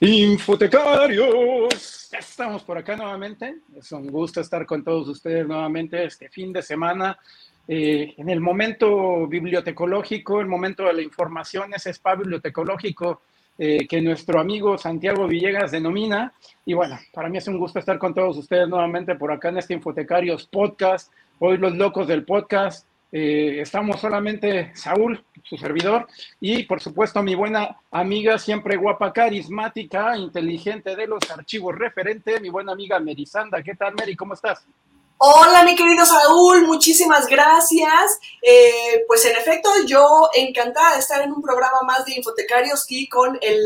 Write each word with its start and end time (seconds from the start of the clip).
Infotecarios, 0.00 2.08
estamos 2.18 2.62
por 2.62 2.78
acá 2.78 2.96
nuevamente. 2.96 3.56
Es 3.76 3.92
un 3.92 4.06
gusto 4.06 4.40
estar 4.40 4.64
con 4.64 4.82
todos 4.82 5.06
ustedes 5.08 5.46
nuevamente 5.46 6.02
este 6.02 6.30
fin 6.30 6.50
de 6.50 6.62
semana. 6.62 7.18
Eh, 7.68 8.14
en 8.16 8.30
el 8.30 8.40
momento 8.40 9.26
bibliotecológico, 9.26 10.40
el 10.40 10.46
momento 10.46 10.84
de 10.84 10.94
la 10.94 11.02
información, 11.02 11.74
ese 11.74 11.90
spa 11.90 12.14
bibliotecológico 12.14 13.20
eh, 13.56 13.86
que 13.86 14.02
nuestro 14.02 14.40
amigo 14.40 14.76
Santiago 14.78 15.26
Villegas 15.26 15.70
denomina. 15.70 16.32
Y 16.64 16.74
bueno, 16.74 16.98
para 17.12 17.28
mí 17.28 17.38
es 17.38 17.46
un 17.46 17.58
gusto 17.58 17.78
estar 17.78 17.98
con 17.98 18.14
todos 18.14 18.36
ustedes 18.36 18.68
nuevamente 18.68 19.14
por 19.14 19.30
acá 19.30 19.50
en 19.50 19.58
este 19.58 19.74
Infotecarios 19.74 20.46
Podcast. 20.46 21.12
Hoy 21.38 21.56
los 21.58 21.74
locos 21.76 22.08
del 22.08 22.24
podcast. 22.24 22.86
Eh, 23.12 23.60
estamos 23.60 24.00
solamente 24.00 24.72
Saúl, 24.74 25.22
su 25.44 25.56
servidor, 25.56 26.08
y 26.40 26.64
por 26.64 26.80
supuesto 26.80 27.22
mi 27.22 27.36
buena 27.36 27.76
amiga, 27.92 28.40
siempre 28.40 28.76
guapa, 28.76 29.12
carismática, 29.12 30.16
inteligente 30.16 30.96
de 30.96 31.06
los 31.06 31.20
archivos 31.30 31.78
referente, 31.78 32.40
mi 32.40 32.48
buena 32.48 32.72
amiga 32.72 32.98
Merisanda. 32.98 33.62
¿Qué 33.62 33.76
tal, 33.76 33.94
Meri? 33.94 34.16
¿Cómo 34.16 34.34
estás? 34.34 34.66
Hola, 35.16 35.62
mi 35.62 35.76
querido 35.76 36.04
Saúl, 36.04 36.66
muchísimas 36.66 37.26
gracias. 37.28 38.18
Eh, 38.42 39.04
pues 39.06 39.24
en 39.24 39.36
efecto, 39.36 39.70
yo 39.86 40.28
encantada 40.34 40.94
de 40.94 40.98
estar 40.98 41.22
en 41.22 41.32
un 41.32 41.40
programa 41.40 41.82
más 41.82 42.04
de 42.04 42.14
Infotecarios 42.16 42.84
y 42.88 43.08
con 43.08 43.38
el, 43.40 43.62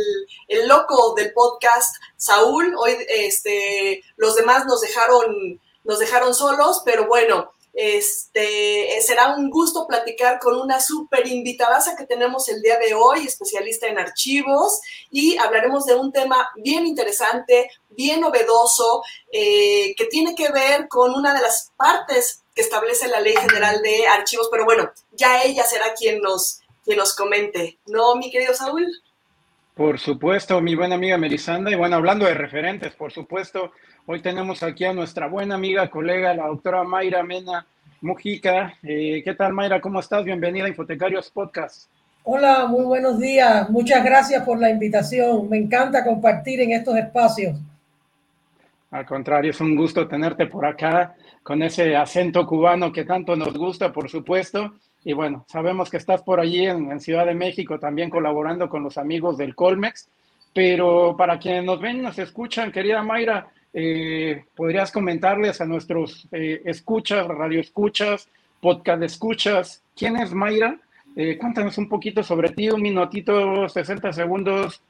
el 0.47 0.69
loco 0.69 1.15
del 1.15 1.33
podcast, 1.33 1.97
Saúl. 2.16 2.74
Hoy 2.77 2.97
este, 3.09 4.02
los 4.16 4.34
demás 4.37 4.66
nos 4.66 4.83
dejaron, 4.83 5.61
nos 5.84 5.98
dejaron 5.98 6.34
solos, 6.34 6.83
pero 6.84 7.07
bueno, 7.07 7.51
este, 7.80 9.01
será 9.02 9.37
un 9.37 9.51
gusto 9.51 9.87
platicar 9.87 10.40
con 10.40 10.60
una 10.60 10.80
súper 10.80 11.29
invitada 11.29 11.79
que 11.96 12.07
tenemos 12.07 12.48
el 12.48 12.60
día 12.60 12.76
de 12.76 12.93
hoy, 12.93 13.24
especialista 13.24 13.87
en 13.87 14.01
archivos, 14.01 14.80
y 15.12 15.38
hablaremos 15.38 15.87
de 15.87 15.95
un 15.95 16.10
tema 16.10 16.51
bien 16.56 16.88
interesante, 16.88 17.71
bien 17.90 18.21
novedoso, 18.21 19.04
eh, 19.30 19.95
que 19.96 20.06
tiene 20.06 20.34
que 20.34 20.51
ver 20.51 20.88
con 20.88 21.15
una 21.15 21.32
de 21.32 21.40
las 21.40 21.71
partes 21.76 22.43
que 22.52 22.62
establece 22.62 23.06
la 23.06 23.21
Ley 23.21 23.37
General 23.37 23.80
de 23.80 24.09
Archivos, 24.09 24.49
pero 24.51 24.65
bueno, 24.65 24.90
ya 25.12 25.45
ella 25.45 25.62
será 25.62 25.95
quien 25.95 26.21
nos, 26.21 26.60
quien 26.84 26.99
nos 26.99 27.15
comente, 27.15 27.79
¿no, 27.87 28.16
mi 28.16 28.29
querido 28.32 28.54
Saúl? 28.54 28.88
Por 29.76 30.01
supuesto, 30.01 30.60
mi 30.60 30.74
buena 30.74 30.96
amiga 30.96 31.16
Melisanda, 31.16 31.71
y 31.71 31.76
bueno, 31.76 31.95
hablando 31.95 32.26
de 32.26 32.34
referentes, 32.34 32.93
por 32.96 33.12
supuesto, 33.12 33.71
Hoy 34.10 34.23
tenemos 34.23 34.62
aquí 34.62 34.87
a 34.87 34.95
nuestra 34.95 35.28
buena 35.28 35.56
amiga, 35.56 35.90
colega, 35.90 36.32
la 36.32 36.46
doctora 36.46 36.82
Mayra 36.82 37.23
Mena 37.23 37.66
Mujica. 38.01 38.73
Eh, 38.82 39.20
¿Qué 39.23 39.34
tal, 39.34 39.52
Mayra? 39.52 39.82
¿Cómo 39.82 40.00
estás? 40.00 40.24
Bienvenida 40.24 40.65
a 40.65 40.68
Infotecarios 40.68 41.30
Podcast. 41.30 41.90
Hola, 42.24 42.66
muy 42.68 42.84
buenos 42.84 43.18
días. 43.18 43.68
Muchas 43.68 44.02
gracias 44.02 44.42
por 44.45 44.59
la 44.59 44.70
invitación. 44.70 45.50
Me 45.50 45.59
encanta 45.59 46.02
compartir 46.02 46.59
en 46.62 46.73
estos 46.73 46.96
espacios. 46.96 47.60
Al 48.90 49.04
contrario, 49.04 49.50
es 49.50 49.60
un 49.60 49.76
gusto 49.76 50.09
tenerte 50.09 50.46
por 50.46 50.65
acá 50.65 51.15
con 51.43 51.62
ese 51.62 51.95
acento 51.95 52.46
cubano 52.46 52.90
que 52.90 53.04
tanto 53.04 53.37
nos 53.37 53.59
gusta, 53.59 53.93
por 53.93 54.09
supuesto. 54.09 54.72
Y 55.04 55.12
bueno, 55.12 55.45
sabemos 55.48 55.90
que 55.90 55.98
estás 55.98 56.22
por 56.22 56.40
allí 56.40 56.65
en, 56.65 56.90
en 56.90 57.00
Ciudad 57.00 57.26
de 57.26 57.34
México 57.34 57.78
también 57.78 58.09
colaborando 58.09 58.70
con 58.70 58.82
los 58.82 58.96
amigos 58.96 59.37
del 59.37 59.54
Colmex. 59.54 60.09
Pero 60.54 61.15
para 61.15 61.38
quienes 61.38 61.65
nos 61.65 61.78
ven 61.78 61.98
y 61.98 62.00
nos 62.00 62.18
escuchan, 62.18 62.72
querida 62.72 63.02
Mayra, 63.02 63.48
eh, 63.73 64.44
¿podrías 64.56 64.91
comentarles 64.91 65.61
a 65.61 65.66
nuestros 65.66 66.27
eh, 66.33 66.62
escuchas, 66.65 67.27
radio 67.27 67.61
escuchas, 67.61 68.28
podcast 68.61 69.03
escuchas, 69.03 69.83
quién 69.97 70.16
es 70.16 70.33
Mayra? 70.33 70.78
Eh, 71.16 71.37
cuéntanos 71.38 71.78
un 71.78 71.89
poquito 71.89 72.23
sobre 72.23 72.51
ti, 72.51 72.71
un 72.71 72.83
minutito, 72.83 73.69
60 73.69 74.12
segundos, 74.12 74.83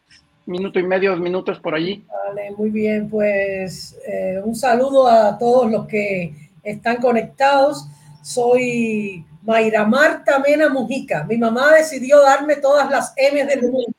minuto 0.47 0.79
y 0.79 0.83
medio, 0.83 1.13
dos 1.13 1.21
minutos 1.21 1.59
por 1.59 1.75
allí. 1.75 2.05
Vale, 2.09 2.51
muy 2.53 2.71
bien, 2.71 3.09
pues 3.09 3.99
un 4.45 4.55
saludo 4.55 5.09
a 5.09 5.39
todos 5.39 5.71
los 5.71 5.87
que 5.87 6.35
están 6.63 6.97
conectados. 6.97 7.87
Soy 8.23 9.25
Mayra 9.43 9.87
Marta 9.87 10.39
Mena 10.39 10.69
Mujica. 10.69 11.25
Mi 11.25 11.39
mamá 11.39 11.73
decidió 11.73 12.21
darme 12.21 12.57
todas 12.57 12.91
las 12.91 13.15
M 13.17 13.45
del 13.47 13.63
mundo. 13.63 13.95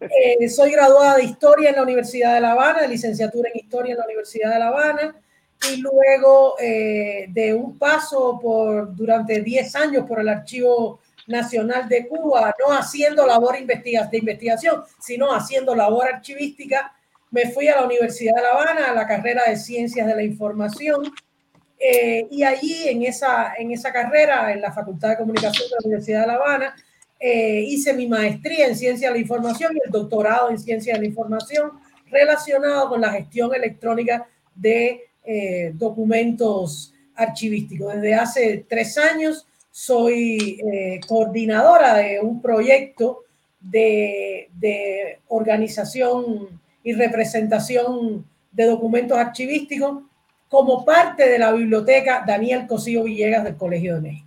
Eh, 0.00 0.48
soy 0.48 0.72
graduada 0.72 1.16
de 1.16 1.24
Historia 1.24 1.70
en 1.70 1.76
la 1.76 1.82
Universidad 1.82 2.34
de 2.34 2.40
La 2.40 2.52
Habana, 2.52 2.86
licenciatura 2.86 3.50
en 3.52 3.60
Historia 3.60 3.92
en 3.92 3.98
la 3.98 4.04
Universidad 4.04 4.52
de 4.52 4.58
La 4.58 4.68
Habana, 4.68 5.16
y 5.72 5.76
luego 5.76 6.56
eh, 6.60 7.26
de 7.28 7.54
un 7.54 7.78
paso 7.78 8.38
por 8.40 8.94
durante 8.94 9.40
10 9.40 9.74
años 9.76 10.06
por 10.06 10.20
el 10.20 10.28
Archivo 10.28 11.00
Nacional 11.26 11.88
de 11.88 12.06
Cuba, 12.06 12.54
no 12.58 12.74
haciendo 12.74 13.26
labor 13.26 13.56
de 13.56 14.18
investigación, 14.18 14.82
sino 15.00 15.32
haciendo 15.32 15.74
labor 15.74 16.06
archivística, 16.06 16.92
me 17.30 17.50
fui 17.50 17.68
a 17.68 17.76
la 17.76 17.86
Universidad 17.86 18.34
de 18.36 18.42
La 18.42 18.50
Habana, 18.50 18.90
a 18.90 18.94
la 18.94 19.06
carrera 19.06 19.42
de 19.48 19.56
Ciencias 19.56 20.06
de 20.06 20.14
la 20.14 20.22
Información, 20.22 21.12
eh, 21.78 22.26
y 22.30 22.44
allí 22.44 22.88
en 22.88 23.02
esa, 23.02 23.54
en 23.56 23.72
esa 23.72 23.92
carrera, 23.92 24.52
en 24.52 24.60
la 24.60 24.72
Facultad 24.72 25.10
de 25.10 25.16
Comunicación 25.16 25.68
de 25.68 25.74
la 25.74 25.84
Universidad 25.84 26.20
de 26.20 26.26
La 26.26 26.34
Habana, 26.34 26.76
eh, 27.20 27.64
hice 27.66 27.94
mi 27.94 28.06
maestría 28.06 28.66
en 28.66 28.76
ciencia 28.76 29.08
de 29.08 29.14
la 29.14 29.20
información 29.20 29.74
y 29.74 29.80
el 29.84 29.90
doctorado 29.90 30.50
en 30.50 30.58
ciencia 30.58 30.94
de 30.94 31.00
la 31.00 31.06
información 31.06 31.72
relacionado 32.10 32.88
con 32.88 33.00
la 33.00 33.10
gestión 33.12 33.54
electrónica 33.54 34.26
de 34.54 35.08
eh, 35.24 35.72
documentos 35.74 36.92
archivísticos. 37.14 37.94
Desde 37.94 38.14
hace 38.14 38.66
tres 38.68 38.98
años 38.98 39.46
soy 39.70 40.60
eh, 40.70 41.00
coordinadora 41.06 41.94
de 41.94 42.20
un 42.20 42.40
proyecto 42.40 43.24
de, 43.60 44.50
de, 44.54 45.20
organización 45.28 46.60
y 46.82 46.92
representación 46.92 48.26
de 48.52 48.64
documentos 48.66 49.16
archivísticos 49.16 50.02
como 50.48 50.84
parte 50.84 51.28
de 51.28 51.38
la 51.38 51.52
biblioteca 51.52 52.22
Daniel 52.26 52.66
Cosío 52.66 53.04
Villegas 53.04 53.42
del 53.44 53.56
Colegio 53.56 53.94
de 53.94 54.00
México. 54.02 54.23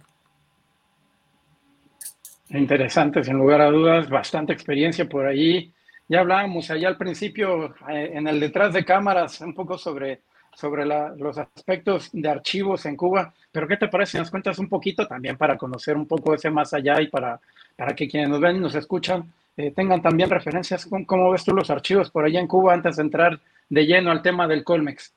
Interesante, 2.50 3.24
sin 3.24 3.38
lugar 3.38 3.62
a 3.62 3.70
dudas, 3.70 4.10
bastante 4.10 4.54
experiencia 4.54 5.08
por 5.08 5.26
allí. 5.26 5.74
Ya 6.08 6.22
hablábamos 6.22 6.72
allá 6.72 6.88
al 6.88 6.98
principio, 6.98 7.76
eh, 7.90 8.12
en 8.14 8.28
el 8.28 8.40
detrás 8.40 8.74
de 8.74 8.86
cámaras, 8.86 9.42
un 9.42 9.54
poco 9.54 9.78
sobre, 9.78 10.22
sobre 10.56 10.86
los 10.86 11.38
aspectos 11.38 12.10
de 12.14 12.30
archivos 12.30 12.86
en 12.86 12.96
Cuba, 12.96 13.34
pero 13.52 13.68
¿qué 13.68 13.76
te 13.76 13.90
parece 13.90 14.18
nos 14.18 14.32
cuentas 14.32 14.58
un 14.60 14.70
poquito 14.70 15.06
también 15.06 15.36
para 15.36 15.58
conocer 15.58 15.98
un 15.98 16.08
poco 16.08 16.34
ese 16.34 16.50
más 16.50 16.74
allá 16.74 17.02
y 17.02 17.08
para, 17.08 17.40
para 17.76 17.94
que 17.94 18.08
quienes 18.08 18.30
nos 18.30 18.40
ven 18.40 18.56
y 18.56 18.60
nos 18.60 18.76
escuchan 18.76 19.32
eh, 19.58 19.72
tengan 19.72 20.02
también 20.02 20.30
referencias 20.30 20.86
con 20.86 21.04
cómo 21.04 21.32
ves 21.32 21.44
tú 21.44 21.54
los 21.54 21.70
archivos 21.70 22.12
por 22.12 22.24
allá 22.24 22.40
en 22.40 22.48
Cuba 22.48 22.74
antes 22.74 22.96
de 22.96 23.04
entrar 23.04 23.40
de 23.70 23.86
lleno 23.86 24.12
al 24.12 24.22
tema 24.22 24.48
del 24.48 24.64
Colmex? 24.64 25.12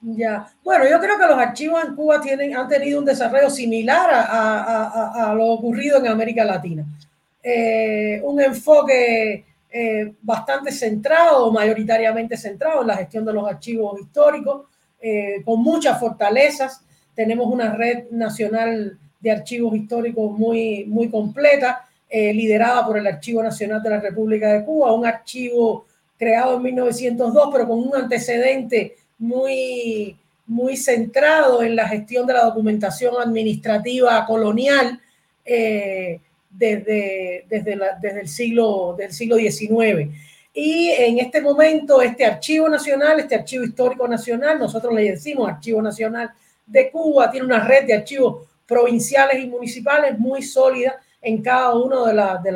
Ya, 0.00 0.46
bueno, 0.62 0.84
yo 0.88 1.00
creo 1.00 1.18
que 1.18 1.26
los 1.26 1.38
archivos 1.38 1.82
en 1.84 1.94
Cuba 1.94 2.20
tienen, 2.20 2.54
han 2.54 2.68
tenido 2.68 2.98
un 2.98 3.04
desarrollo 3.04 3.48
similar 3.48 4.08
a, 4.12 5.32
lo 5.34 5.46
ocurrido 5.46 5.98
en 5.98 6.06
América 6.06 6.44
Latina. 6.44 6.84
Eh, 7.42 8.20
un 8.22 8.40
enfoque 8.40 9.44
eh, 9.70 10.12
bastante 10.20 10.70
centrado, 10.70 11.50
mayoritariamente 11.50 12.36
centrado 12.36 12.82
en 12.82 12.88
la 12.88 12.96
gestión 12.96 13.24
de 13.24 13.32
los 13.32 13.48
archivos 13.48 14.00
históricos, 14.00 14.66
eh, 15.00 15.42
con 15.44 15.62
muchas 15.62 15.98
fortalezas. 15.98 16.84
Tenemos 17.14 17.46
una 17.46 17.74
red 17.74 18.10
nacional 18.10 18.98
de 19.18 19.30
archivos 19.30 19.74
históricos 19.74 20.30
muy, 20.38 20.84
muy 20.84 21.08
completa, 21.10 21.82
liderada 22.08 22.86
por 22.86 22.96
el 22.96 23.06
Archivo 23.06 23.42
Nacional 23.42 23.82
de 23.82 23.90
la 23.90 24.00
República 24.00 24.52
de 24.52 24.64
Cuba, 24.64 24.92
un 24.94 25.04
archivo 25.04 25.86
creado 26.16 26.56
en 26.56 26.62
1902, 26.62 27.48
pero 27.52 27.68
con 27.68 27.80
un 27.80 27.94
antecedente 27.94 28.96
muy, 29.18 30.16
muy 30.46 30.76
centrado 30.76 31.62
en 31.62 31.76
la 31.76 31.88
gestión 31.88 32.26
de 32.26 32.34
la 32.34 32.44
documentación 32.44 33.14
administrativa 33.20 34.24
colonial 34.26 35.00
eh, 35.44 36.20
desde, 36.50 37.44
desde, 37.48 37.78
desde, 38.00 38.20
el 38.20 38.28
siglo, 38.28 38.94
del 38.96 39.12
siglo 39.12 39.36
XIX. 39.36 40.10
Y 40.54 40.88
en 40.88 41.18
este 41.18 41.42
momento, 41.42 42.00
este 42.00 42.24
archivo 42.24 42.68
nacional, 42.68 43.20
este 43.20 43.34
archivo 43.34 43.64
histórico 43.64 44.08
nacional, 44.08 44.58
nosotros 44.58 44.94
le 44.94 45.10
decimos 45.10 45.48
Archivo 45.48 45.82
Nacional 45.82 46.30
de 46.64 46.90
Cuba, 46.90 47.30
tiene 47.30 47.46
una 47.46 47.60
red 47.60 47.86
de 47.86 47.94
archivos 47.94 48.46
provinciales 48.66 49.42
y 49.44 49.48
municipales 49.48 50.18
muy 50.18 50.42
sólida 50.42 50.96
en 51.20 51.42
cada 51.42 51.74
una 51.74 52.06
de, 52.06 52.14
la, 52.14 52.38
de, 52.38 52.52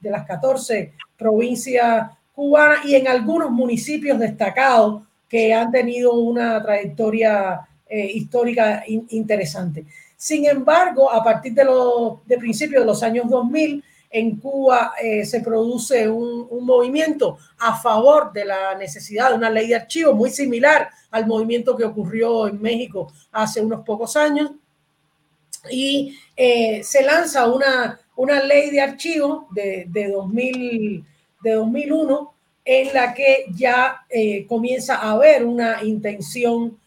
de 0.00 0.10
las 0.10 0.26
14 0.26 0.92
provincias 1.16 2.10
cubanas 2.34 2.84
y 2.84 2.96
en 2.96 3.08
algunos 3.08 3.50
municipios 3.50 4.18
destacados 4.18 5.02
que 5.28 5.52
han 5.52 5.70
tenido 5.70 6.14
una 6.14 6.62
trayectoria 6.62 7.60
eh, 7.88 8.10
histórica 8.14 8.84
interesante. 8.86 9.84
Sin 10.16 10.46
embargo, 10.46 11.10
a 11.10 11.22
partir 11.22 11.52
de, 11.54 11.64
los, 11.64 12.26
de 12.26 12.38
principios 12.38 12.82
de 12.82 12.86
los 12.86 13.02
años 13.02 13.28
2000, 13.28 13.84
en 14.10 14.36
Cuba 14.36 14.94
eh, 15.02 15.24
se 15.24 15.40
produce 15.40 16.08
un, 16.08 16.46
movimiento 16.64 17.38
a 17.58 17.76
favor 17.76 18.32
de 18.32 18.44
la 18.44 18.74
necesidad 18.74 19.30
de 19.30 19.36
una 19.36 19.50
ley 19.50 19.68
de 19.68 19.76
archivos 19.76 20.16
muy 20.16 20.30
similar 20.30 20.88
al 21.10 21.26
movimiento 21.26 21.76
que 21.76 21.84
ocurrió 21.84 22.48
en 22.48 22.60
México 22.60 23.12
hace 23.30 23.60
unos 23.60 23.84
pocos 23.84 24.16
años. 24.16 24.52
Y 25.70 26.18
eh, 26.36 26.82
se 26.82 27.02
lanza 27.02 27.46
una, 27.46 28.00
una 28.16 28.42
ley 28.42 28.70
de 28.70 28.80
archivos 28.80 29.44
de, 29.50 29.86
de, 29.88 30.08
2000, 30.08 31.04
de 31.42 31.52
2001 31.52 32.35
en 32.66 32.92
la 32.92 33.14
que 33.14 33.46
ya 33.54 34.04
eh, 34.10 34.44
comienza 34.46 34.96
a 34.96 35.12
haber 35.12 35.46
una 35.46 35.82
intención, 35.82 36.78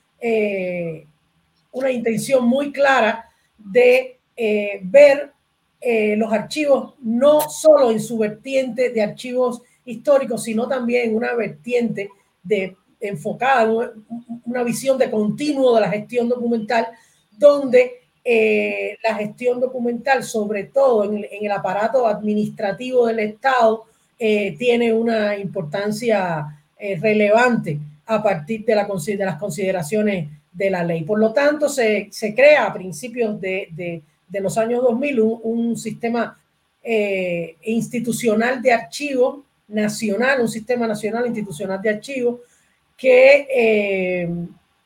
una 1.71 1.91
intención 1.91 2.45
muy 2.45 2.71
clara 2.73 3.25
de 3.57 4.19
ver 4.83 5.31
eh, 5.81 6.17
los 6.17 6.31
archivos 6.33 6.95
no 7.01 7.39
solo 7.49 7.89
en 7.89 8.01
su 8.01 8.17
vertiente 8.17 8.89
de 8.89 9.01
archivos 9.01 9.61
históricos, 9.85 10.43
sino 10.43 10.67
también 10.67 11.09
en 11.09 11.15
una 11.15 11.33
vertiente 11.35 12.09
de 12.43 12.75
enfocada, 12.99 13.93
una 14.45 14.63
visión 14.63 14.97
de 14.97 15.09
continuo 15.09 15.75
de 15.75 15.81
la 15.81 15.89
gestión 15.89 16.27
documental, 16.27 16.89
donde 17.31 17.93
eh, 18.25 18.97
la 19.01 19.15
gestión 19.15 19.61
documental, 19.61 20.25
sobre 20.25 20.65
todo 20.65 21.05
en, 21.05 21.25
el 21.31 21.51
aparato 21.51 22.05
administrativo 22.05 23.07
del 23.07 23.19
Estado, 23.19 23.85
eh, 24.19 24.55
tiene 24.57 24.93
una 24.93 25.37
importancia 25.37 26.45
relevante 27.01 27.77
a 28.05 28.23
partir 28.23 28.63
de, 28.63 28.75
la, 28.75 28.87
las 28.87 29.37
consideraciones 29.37 30.29
de 30.51 30.69
la 30.69 30.83
ley. 30.83 31.03
Por 31.03 31.19
lo 31.19 31.33
tanto, 31.33 31.67
se, 31.67 32.07
se 32.11 32.33
crea 32.33 32.67
a 32.67 32.73
principios 32.73 33.39
de, 33.41 34.01
de 34.29 34.39
los 34.39 34.57
años 34.57 34.83
2000 34.83 35.19
un, 35.19 35.77
sistema 35.77 36.39
eh, 36.83 37.57
institucional 37.63 38.61
de 38.61 38.71
archivo 38.71 39.43
nacional, 39.67 40.41
un 40.41 40.47
sistema 40.47 40.87
nacional 40.87 41.25
institucional 41.25 41.81
de 41.81 41.89
archivo 41.89 42.41
que, 42.95 43.47
eh, 43.53 44.29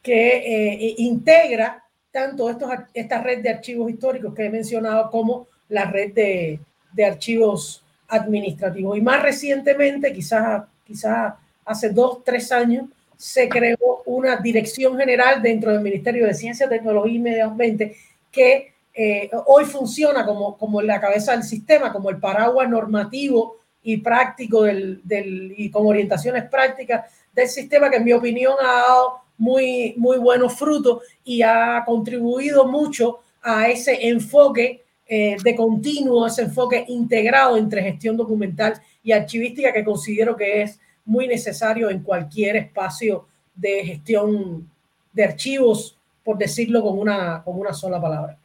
que 0.01 0.38
eh, 0.38 0.95
integra 0.97 1.83
tanto 2.12 2.50
estos, 2.50 2.69
esta 2.94 3.21
red 3.21 3.41
de 3.41 3.50
archivos 3.50 3.89
históricos 3.89 4.33
que 4.33 4.45
he 4.45 4.50
mencionado 4.50 5.09
como 5.09 5.47
la 5.69 5.86
red 5.86 6.13
de, 6.13 6.59
de 6.94 7.06
archivos 7.06 7.82
administrativos. 8.13 8.98
Y 8.98 9.01
más 9.01 9.21
recientemente, 9.21 10.13
quizás, 10.13 10.63
quizás 10.86 11.33
hace 11.65 11.89
dos, 11.89 12.24
tres 12.24 12.51
años, 12.51 12.86
se 13.18 13.48
creó 13.48 14.04
una 14.06 14.38
dirección 14.38 14.98
general 14.98 15.42
dentro 15.42 15.71
del 15.71 15.81
Ministerio 15.81 16.25
de 16.25 16.33
Ciencia, 16.33 16.68
Tecnología 16.68 17.15
y 17.15 17.19
Medio 17.19 17.45
Ambiente 17.45 17.95
que 18.31 18.74
eh, 18.94 19.30
hoy 19.45 19.65
funciona 19.65 20.25
como, 20.25 20.57
como 20.57 20.81
la 20.81 21.00
cabeza 21.00 21.31
del 21.31 21.44
sistema, 21.44 21.94
como 21.94 22.10
el 22.10 22.18
paraguas 22.18 22.69
normativo 22.69 23.57
y 23.81 23.98
práctico 23.98 24.63
del, 24.63 25.01
del, 25.04 25.54
y 25.57 25.69
con 25.69 25.86
orientaciones 25.86 26.50
prácticas 26.50 27.06
del 27.31 27.48
sistema 27.48 27.89
que 27.89 27.98
en 27.98 28.04
mi 28.04 28.13
opinión 28.13 28.56
ha 28.60 28.81
dado 28.88 29.19
muy, 29.38 29.94
muy 29.98 30.18
buenos 30.18 30.54
frutos 30.57 31.04
y 31.24 31.42
ha 31.42 31.83
contribuido 31.86 32.68
mucho 32.68 33.19
a 33.42 33.68
ese 33.68 34.07
enfoque 34.07 34.82
eh, 35.07 35.35
de 35.44 35.55
continuo, 35.55 36.25
ese 36.25 36.44
enfoque 36.44 36.85
integrado 36.88 37.57
entre 37.57 37.83
gestión 37.83 38.15
documental 38.15 38.81
y 39.03 39.11
archivística 39.11 39.73
que 39.73 39.83
considero 39.83 40.35
que 40.35 40.61
es 40.61 40.79
muy 41.05 41.27
necesario 41.27 41.89
en 41.89 42.01
cualquier 42.01 42.55
espacio 42.55 43.27
de 43.53 43.85
gestión 43.85 44.69
de 45.11 45.23
archivos, 45.23 45.97
por 46.23 46.38
decirlo 46.38 46.81
con 46.81 46.97
una, 46.97 47.44
con 47.44 47.59
una 47.59 47.73
sola 47.73 48.01
palabra. 48.01 48.38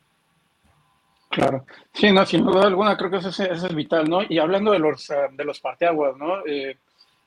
Claro, 1.31 1.65
sí, 1.93 2.11
no, 2.11 2.25
sin 2.25 2.45
duda 2.45 2.67
alguna 2.67 2.97
creo 2.97 3.11
que 3.11 3.19
eso 3.19 3.29
es, 3.29 3.75
vital, 3.75 4.09
¿no? 4.09 4.21
Y 4.29 4.39
hablando 4.39 4.73
de 4.73 4.79
los, 4.79 5.11
ah, 5.11 5.29
de 5.31 5.45
los 5.45 5.61
parteaguas, 5.61 6.17
¿no? 6.17 6.45
Eh, 6.47 6.77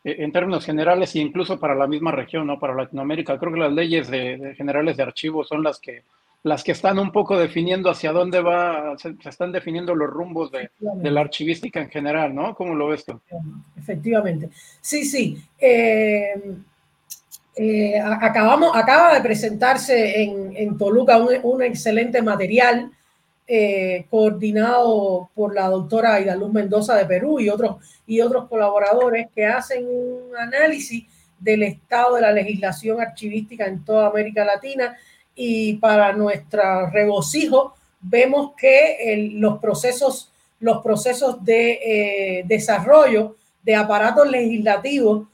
eh, 0.03 0.15
en 0.19 0.31
términos 0.31 0.65
generales 0.65 1.15
e 1.15 1.19
incluso 1.19 1.59
para 1.59 1.75
la 1.75 1.87
misma 1.87 2.11
región, 2.11 2.47
¿no? 2.47 2.59
Para 2.59 2.73
Latinoamérica, 2.73 3.37
creo 3.37 3.53
que 3.53 3.59
las 3.59 3.71
leyes 3.71 4.09
de, 4.09 4.55
generales 4.57 4.97
de 4.97 5.03
archivos 5.03 5.47
son 5.47 5.63
las 5.63 5.79
que, 5.79 6.03
las 6.43 6.63
que 6.63 6.71
están 6.71 6.97
un 6.99 7.11
poco 7.11 7.37
definiendo 7.37 7.89
hacia 7.89 8.11
dónde 8.11 8.41
va, 8.41 8.97
se, 8.97 9.15
están 9.25 9.51
definiendo 9.51 9.93
los 9.93 10.09
rumbos 10.09 10.51
de, 10.51 10.71
la 10.79 11.21
archivística 11.21 11.79
en 11.79 11.89
general, 11.89 12.33
¿no? 12.33 12.55
¿Cómo 12.55 12.73
lo 12.73 12.87
ves 12.87 13.05
tú? 13.05 13.19
Efectivamente. 13.77 14.49
Sí, 14.81 15.05
sí. 15.05 15.37
Eh, 15.59 16.33
acabamos, 17.99 18.71
acaba 18.75 19.13
de 19.13 19.21
presentarse 19.21 20.23
en, 20.23 20.55
en 20.55 20.77
Toluca 20.77 21.17
un, 21.17 21.29
un 21.43 21.61
excelente 21.61 22.21
material 22.21 22.91
eh, 23.53 24.05
coordinado 24.09 25.29
por 25.35 25.53
la 25.53 25.67
doctora 25.67 26.13
Aida 26.13 26.37
Luz 26.37 26.53
Mendoza 26.53 26.95
de 26.95 27.05
Perú 27.05 27.41
y 27.41 27.49
otros, 27.49 28.01
y 28.07 28.21
otros 28.21 28.47
colaboradores 28.47 29.27
que 29.35 29.45
hacen 29.45 29.85
un 29.85 30.37
análisis 30.37 31.05
del 31.37 31.63
estado 31.63 32.15
de 32.15 32.21
la 32.21 32.31
legislación 32.31 33.01
archivística 33.01 33.65
en 33.65 33.83
toda 33.83 34.07
América 34.07 34.45
Latina 34.45 34.95
y 35.35 35.75
para 35.75 36.13
nuestro 36.13 36.89
regocijo 36.89 37.75
vemos 38.01 38.53
que 38.57 39.31
los 39.33 39.59
procesos, 39.59 40.31
los 40.59 40.81
procesos 40.81 41.43
de 41.43 41.79
eh, 41.83 42.43
desarrollo 42.45 43.35
de 43.63 43.75
aparatos 43.75 44.29
legislativos 44.29 45.27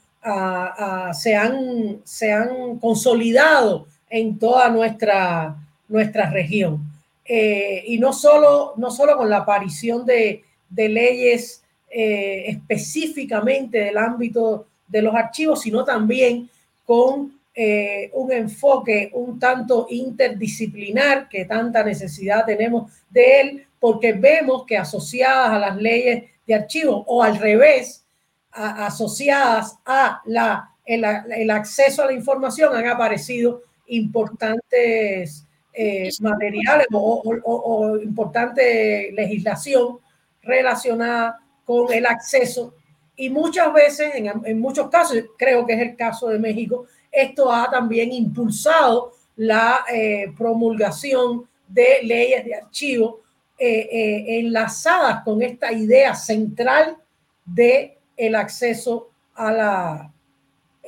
se, 1.14 1.34
han, 1.34 2.00
se 2.04 2.32
han 2.32 2.78
consolidado 2.78 3.86
en 4.10 4.38
toda 4.38 4.68
nuestra, 4.68 5.56
nuestra 5.88 6.30
región. 6.30 6.80
Eh, 7.24 7.84
y 7.86 7.98
no 7.98 8.12
solo, 8.12 8.74
no 8.76 8.90
solo 8.90 9.16
con 9.16 9.28
la 9.28 9.38
aparición 9.38 10.04
de, 10.06 10.44
de 10.68 10.88
leyes 10.88 11.62
eh, 11.90 12.44
específicamente 12.48 13.78
del 13.78 13.98
ámbito 13.98 14.66
de 14.86 15.02
los 15.02 15.14
archivos, 15.14 15.60
sino 15.60 15.84
también 15.84 16.48
con 16.86 17.37
eh, 17.60 18.10
un 18.14 18.30
enfoque 18.30 19.10
un 19.14 19.36
tanto 19.40 19.88
interdisciplinar 19.90 21.28
que 21.28 21.44
tanta 21.44 21.82
necesidad 21.82 22.46
tenemos 22.46 22.92
de 23.10 23.40
él, 23.40 23.66
porque 23.80 24.12
vemos 24.12 24.64
que 24.64 24.76
asociadas 24.76 25.50
a 25.50 25.58
las 25.58 25.76
leyes 25.76 26.24
de 26.46 26.54
archivos 26.54 27.02
o 27.06 27.20
al 27.20 27.36
revés, 27.36 28.04
asociadas 28.52 29.78
a 29.84 30.22
la, 30.26 30.70
el, 30.84 31.04
el 31.04 31.50
acceso 31.50 32.02
a 32.02 32.06
la 32.06 32.12
información, 32.12 32.76
han 32.76 32.86
aparecido 32.86 33.62
importantes 33.88 35.48
eh, 35.72 36.10
materiales 36.20 36.86
o, 36.92 37.98
importante 38.02 39.12
legislación 39.12 39.98
relacionada 40.42 41.38
con 41.64 41.92
el 41.92 42.06
acceso. 42.06 42.74
Y 43.16 43.30
muchas 43.30 43.72
veces, 43.72 44.12
en, 44.14 44.60
muchos 44.60 44.88
casos, 44.90 45.18
creo 45.36 45.66
que 45.66 45.74
es 45.74 45.80
el 45.80 45.96
caso 45.96 46.28
de 46.28 46.38
México, 46.38 46.86
esto 47.22 47.52
ha 47.52 47.70
también 47.70 48.12
impulsado 48.12 49.12
la 49.36 49.84
eh, 49.92 50.32
promulgación 50.36 51.48
de 51.66 52.02
leyes 52.02 52.44
de 52.44 52.54
archivo 52.54 53.20
eh, 53.58 54.38
enlazadas 54.38 55.22
con 55.24 55.42
esta 55.42 55.72
idea 55.72 56.14
central 56.14 56.96
de 57.44 57.98
el 58.16 58.34
acceso 58.34 59.10
a 59.34 59.52
la 59.52 60.12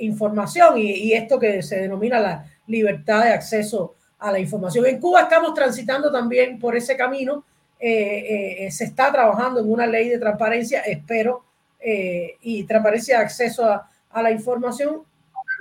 información 0.00 0.78
y, 0.78 1.12
esto 1.12 1.38
que 1.38 1.62
se 1.62 1.80
denomina 1.80 2.18
la 2.18 2.44
libertad 2.66 3.24
de 3.24 3.32
acceso 3.32 3.94
a 4.18 4.32
la 4.32 4.38
información. 4.38 4.86
En 4.86 5.00
Cuba 5.00 5.22
estamos 5.22 5.54
transitando 5.54 6.10
también 6.10 6.58
por 6.58 6.76
ese 6.76 6.96
camino. 6.96 7.44
Eh, 7.78 8.66
eh, 8.66 8.70
se 8.70 8.84
está 8.84 9.10
trabajando 9.10 9.60
en 9.60 9.70
una 9.70 9.86
ley 9.86 10.08
de 10.08 10.18
transparencia, 10.18 10.80
espero, 10.80 11.44
eh, 11.80 12.36
y 12.42 12.64
transparencia 12.64 13.18
de 13.18 13.24
acceso 13.24 13.64
a, 13.64 14.22
la 14.22 14.30
información. 14.30 15.02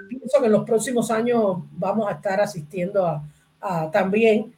Pienso 0.08 0.40
que 0.40 0.46
en 0.46 0.52
los 0.52 0.66
próximos 0.66 1.12
años 1.12 1.58
vamos 1.72 2.08
a 2.08 2.14
estar 2.14 2.40
asistiendo 2.42 3.06
a, 3.62 3.92
también 3.92 4.54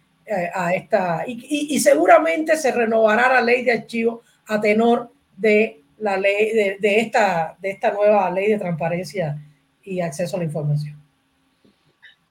a 0.53 0.73
esta, 0.73 1.23
y, 1.25 1.79
seguramente 1.79 2.55
se 2.55 2.71
renovará 2.71 3.27
la 3.33 3.41
ley 3.41 3.63
de 3.63 3.73
archivo 3.73 4.21
a 4.47 4.61
tenor 4.61 5.09
de 5.35 5.81
la 5.97 6.17
ley, 6.17 6.77
de, 6.79 6.99
esta, 6.99 7.57
de 7.59 7.71
esta 7.71 7.91
nueva 7.91 8.29
ley 8.29 8.49
de 8.51 8.59
transparencia 8.59 9.37
y 9.83 9.99
acceso 9.99 10.35
a 10.35 10.39
la 10.39 10.45
información. 10.45 11.01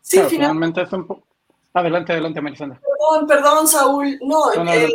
Sí, 0.00 0.20
finalmente 0.28 0.82
es 0.82 0.92
un 0.92 1.06
poco 1.06 1.24
Adelante, 1.72 2.12
adelante, 2.12 2.40
Melisandra. 2.40 2.80
Perdón, 2.80 3.26
perdón, 3.28 3.68
Saúl. 3.68 4.18
No, 4.22 4.52
eh, 4.52 4.88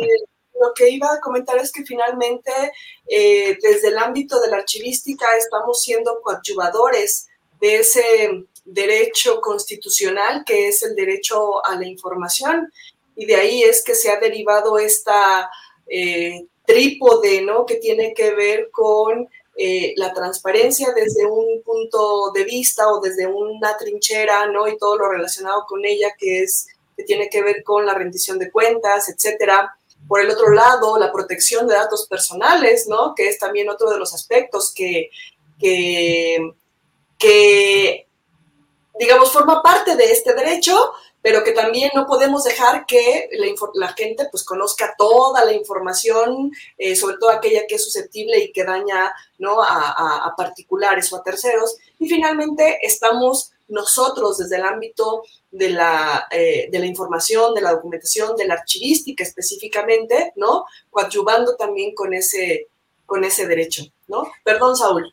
lo 0.60 0.74
que 0.74 0.90
iba 0.90 1.10
a 1.10 1.20
comentar 1.20 1.56
es 1.56 1.72
que 1.72 1.84
finalmente, 1.84 2.52
eh, 3.08 3.56
desde 3.62 3.88
el 3.88 3.98
ámbito 3.98 4.40
de 4.40 4.50
la 4.50 4.58
archivística, 4.58 5.26
estamos 5.38 5.82
siendo 5.82 6.20
coadyuvadores 6.22 7.28
de 7.60 7.76
ese 7.76 8.44
derecho 8.64 9.40
constitucional 9.40 10.42
que 10.44 10.68
es 10.68 10.82
el 10.82 10.94
derecho 10.94 11.64
a 11.64 11.76
la 11.76 11.86
información. 11.86 12.72
Y 13.14 13.26
de 13.26 13.36
ahí 13.36 13.62
es 13.62 13.82
que 13.82 13.94
se 13.94 14.10
ha 14.10 14.20
derivado 14.20 14.78
esta 14.78 15.48
eh, 15.88 16.46
trípode, 16.66 17.42
¿no? 17.42 17.64
Que 17.64 17.76
tiene 17.76 18.12
que 18.14 18.34
ver 18.34 18.70
con 18.70 19.28
la 19.96 20.12
transparencia 20.12 20.92
desde 20.94 21.24
un 21.24 21.62
punto 21.62 22.30
de 22.34 22.44
vista 22.44 22.88
o 22.88 23.00
desde 23.00 23.26
una 23.26 23.74
trinchera, 23.78 24.46
¿no? 24.48 24.68
Y 24.68 24.76
todo 24.76 24.98
lo 24.98 25.08
relacionado 25.08 25.64
con 25.66 25.82
ella, 25.86 26.14
que 26.18 26.42
es 26.42 26.66
que 26.96 27.04
tiene 27.04 27.28
que 27.28 27.42
ver 27.42 27.62
con 27.62 27.84
la 27.84 27.94
rendición 27.94 28.38
de 28.38 28.50
cuentas, 28.50 29.08
etcétera, 29.08 29.76
Por 30.08 30.20
el 30.20 30.30
otro 30.30 30.52
lado, 30.52 30.98
la 30.98 31.10
protección 31.10 31.66
de 31.66 31.74
datos 31.74 32.06
personales, 32.06 32.86
¿no? 32.86 33.14
Que 33.14 33.28
es 33.28 33.38
también 33.38 33.68
otro 33.68 33.90
de 33.90 33.98
los 33.98 34.14
aspectos 34.14 34.72
que, 34.72 35.10
que, 35.58 36.52
que 37.18 38.06
digamos, 38.98 39.32
forma 39.32 39.62
parte 39.62 39.96
de 39.96 40.10
este 40.10 40.34
derecho, 40.34 40.92
pero 41.22 41.42
que 41.42 41.52
también 41.52 41.90
no 41.94 42.06
podemos 42.06 42.44
dejar 42.44 42.86
que 42.86 43.28
la, 43.74 43.88
gente 43.94 44.28
pues 44.30 44.44
conozca 44.44 44.94
toda 44.96 45.44
la 45.44 45.52
información, 45.52 46.52
eh, 46.78 46.94
sobre 46.94 47.16
todo 47.18 47.30
aquella 47.30 47.66
que 47.66 47.74
es 47.74 47.84
susceptible 47.84 48.38
y 48.38 48.52
que 48.52 48.64
daña 48.64 49.12
¿no? 49.38 49.60
a, 49.60 50.32
particulares 50.36 51.12
o 51.12 51.16
a 51.16 51.22
terceros. 51.22 51.76
Y 51.98 52.08
finalmente 52.08 52.78
estamos 52.82 53.50
nosotros 53.68 54.38
desde 54.38 54.56
el 54.56 54.62
ámbito 54.62 55.24
de 55.50 55.70
la, 55.70 56.28
eh, 56.30 56.68
de 56.70 56.78
la 56.78 56.86
información, 56.86 57.54
de 57.54 57.62
la 57.62 57.72
documentación, 57.72 58.36
de 58.36 58.46
la 58.46 58.54
archivística 58.54 59.24
específicamente, 59.24 60.32
¿no? 60.36 60.66
Coadyuvando 60.90 61.56
también 61.56 61.92
con 61.92 62.14
ese, 62.14 62.68
con 63.04 63.24
ese 63.24 63.48
derecho, 63.48 63.82
¿no? 64.06 64.30
Perdón, 64.44 64.76
Saúl. 64.76 65.12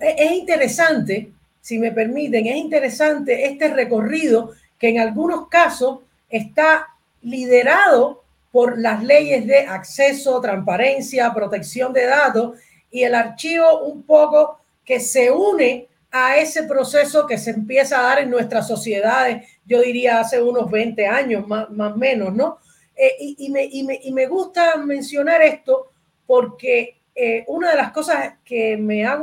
Es 0.00 0.32
interesante, 0.32 1.32
si 1.60 1.78
me 1.78 1.92
permiten, 1.92 2.46
es 2.46 2.56
interesante 2.56 3.46
este 3.46 3.68
recorrido 3.68 4.52
que 4.78 4.88
en 4.88 4.98
algunos 4.98 5.48
casos 5.48 6.00
está 6.28 6.88
liderado 7.22 8.22
por 8.50 8.78
las 8.78 9.02
leyes 9.02 9.46
de 9.46 9.60
acceso, 9.60 10.40
transparencia, 10.40 11.32
protección 11.32 11.92
de 11.92 12.06
datos 12.06 12.58
y 12.90 13.02
el 13.02 13.14
archivo 13.14 13.84
un 13.84 14.02
poco 14.02 14.58
que 14.84 15.00
se 15.00 15.30
une 15.30 15.88
a 16.10 16.36
ese 16.36 16.64
proceso 16.64 17.26
que 17.26 17.38
se 17.38 17.50
empieza 17.50 17.98
a 17.98 18.02
dar 18.02 18.18
en 18.18 18.30
nuestras 18.30 18.68
sociedades, 18.68 19.48
yo 19.64 19.80
diría 19.80 20.20
hace 20.20 20.42
unos 20.42 20.70
20 20.70 21.06
años 21.06 21.48
más 21.48 21.68
o 21.70 21.96
menos, 21.96 22.34
¿no? 22.34 22.58
Eh, 22.94 23.16
y, 23.18 23.48
me, 23.48 23.64
y, 23.64 23.82
me, 23.84 23.98
y, 24.02 24.12
me, 24.12 24.26
gusta 24.26 24.76
mencionar 24.76 25.40
esto 25.40 25.92
porque 26.26 27.00
eh, 27.14 27.44
una 27.48 27.70
de 27.70 27.76
las 27.76 27.92
cosas 27.92 28.34
que 28.44 28.76
me 28.76 29.04
ha, 29.04 29.20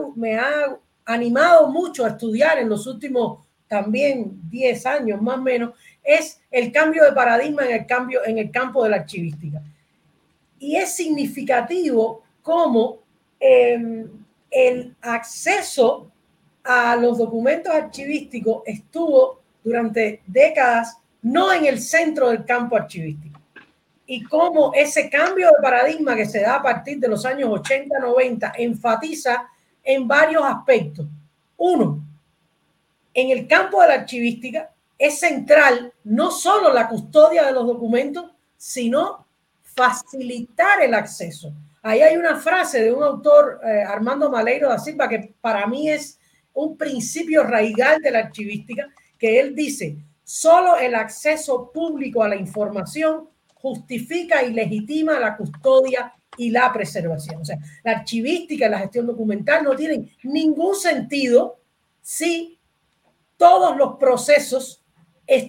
animado 1.06 1.70
mucho 1.70 2.06
a 2.06 2.10
estudiar 2.10 2.60
en 2.60 2.70
los 2.70 2.86
últimos 2.86 3.40
también 3.68 4.40
10 4.50 4.86
años 4.86 5.20
más 5.22 5.38
o 5.40 5.42
menos, 5.42 5.74
es 6.04 6.40
el 6.52 6.72
cambio 6.72 7.04
de 7.04 7.14
paradigma 7.14 7.66
en 7.66 7.72
el, 7.72 7.86
cambio, 7.88 8.24
en 8.26 8.38
el 8.38 8.52
campo 8.52 8.84
de 8.84 8.92
la 8.92 8.98
archivística. 8.98 9.60
Y 10.60 10.76
es 10.76 10.96
significativo 10.96 12.22
cómo 12.44 13.00
em, 13.40 14.08
el 14.52 14.96
acceso 15.02 16.12
a 16.64 16.96
los 16.96 17.18
documentos 17.18 17.74
archivísticos 17.74 18.62
estuvo 18.66 19.40
durante 19.64 20.22
décadas 20.28 20.98
no 21.22 21.52
en 21.52 21.66
el 21.66 21.80
centro 21.80 22.30
del 22.30 22.46
campo 22.46 22.76
archivístico. 22.76 23.39
Y 24.12 24.24
cómo 24.24 24.72
ese 24.74 25.08
cambio 25.08 25.50
de 25.50 25.62
paradigma 25.62 26.16
que 26.16 26.26
se 26.26 26.42
da 26.42 26.56
a 26.56 26.64
partir 26.64 26.98
de 26.98 27.08
los 27.08 27.28
años 27.28 27.48
80-90 27.52 28.54
enfatiza 28.58 29.48
en 29.84 30.08
varios 30.08 30.44
aspectos. 30.44 31.06
Uno, 31.58 32.02
en 33.14 33.30
el 33.30 33.48
campo 33.48 33.80
de 33.84 33.88
la 33.88 33.94
archivística 33.94 34.72
es 34.98 35.20
central 35.20 35.94
no 36.06 36.32
solo 36.32 36.74
la 36.74 36.88
custodia 36.88 37.46
de 37.46 37.52
los 37.52 37.68
documentos, 37.68 38.32
sino 38.58 39.28
facilitar 39.62 40.82
el 40.82 40.96
acceso. 40.96 41.54
Ahí 41.84 42.02
hay 42.02 42.18
una 42.18 42.36
frase 42.38 42.82
de 42.82 42.92
un 42.92 43.04
autor, 43.04 43.62
eh, 43.64 43.84
Armando 43.84 44.32
Maleiro 44.32 44.70
da 44.70 44.80
Silva, 44.80 45.08
que 45.08 45.36
para 45.40 45.68
mí 45.68 45.88
es 45.88 46.18
un 46.54 46.76
principio 46.76 47.44
raigal 47.44 48.02
de 48.02 48.10
la 48.10 48.20
archivística, 48.20 48.88
que 49.20 49.40
él 49.40 49.54
dice, 49.54 49.98
solo 50.24 50.78
el 50.78 50.96
acceso 50.96 51.72
público 51.72 52.24
a 52.24 52.30
la 52.30 52.36
información 52.38 53.30
justifica 53.62 54.44
y 54.44 54.54
legitima 54.54 55.20
la 55.20 55.36
custodia 55.38 56.14
y 56.38 56.50
la 56.50 56.72
preservación. 56.72 57.42
O 57.42 57.46
sea, 57.46 57.58
la 57.84 57.92
archivística 57.92 58.66
y 58.66 58.70
la 58.70 58.80
gestión 58.80 59.08
documental 59.08 59.64
no 59.64 59.76
tienen 59.76 60.10
ningún 60.24 60.76
sentido 60.76 61.60
si 62.02 62.60
todos 63.38 63.78
los 63.78 63.98
procesos 63.98 64.84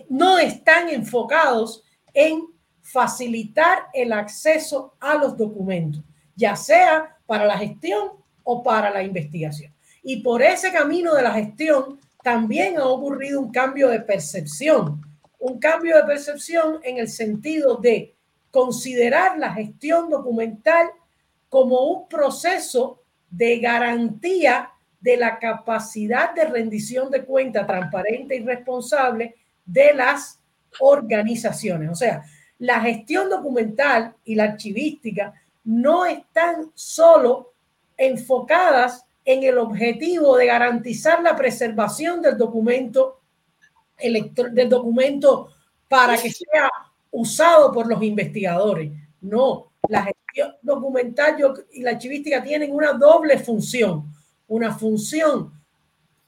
no 0.08 0.38
están 0.38 0.88
enfocados 0.88 1.82
en 2.12 2.42
facilitar 2.82 3.86
el 3.94 4.12
acceso 4.12 4.94
a 5.00 5.14
los 5.14 5.36
documentos, 5.36 6.02
ya 6.34 6.56
sea 6.56 7.16
para 7.26 7.46
la 7.46 7.56
gestión 7.56 8.10
o 8.42 8.62
para 8.62 8.90
la 8.90 9.02
investigación. 9.02 9.72
Y 10.02 10.22
por 10.22 10.42
ese 10.42 10.72
camino 10.72 11.14
de 11.14 11.22
la 11.22 11.32
gestión 11.32 11.98
también 12.22 12.78
ha 12.78 12.86
ocurrido 12.86 13.40
un 13.40 13.50
cambio 13.50 13.88
de 13.88 14.00
percepción, 14.00 15.00
un 15.40 15.58
cambio 15.58 15.96
de 15.96 16.04
percepción 16.04 16.80
en 16.84 16.98
el 16.98 17.08
sentido 17.08 17.76
de 17.76 18.14
considerar 18.50 19.38
la 19.38 19.52
gestión 19.52 20.08
documental 20.08 20.90
como 21.48 21.80
un 21.86 22.08
proceso 22.08 23.02
de 23.30 23.58
garantía 23.58 24.70
de 25.00 25.16
la 25.16 25.38
capacidad 25.38 26.34
de 26.34 26.44
rendición 26.44 27.10
de 27.10 27.24
cuenta 27.24 27.66
transparente 27.66 28.36
y 28.36 28.40
responsable 28.40 29.36
de 29.64 29.94
las 29.94 30.38
organizaciones. 30.78 31.90
O 31.90 31.94
sea, 31.94 32.22
la 32.58 32.80
gestión 32.80 33.30
documental 33.30 34.14
y 34.24 34.34
la 34.34 34.44
archivística 34.44 35.32
no 35.64 36.04
están 36.04 36.70
solo 36.74 37.54
enfocadas 37.96 39.04
en 39.24 39.44
el 39.44 39.58
objetivo 39.58 40.36
de 40.36 40.46
garantizar 40.46 41.22
la 41.22 41.36
preservación 41.36 42.20
del 42.20 42.36
documento 42.36 43.19
del 44.00 44.68
documento 44.68 45.50
para 45.88 46.16
que 46.16 46.30
sea 46.30 46.70
usado 47.10 47.72
por 47.72 47.86
los 47.86 48.02
investigadores. 48.02 48.92
No, 49.20 49.72
la 49.88 50.04
gestión 50.04 50.54
documental 50.62 51.36
y 51.72 51.82
la 51.82 51.90
archivística 51.90 52.42
tienen 52.42 52.72
una 52.72 52.92
doble 52.92 53.38
función 53.38 54.10
una 54.50 54.74
función 54.74 55.52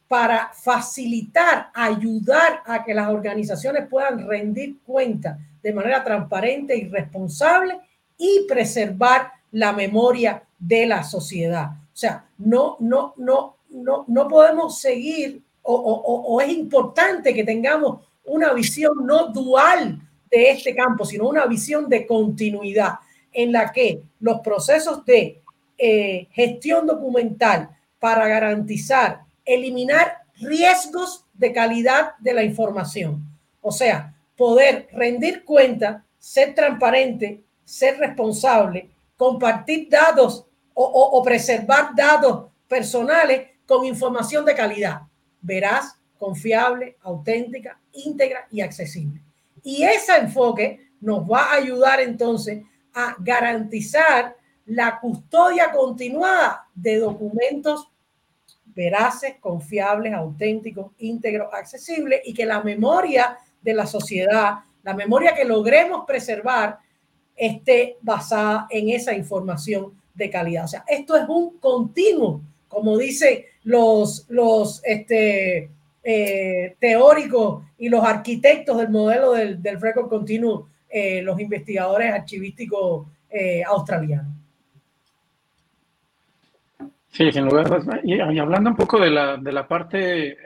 para 0.06 0.52
facilitar, 0.54 1.70
ayudar 1.74 2.62
a 2.64 2.84
que 2.84 2.94
las 2.94 3.08
organizaciones 3.08 3.88
puedan 3.88 4.26
rendir 4.28 4.78
cuenta 4.84 5.38
de 5.62 5.72
manera 5.72 6.04
transparente 6.04 6.76
y 6.76 6.88
responsable 6.88 7.80
y 8.16 8.46
preservar 8.48 9.32
la 9.50 9.72
memoria 9.72 10.42
de 10.58 10.86
la 10.86 11.02
sociedad. 11.02 11.70
O 11.72 11.96
sea, 11.96 12.26
no, 12.38 12.76
no, 12.78 13.14
no, 13.16 13.56
no, 13.70 14.04
no 14.06 14.28
podemos 14.28 14.80
seguir 14.80 15.42
o, 15.62 16.40
es 16.40 16.48
importante 16.50 17.32
que 17.32 17.44
tengamos 17.44 18.06
una 18.24 18.52
visión 18.52 19.06
no 19.06 19.28
dual 19.28 20.00
de 20.30 20.50
este 20.50 20.74
campo, 20.74 21.04
sino 21.04 21.28
una 21.28 21.46
visión 21.46 21.88
de 21.88 22.06
continuidad 22.06 22.94
en 23.32 23.52
la 23.52 23.72
que 23.72 24.02
los 24.20 24.40
procesos 24.40 25.04
de 25.04 25.42
eh, 25.78 26.28
gestión 26.32 26.86
documental, 26.86 27.70
para 27.98 28.26
garantizar, 28.26 29.20
eliminar 29.44 30.22
riesgos 30.40 31.24
de 31.34 31.52
calidad 31.52 32.16
de 32.18 32.34
la 32.34 32.42
información. 32.42 33.22
O 33.60 33.70
sea, 33.70 34.14
poder 34.36 34.88
rendir 34.92 35.44
cuenta, 35.44 36.04
ser 36.18 36.52
transparente, 36.52 37.44
ser 37.64 37.98
responsable, 37.98 38.90
compartir 39.16 39.88
datos 39.88 40.44
o, 40.74 41.22
preservar 41.22 41.94
datos 41.94 42.46
personales 42.66 43.50
con 43.66 43.84
información 43.84 44.44
de 44.44 44.54
calidad, 44.54 45.02
veraz, 45.42 45.96
confiable, 46.18 46.96
auténtica, 47.02 47.78
íntegra 47.92 48.46
y 48.50 48.60
accesible. 48.60 49.20
Y 49.62 49.82
ese 49.82 50.16
enfoque 50.16 50.88
nos 51.00 51.28
va 51.28 51.50
a 51.50 51.56
ayudar 51.56 52.00
entonces 52.00 52.62
a 52.94 53.16
garantizar 53.18 54.36
la 54.66 55.00
custodia 55.00 55.72
continuada 55.72 56.68
de 56.74 56.98
documentos 56.98 57.88
veraces, 58.66 59.34
confiables, 59.40 60.14
auténticos, 60.14 60.92
íntegros, 60.98 61.52
accesibles 61.52 62.20
y 62.24 62.32
que 62.32 62.46
la 62.46 62.62
memoria 62.62 63.36
de 63.60 63.74
la 63.74 63.86
sociedad, 63.86 64.60
la 64.82 64.94
memoria 64.94 65.34
que 65.34 65.44
logremos 65.44 66.04
preservar, 66.06 66.78
esté 67.36 67.98
basada 68.00 68.66
en 68.70 68.90
esa 68.90 69.14
información 69.14 70.00
de 70.14 70.30
calidad. 70.30 70.64
O 70.64 70.68
sea, 70.68 70.84
esto 70.86 71.16
es 71.16 71.28
un 71.28 71.58
continuo, 71.58 72.40
como 72.68 72.96
dicen 72.96 73.44
los, 73.64 74.26
los 74.28 74.82
este, 74.84 75.70
eh, 76.02 76.76
teóricos 76.78 77.64
y 77.78 77.88
los 77.88 78.04
arquitectos 78.04 78.78
del 78.78 78.90
modelo 78.90 79.32
del, 79.32 79.62
del 79.62 79.80
récord 79.80 80.08
continuo, 80.08 80.68
eh, 80.88 81.22
los 81.22 81.38
investigadores 81.40 82.12
archivísticos 82.12 83.06
eh, 83.30 83.62
australianos. 83.64 84.34
Sí, 87.10 87.30
sin 87.30 87.44
lugar 87.44 87.68
y, 88.04 88.14
y 88.14 88.38
hablando 88.38 88.70
un 88.70 88.76
poco 88.76 88.98
de 88.98 89.10
la, 89.10 89.36
de 89.36 89.52
la 89.52 89.68
parte 89.68 90.36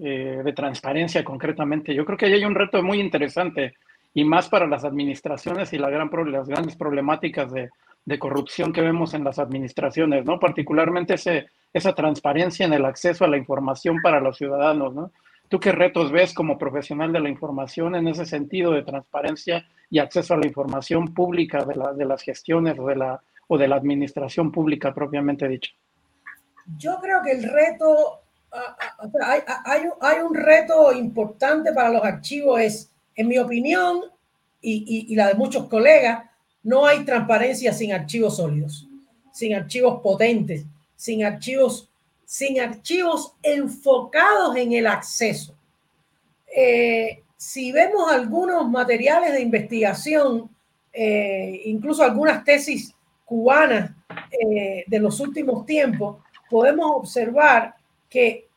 eh, 0.00 0.40
de 0.44 0.52
transparencia 0.52 1.22
concretamente, 1.22 1.94
yo 1.94 2.04
creo 2.04 2.18
que 2.18 2.26
ahí 2.26 2.32
hay 2.32 2.44
un 2.44 2.54
reto 2.54 2.82
muy 2.82 2.98
interesante 2.98 3.74
y 4.12 4.24
más 4.24 4.48
para 4.48 4.66
las 4.66 4.84
administraciones 4.84 5.72
y 5.72 5.78
la 5.78 5.90
gran, 5.90 6.10
las 6.32 6.48
grandes 6.48 6.74
problemáticas 6.74 7.52
de, 7.52 7.70
de 8.04 8.18
corrupción 8.18 8.72
que 8.72 8.82
vemos 8.82 9.14
en 9.14 9.24
las 9.24 9.38
administraciones, 9.38 10.24
¿no? 10.24 10.38
Particularmente 10.38 11.14
ese, 11.14 11.46
esa 11.72 11.94
transparencia 11.94 12.66
en 12.66 12.72
el 12.72 12.84
acceso 12.84 13.24
a 13.24 13.28
la 13.28 13.38
información 13.38 14.00
para 14.02 14.20
los 14.20 14.36
ciudadanos, 14.36 14.94
¿no? 14.94 15.12
¿Tú 15.48 15.60
qué 15.60 15.72
retos 15.72 16.10
ves 16.10 16.34
como 16.34 16.58
profesional 16.58 17.12
de 17.12 17.20
la 17.20 17.28
información 17.28 17.94
en 17.94 18.08
ese 18.08 18.26
sentido 18.26 18.72
de 18.72 18.82
transparencia 18.82 19.66
y 19.90 19.98
acceso 19.98 20.34
a 20.34 20.38
la 20.38 20.46
información 20.46 21.14
pública 21.14 21.64
de, 21.64 21.76
la, 21.76 21.92
de 21.92 22.04
las 22.04 22.22
gestiones 22.22 22.78
o 22.78 22.86
de, 22.86 22.96
la, 22.96 23.20
o 23.48 23.58
de 23.58 23.68
la 23.68 23.76
administración 23.76 24.50
pública 24.50 24.92
propiamente 24.94 25.46
dicha? 25.46 25.72
Yo 26.78 26.98
creo 27.00 27.22
que 27.22 27.32
el 27.32 27.42
reto, 27.42 28.20
hay, 29.22 29.40
hay, 29.66 29.82
hay 30.00 30.20
un 30.22 30.34
reto 30.34 30.92
importante 30.92 31.72
para 31.72 31.90
los 31.90 32.02
archivos, 32.02 32.60
es, 32.60 32.90
en 33.14 33.28
mi 33.28 33.38
opinión, 33.38 34.00
y, 34.62 35.06
y, 35.08 35.12
y 35.12 35.16
la 35.16 35.28
de 35.28 35.34
muchos 35.34 35.68
colegas, 35.68 36.24
no 36.64 36.86
hay 36.86 37.04
transparencia 37.04 37.72
sin 37.72 37.92
archivos 37.92 38.38
sólidos, 38.38 38.88
sin 39.32 39.54
archivos 39.54 40.00
potentes, 40.02 40.64
sin 40.96 41.24
archivos, 41.24 41.88
sin 42.24 42.58
archivos 42.60 43.34
enfocados 43.42 44.56
en 44.56 44.72
el 44.72 44.86
acceso. 44.86 45.54
Eh, 46.56 47.22
si 47.36 47.70
vemos 47.70 48.10
algunos 48.10 48.68
materiales 48.68 49.32
de 49.32 49.42
investigación, 49.42 50.48
eh, 50.92 51.60
incluso 51.66 52.02
algunas 52.02 52.42
tesis 52.42 52.94
cubanas 53.24 53.90
eh, 54.30 54.84
de 54.86 54.98
los 54.98 55.20
últimos 55.20 55.66
tiempos, 55.66 56.22
podemos 56.48 56.90
observar 56.94 57.74
que, 58.08 58.48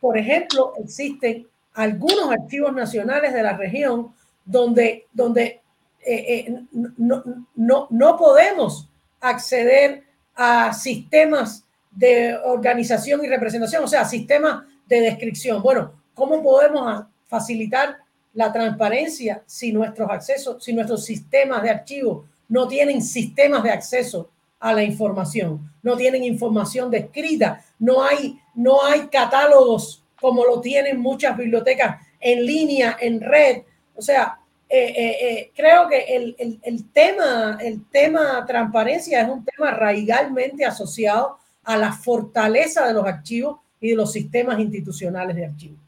por 0.00 0.18
ejemplo, 0.18 0.74
existen 0.76 1.46
algunos 1.72 2.30
archivos 2.30 2.74
nacionales 2.74 3.32
de 3.32 3.42
la 3.42 3.56
región 3.56 4.12
donde, 4.44 5.06
donde 5.12 5.62
eh, 6.06 6.44
eh, 6.46 6.62
no, 6.72 7.22
no, 7.54 7.86
no 7.90 8.16
podemos 8.16 8.88
acceder 9.20 10.04
a 10.34 10.72
sistemas 10.72 11.64
de 11.90 12.36
organización 12.36 13.24
y 13.24 13.28
representación, 13.28 13.84
o 13.84 13.88
sea, 13.88 14.04
sistemas 14.04 14.64
de 14.86 15.00
descripción. 15.00 15.62
Bueno, 15.62 15.92
¿cómo 16.14 16.42
podemos 16.42 17.04
facilitar 17.26 17.96
la 18.34 18.52
transparencia 18.52 19.42
si 19.46 19.72
nuestros 19.72 20.10
accesos, 20.10 20.62
si 20.62 20.72
nuestros 20.72 21.04
sistemas 21.04 21.62
de 21.62 21.70
archivos 21.70 22.26
no 22.48 22.68
tienen 22.68 23.00
sistemas 23.00 23.62
de 23.62 23.70
acceso 23.70 24.30
a 24.58 24.72
la 24.72 24.82
información, 24.82 25.72
no 25.82 25.96
tienen 25.96 26.24
información 26.24 26.90
descrita, 26.90 27.64
no 27.78 28.02
hay, 28.02 28.38
no 28.54 28.84
hay 28.84 29.08
catálogos 29.08 30.02
como 30.20 30.44
lo 30.44 30.60
tienen 30.60 31.00
muchas 31.00 31.36
bibliotecas 31.36 32.04
en 32.18 32.44
línea, 32.46 32.96
en 33.00 33.20
red. 33.20 33.62
O 33.94 34.02
sea, 34.02 34.40
eh, 34.76 34.92
eh, 34.96 35.18
eh, 35.20 35.52
creo 35.54 35.88
que 35.88 35.98
el, 36.00 36.60
el, 36.64 36.92
tema, 36.92 37.56
el 37.60 37.88
tema 37.90 38.44
transparencia 38.44 39.22
es 39.22 39.28
un 39.28 39.44
tema 39.44 39.70
radigalmente 39.70 40.64
asociado 40.64 41.38
a 41.62 41.76
la 41.76 41.92
fortaleza 41.92 42.84
de 42.84 42.92
los 42.92 43.06
archivos 43.06 43.60
y 43.80 43.90
de 43.90 43.94
los 43.94 44.10
sistemas 44.10 44.58
institucionales 44.58 45.36
de 45.36 45.46
archivos. 45.46 45.78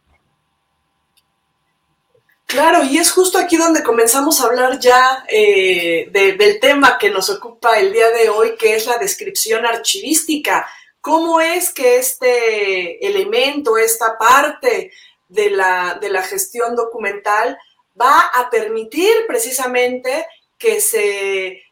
Claro, 2.47 2.85
y 2.85 2.99
es 2.99 3.11
justo 3.11 3.39
aquí 3.39 3.57
donde 3.57 3.83
comenzamos 3.83 4.41
a 4.41 4.45
hablar 4.45 4.79
ya 4.79 5.25
de, 5.29 6.37
del 6.39 6.61
tema 6.61 6.97
que 6.97 7.11
nos 7.11 7.29
ocupa 7.29 7.81
el 7.81 7.93
día 7.93 8.09
de 8.11 8.29
hoy, 8.29 8.55
que 8.57 8.77
es 8.77 8.87
la 8.87 8.99
descripción 8.99 9.67
archivística. 9.67 10.65
¿Cómo 11.01 11.41
es 11.41 11.75
que 11.75 11.97
este 11.97 13.05
elemento, 13.05 13.79
esta 13.79 14.17
parte 14.17 14.93
de 15.27 15.51
la, 15.51 15.99
de 16.01 16.09
la 16.09 16.23
gestión 16.23 16.77
documental 16.77 17.59
va 18.01 18.31
a 18.35 18.51
permitir 18.51 19.13
precisamente 19.27 20.27
que 20.59 20.81
se, 20.81 21.63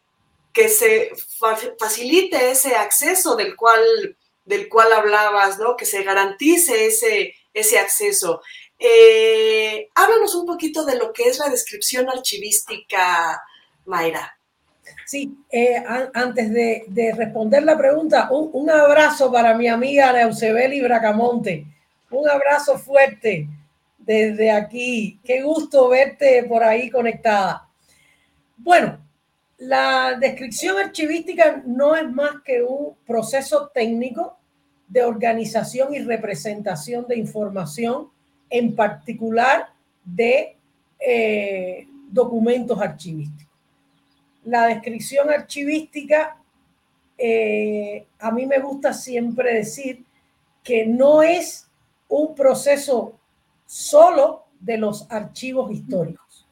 que 0.53 0.69
se 0.69 1.13
facilite 1.79 2.51
ese 2.51 2.75
acceso 2.75 3.37
del 3.37 3.57
cual, 3.57 4.17
del 4.45 4.69
cual 4.69 4.93
hablabas, 4.93 5.59
¿no? 5.59 5.77
Que 5.77 5.87
se 5.87 6.03
garantice 6.03 6.87
ese, 6.87 7.35
ese 7.53 7.79
acceso. 7.79 8.43
Eh, 8.79 9.89
háblanos 9.95 10.35
un 10.35 10.47
poquito 10.47 10.85
de 10.85 10.97
lo 10.97 11.13
que 11.13 11.25
es 11.25 11.39
la 11.39 11.49
descripción 11.49 12.09
archivística, 12.09 13.43
Mayra. 13.87 14.39
Sí, 15.07 15.37
eh, 15.51 15.83
antes 16.15 16.53
de, 16.53 16.85
de, 16.89 17.13
responder 17.13 17.63
la 17.63 17.77
pregunta, 17.77 18.29
un, 18.31 18.71
abrazo 18.71 19.31
para 19.31 19.55
mi 19.55 19.69
amiga 19.69 20.13
Neusebeli 20.13 20.81
Bracamonte. 20.81 21.67
Un 22.11 22.29
abrazo 22.29 22.79
fuerte 22.79 23.49
desde 24.05 24.51
aquí. 24.51 25.19
Qué 25.25 25.43
gusto 25.43 25.89
verte 25.89 26.45
por 26.45 26.63
ahí 26.63 26.91
conectada. 26.91 27.69
Bueno, 28.57 28.99
la 29.59 30.17
descripción 30.21 30.77
archivística 30.79 31.63
no 31.65 31.97
es 31.97 32.11
más 32.11 32.43
que 32.45 32.63
un 32.63 32.95
proceso 33.07 33.71
técnico 33.73 34.39
de 34.89 35.03
organización 35.03 35.95
y 35.95 36.01
representación 36.01 37.07
de 37.09 37.17
información, 37.17 38.11
en 38.51 38.77
particular 38.77 39.69
de 40.05 40.57
eh, 41.01 41.87
documentos 42.11 42.81
archivísticos. 42.81 43.53
La 44.45 44.67
descripción 44.67 45.31
archivística, 45.31 46.37
eh, 47.17 48.07
a 48.19 48.31
mí 48.31 48.47
me 48.47 48.59
gusta 48.59 48.93
siempre 48.93 49.55
decir 49.55 50.05
que 50.63 50.87
no 50.87 51.23
es 51.23 51.67
un 52.09 52.35
proceso 52.35 53.19
solo 53.67 54.45
de 54.61 54.79
los 54.79 55.11
archivos 55.11 55.71
históricos. 55.71 56.47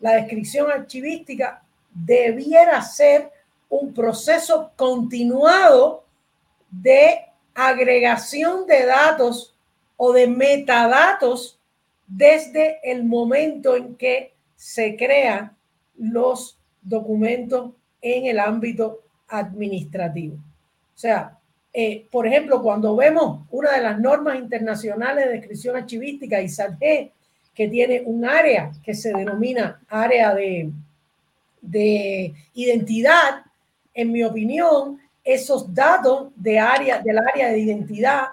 La 0.00 0.12
descripción 0.12 0.70
archivística 0.70 1.62
debiera 1.92 2.80
ser 2.82 3.30
un 3.68 3.92
proceso 3.92 4.72
continuado 4.76 6.04
de 6.70 7.26
agregación 7.54 8.66
de 8.66 8.86
datos 8.86 9.54
o 9.96 10.12
de 10.12 10.26
metadatos 10.26 11.58
desde 12.06 12.80
el 12.82 13.04
momento 13.04 13.76
en 13.76 13.96
que 13.96 14.34
se 14.56 14.96
crean 14.96 15.56
los 15.96 16.58
documentos 16.82 17.72
en 18.00 18.26
el 18.26 18.38
ámbito 18.38 19.00
administrativo. 19.28 20.36
O 20.36 20.98
sea, 20.98 21.38
eh, 21.72 22.06
por 22.10 22.26
ejemplo, 22.26 22.62
cuando 22.62 22.96
vemos 22.96 23.46
una 23.50 23.72
de 23.72 23.82
las 23.82 23.98
normas 24.00 24.38
internacionales 24.38 25.26
de 25.26 25.32
descripción 25.32 25.76
archivística, 25.76 26.40
ISAG, 26.40 26.78
que 27.54 27.68
tiene 27.68 28.02
un 28.04 28.24
área 28.24 28.72
que 28.82 28.94
se 28.94 29.12
denomina 29.12 29.80
área 29.88 30.34
de, 30.34 30.70
de 31.60 32.34
identidad, 32.54 33.42
en 33.94 34.12
mi 34.12 34.24
opinión, 34.24 34.98
esos 35.22 35.72
datos 35.72 36.28
de 36.34 36.58
área, 36.58 37.00
del 37.00 37.18
área 37.18 37.50
de 37.50 37.58
identidad 37.58 38.24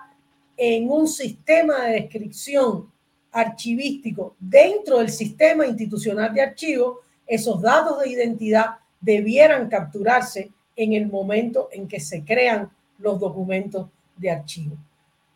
en 0.56 0.90
un 0.90 1.08
sistema 1.08 1.86
de 1.86 2.02
descripción 2.02 2.92
archivístico 3.32 4.36
dentro 4.40 4.98
del 4.98 5.10
sistema 5.10 5.68
institucional 5.68 6.34
de 6.34 6.42
archivos, 6.42 7.00
esos 7.28 7.62
datos 7.62 8.00
de 8.00 8.10
identidad 8.10 8.78
debieran 9.00 9.70
capturarse 9.70 10.50
en 10.76 10.94
el 10.94 11.08
momento 11.08 11.70
en 11.72 11.88
que 11.88 12.00
se 12.00 12.24
crean 12.24 12.72
los 13.00 13.20
documentos 13.20 13.88
de 14.16 14.32
archivo. 14.32 14.76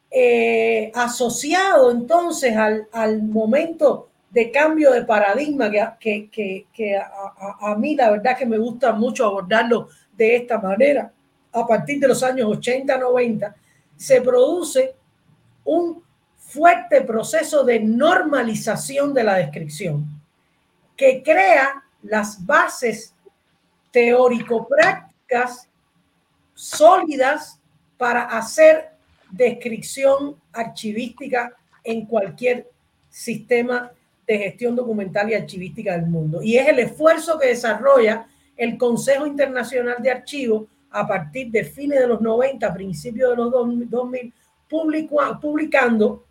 Eh, 0.10 0.92
asociado 0.94 1.92
entonces 1.92 2.56
al, 2.58 2.88
al, 2.92 3.24
momento 3.24 4.10
de 4.30 4.52
cambio 4.52 4.92
de 4.92 5.06
paradigma 5.06 5.72
que, 6.00 6.30
que, 6.30 6.66
que 6.74 6.98
a, 6.98 7.04
a, 7.06 7.72
a, 7.72 7.76
mí 7.76 7.96
la 7.96 8.12
verdad 8.12 8.38
que 8.38 8.46
me 8.46 8.58
gusta 8.58 8.92
mucho 8.92 9.26
abordarlo 9.26 9.88
de 10.18 10.36
esta 10.36 10.60
manera, 10.60 11.14
a 11.54 11.66
partir 11.66 12.00
de 12.00 12.10
los 12.10 12.22
años 12.24 12.48
80, 12.50 12.98
90, 12.98 13.56
se 13.96 14.22
produce 14.22 14.96
un 15.64 16.04
fuerte 16.38 17.02
proceso 17.02 17.64
de 17.64 17.80
normalización 17.80 19.14
de 19.14 19.24
la 19.24 19.36
descripción 19.36 20.06
que 20.98 21.24
crea 21.24 21.84
las 22.04 22.46
bases 22.46 23.16
teórico-prácticas 23.92 25.70
sólidas 26.62 27.60
para 27.98 28.26
hacer 28.26 28.92
descripción 29.32 30.36
archivística 30.54 31.52
en 31.84 32.06
cualquier 32.06 32.70
sistema 33.10 33.92
de 34.28 34.38
gestión 34.38 34.76
documental 34.76 35.32
y 35.32 35.34
archivística 35.34 35.94
del 35.94 36.06
mundo. 36.06 36.44
Y 36.44 36.58
es 36.58 36.68
el 36.68 36.78
esfuerzo 36.78 37.40
que 37.40 37.48
desarrolla 37.48 38.28
el 38.56 38.78
Consejo 38.78 39.26
Internacional 39.26 39.96
de 40.04 40.12
Archivos 40.12 40.68
a 40.92 41.08
partir 41.08 41.50
de 41.50 41.64
fines 41.64 42.00
de 42.00 42.08
los 42.08 42.22
90, 42.22 42.72
principios 42.76 43.32
de 43.32 43.38
los 43.38 43.52
2000, 43.52 44.32
publicando 45.42 46.24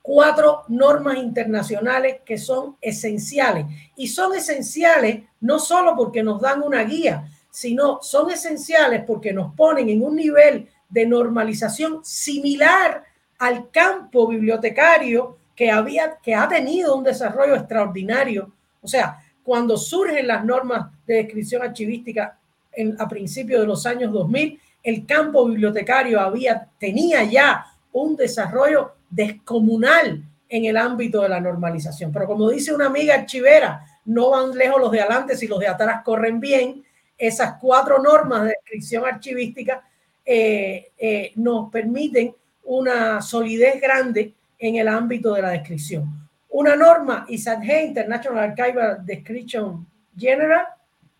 cuatro 0.00 0.62
normas 0.68 1.18
internacionales 1.18 2.20
que 2.24 2.38
son 2.38 2.76
esenciales. 2.80 3.66
Y 3.96 4.08
son 4.08 4.34
esenciales 4.34 5.24
no 5.42 5.58
solo 5.58 5.94
porque 5.94 6.22
nos 6.22 6.40
dan 6.40 6.62
una 6.62 6.82
guía, 6.84 7.28
sino 7.58 7.98
son 8.02 8.30
esenciales 8.30 9.02
porque 9.04 9.32
nos 9.32 9.52
ponen 9.52 9.88
en 9.88 10.04
un 10.04 10.14
nivel 10.14 10.68
de 10.88 11.04
normalización 11.04 12.04
similar 12.04 13.02
al 13.36 13.68
campo 13.72 14.28
bibliotecario 14.28 15.38
que 15.56 15.68
había 15.68 16.18
que 16.22 16.36
ha 16.36 16.46
tenido 16.46 16.94
un 16.94 17.02
desarrollo 17.02 17.56
extraordinario. 17.56 18.52
O 18.80 18.86
sea, 18.86 19.18
cuando 19.42 19.76
surgen 19.76 20.28
las 20.28 20.44
normas 20.44 20.92
de 21.04 21.14
descripción 21.16 21.62
archivística 21.62 22.38
en, 22.70 22.94
a 23.00 23.08
principios 23.08 23.62
de 23.62 23.66
los 23.66 23.84
años 23.86 24.12
2000, 24.12 24.60
el 24.84 25.04
campo 25.04 25.44
bibliotecario 25.44 26.20
había 26.20 26.68
tenía 26.78 27.24
ya 27.24 27.66
un 27.90 28.14
desarrollo 28.14 28.92
descomunal 29.10 30.22
en 30.48 30.64
el 30.64 30.76
ámbito 30.76 31.22
de 31.22 31.28
la 31.28 31.40
normalización. 31.40 32.12
Pero 32.12 32.28
como 32.28 32.50
dice 32.50 32.72
una 32.72 32.86
amiga 32.86 33.16
archivera, 33.16 33.84
no 34.04 34.30
van 34.30 34.56
lejos 34.56 34.80
los 34.80 34.92
de 34.92 35.00
adelante 35.00 35.36
si 35.36 35.48
los 35.48 35.58
de 35.58 35.66
atrás 35.66 36.02
corren 36.04 36.38
bien. 36.38 36.84
Esas 37.18 37.58
cuatro 37.60 38.00
normas 38.00 38.44
de 38.44 38.50
descripción 38.50 39.04
archivística 39.04 39.82
eh, 40.24 40.92
eh, 40.96 41.32
nos 41.34 41.70
permiten 41.70 42.34
una 42.64 43.20
solidez 43.20 43.80
grande 43.80 44.34
en 44.58 44.76
el 44.76 44.86
ámbito 44.86 45.34
de 45.34 45.42
la 45.42 45.50
descripción. 45.50 46.28
Una 46.50 46.76
norma 46.76 47.26
ISADG, 47.28 47.86
International 47.86 48.50
Archival 48.50 49.04
Description 49.04 49.86
General, 50.16 50.66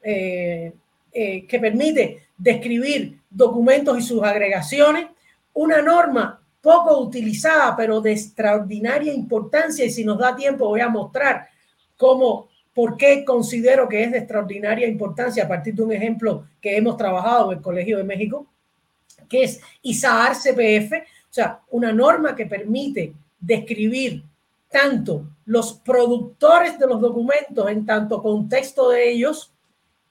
eh, 0.02 0.72
que 1.10 1.58
permite 1.58 2.28
describir 2.36 3.18
documentos 3.28 3.98
y 3.98 4.02
sus 4.02 4.22
agregaciones. 4.22 5.06
Una 5.54 5.82
norma 5.82 6.40
poco 6.60 7.00
utilizada, 7.00 7.74
pero 7.76 8.00
de 8.00 8.12
extraordinaria 8.12 9.12
importancia, 9.12 9.84
y 9.84 9.90
si 9.90 10.04
nos 10.04 10.18
da 10.18 10.36
tiempo 10.36 10.68
voy 10.68 10.80
a 10.80 10.88
mostrar 10.88 11.48
cómo, 11.96 12.47
por 12.78 12.96
qué 12.96 13.24
considero 13.24 13.88
que 13.88 14.04
es 14.04 14.12
de 14.12 14.18
extraordinaria 14.18 14.86
importancia 14.86 15.42
a 15.42 15.48
partir 15.48 15.74
de 15.74 15.82
un 15.82 15.90
ejemplo 15.90 16.46
que 16.60 16.76
hemos 16.76 16.96
trabajado 16.96 17.50
en 17.50 17.58
el 17.58 17.64
Colegio 17.64 17.98
de 17.98 18.04
México, 18.04 18.46
que 19.28 19.42
es 19.42 19.60
ISAAR 19.82 20.36
CPF, 20.36 20.92
o 20.92 21.28
sea, 21.28 21.58
una 21.72 21.92
norma 21.92 22.36
que 22.36 22.46
permite 22.46 23.14
describir 23.40 24.22
tanto 24.70 25.24
los 25.44 25.72
productores 25.72 26.78
de 26.78 26.86
los 26.86 27.00
documentos 27.00 27.68
en 27.68 27.84
tanto 27.84 28.22
contexto 28.22 28.90
de 28.90 29.10
ellos, 29.10 29.52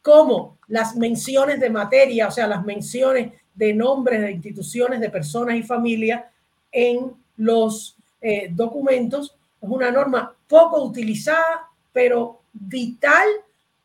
como 0.01 0.57
las 0.67 0.93
menciones 0.97 1.61
de 1.61 1.69
materia, 1.69 2.27
o 2.27 2.31
sea, 2.31 2.47
las 2.47 2.65
menciones 2.65 3.31
de 3.55 3.73
nombres 3.73 4.19
de 4.19 4.31
instituciones, 4.31 4.99
de 4.99 5.09
personas 5.09 5.55
y 5.55 5.63
familias 5.63 6.25
en 6.73 7.13
los 7.37 7.95
eh, 8.19 8.49
documentos. 8.51 9.37
Es 9.61 9.69
una 9.69 9.89
norma 9.89 10.35
poco 10.49 10.83
utilizada, 10.83 11.69
pero 11.93 12.41
vital 12.59 13.27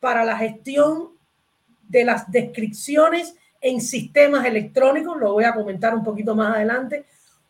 para 0.00 0.24
la 0.24 0.36
gestión 0.36 1.10
de 1.88 2.04
las 2.04 2.30
descripciones 2.30 3.34
en 3.60 3.80
sistemas 3.80 4.44
electrónicos. 4.46 5.16
Lo 5.18 5.34
voy 5.34 5.44
a 5.44 5.54
comentar 5.54 5.94
un 5.94 6.02
poquito 6.02 6.34
más 6.34 6.56
adelante. 6.56 7.06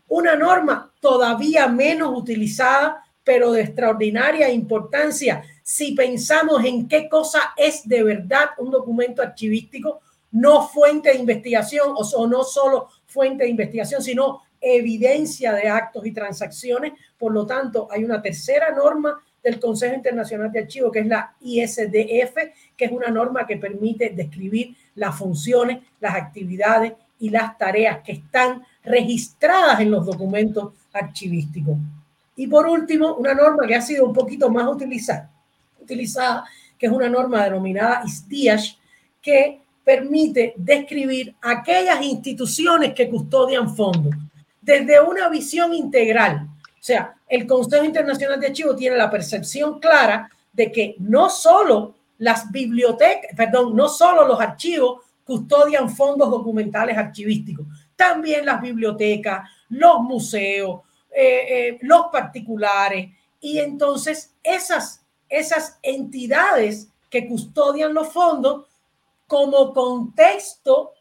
Una 0.09 0.37
norma 0.37 0.93
todavía 1.01 1.69
menos 1.69 2.17
utilizada, 2.17 3.03
pero 3.25 3.53
de 3.53 3.63
extraordinaria 3.63 4.51
importancia 4.51 5.43
si 5.63 5.93
pensamos 5.93 6.65
en 6.65 6.89
qué 6.89 7.09
cosa 7.09 7.55
es 7.57 7.87
de 7.89 8.03
verdad 8.03 8.51
un 8.59 8.71
documento 8.71 9.23
archivístico, 9.23 10.01
no 10.33 10.69
fuente 10.69 11.11
de 11.11 11.19
investigación 11.19 11.95
o, 11.95 12.27
no 12.27 12.43
solo 12.43 12.89
fuente 13.07 13.45
de 13.45 13.51
investigación, 13.51 14.03
sino 14.03 14.43
evidencia 14.61 15.53
de 15.53 15.69
actos 15.69 16.05
y 16.07 16.13
transacciones. 16.13 16.93
Por 17.19 17.33
lo 17.33 17.47
tanto, 17.47 17.89
hay 17.91 18.05
una 18.05 18.21
tercera 18.21 18.71
norma 18.73 19.23
del 19.43 19.59
Consejo 19.59 19.95
Internacional 19.95 20.53
de 20.53 20.61
Archivos, 20.61 20.93
que 20.93 21.01
es 21.01 21.07
la 21.07 21.35
ISDF, 21.41 22.35
que 22.77 22.85
es 22.85 22.93
una 22.93 23.09
norma 23.09 23.47
que 23.47 23.57
permite 23.57 24.11
describir 24.11 24.77
las 24.95 25.17
funciones, 25.17 25.81
las 26.01 26.15
actividades 26.15 26.93
y 27.19 27.31
las 27.31 27.57
tareas 27.59 28.03
que 28.03 28.13
están 28.13 28.65
registradas 28.85 29.81
en 29.81 29.91
los 29.91 30.07
documentos 30.07 30.73
archivísticos. 30.93 31.77
Y 32.37 32.47
por 32.47 32.67
último, 32.67 33.15
una 33.15 33.35
norma 33.35 33.67
que 33.67 33.75
ha 33.75 33.83
sido 33.83 34.07
un 34.07 34.13
poquito 34.13 34.51
más 34.51 34.67
utilizada, 34.67 35.31
utilizada, 35.81 36.45
que 36.79 36.87
es 36.87 36.93
una 36.93 37.09
norma 37.09 37.45
denominada 37.45 38.03
ISDIASH, 38.05 38.77
que 39.21 39.61
permite 39.85 40.55
describir 40.57 41.35
aquellas 41.43 42.03
instituciones 42.03 42.95
que 42.95 43.09
custodian 43.09 43.75
fondos 43.75 44.15
desde 44.61 45.01
una 45.01 45.29
visión 45.29 45.75
integral. 45.75 46.49
O 46.83 46.85
sea, 46.85 47.15
el 47.29 47.47
Consejo 47.47 47.85
Internacional 47.85 48.41
de 48.41 48.49
Archivos 48.49 48.77
tiene 48.77 48.97
la 48.97 49.09
percepción 49.09 49.79
clara 49.79 50.29
de 50.53 50.73
que 50.73 50.97
no 50.99 51.31
solo 51.31 51.95
las 52.19 52.51
bibliotecas, 52.51 53.31
perdón, 53.37 53.77
no 53.77 53.89
solo 53.89 54.27
los 54.27 54.41
archivos 54.41 55.01
custodian 55.25 55.89
fondos 55.89 56.29
documentales 56.29 56.99
archivísticos, 56.99 57.67
también 57.95 58.45
las 58.45 58.61
bibliotecas, 58.61 59.49
los 59.69 60.01
museos, 60.01 60.81
eh, 61.11 61.69
eh, 61.69 61.79
los 61.83 62.07
particulares. 62.11 63.11
Y 63.41 63.59
entonces 63.59 64.35
esas 64.43 65.03
esas 65.33 65.79
entidades 65.83 66.89
que 67.09 67.27
custodian 67.27 67.95
los 67.95 68.13
fondos 68.13 68.67
como 69.27 69.73
contexto 69.73 70.93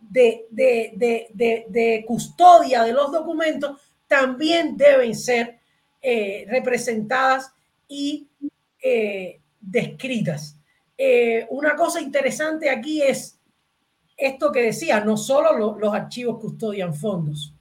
de, 0.00 0.46
custodia 2.06 2.82
de 2.84 2.92
los 2.94 3.12
documentos 3.12 3.78
también 4.10 4.76
deben 4.76 5.14
ser 5.14 5.60
eh, 6.02 6.44
representadas 6.48 7.54
y 7.86 8.26
eh, 8.82 9.40
descritas. 9.60 10.56
Eh, 10.98 11.46
una 11.50 11.76
cosa 11.76 12.00
interesante 12.00 12.68
aquí 12.68 13.00
es 13.00 13.38
esto 14.16 14.50
que 14.50 14.62
decía, 14.62 14.98
no 15.00 15.16
solo 15.16 15.78
los 15.78 15.94
archivos 15.94 16.40
custodian 16.40 16.92
fondos 16.92 17.54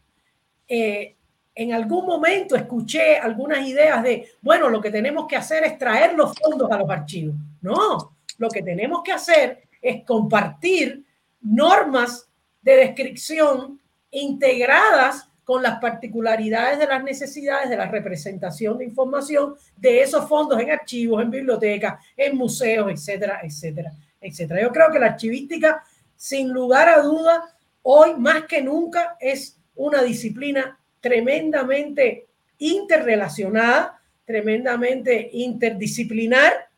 en 1.60 1.74
algún 1.74 2.06
momento 2.06 2.56
escuché 2.56 3.18
algunas 3.18 3.68
ideas 3.68 4.02
de, 4.02 4.30
bueno, 4.42 4.70
lo 4.70 4.80
que 4.80 4.92
tenemos 4.92 5.28
que 5.28 5.36
hacer 5.36 5.66
es 5.66 5.78
traer 5.78 6.14
los 6.14 6.34
fondos 6.38 6.72
a 6.72 6.78
los 6.78 6.90
archivos. 6.90 7.36
No, 7.62 8.16
lo 8.38 8.50
que 8.50 8.62
tenemos 8.62 9.02
que 9.04 9.12
hacer 9.12 9.64
es 9.82 10.06
compartir 10.06 11.04
normas 11.42 12.30
de 12.62 12.78
descripción 12.78 13.82
integradas 14.12 15.29
con 15.50 15.64
las 15.64 15.80
particularidades 15.80 16.78
de 16.78 16.86
las 16.86 17.04
necesidades 17.04 17.72
de 17.72 17.76
la 17.76 17.88
representación 17.88 18.78
de 18.78 18.86
información 18.86 19.56
de 19.76 20.04
esos 20.04 20.30
fondos 20.30 20.62
en 20.62 20.70
archivos, 20.70 21.24
en 21.24 21.32
bibliotecas, 21.32 22.06
en 22.16 22.38
museos, 22.38 22.92
etcétera, 22.92 23.40
etcétera, 23.42 23.92
etcétera. 24.22 24.62
Yo 24.62 24.72
creo 24.72 24.92
que 24.92 25.00
la 25.00 25.08
archivística, 25.08 25.84
sin 26.16 26.50
lugar 26.54 26.88
a 26.88 27.02
duda, 27.02 27.46
hoy 27.82 28.14
más 28.14 28.44
que 28.44 28.62
nunca 28.62 29.18
es 29.20 29.58
una 29.74 30.04
disciplina 30.04 30.80
tremendamente 31.00 32.28
interrelacionada, 32.60 34.00
tremendamente 34.26 35.32
interdisciplinar, 35.34 36.70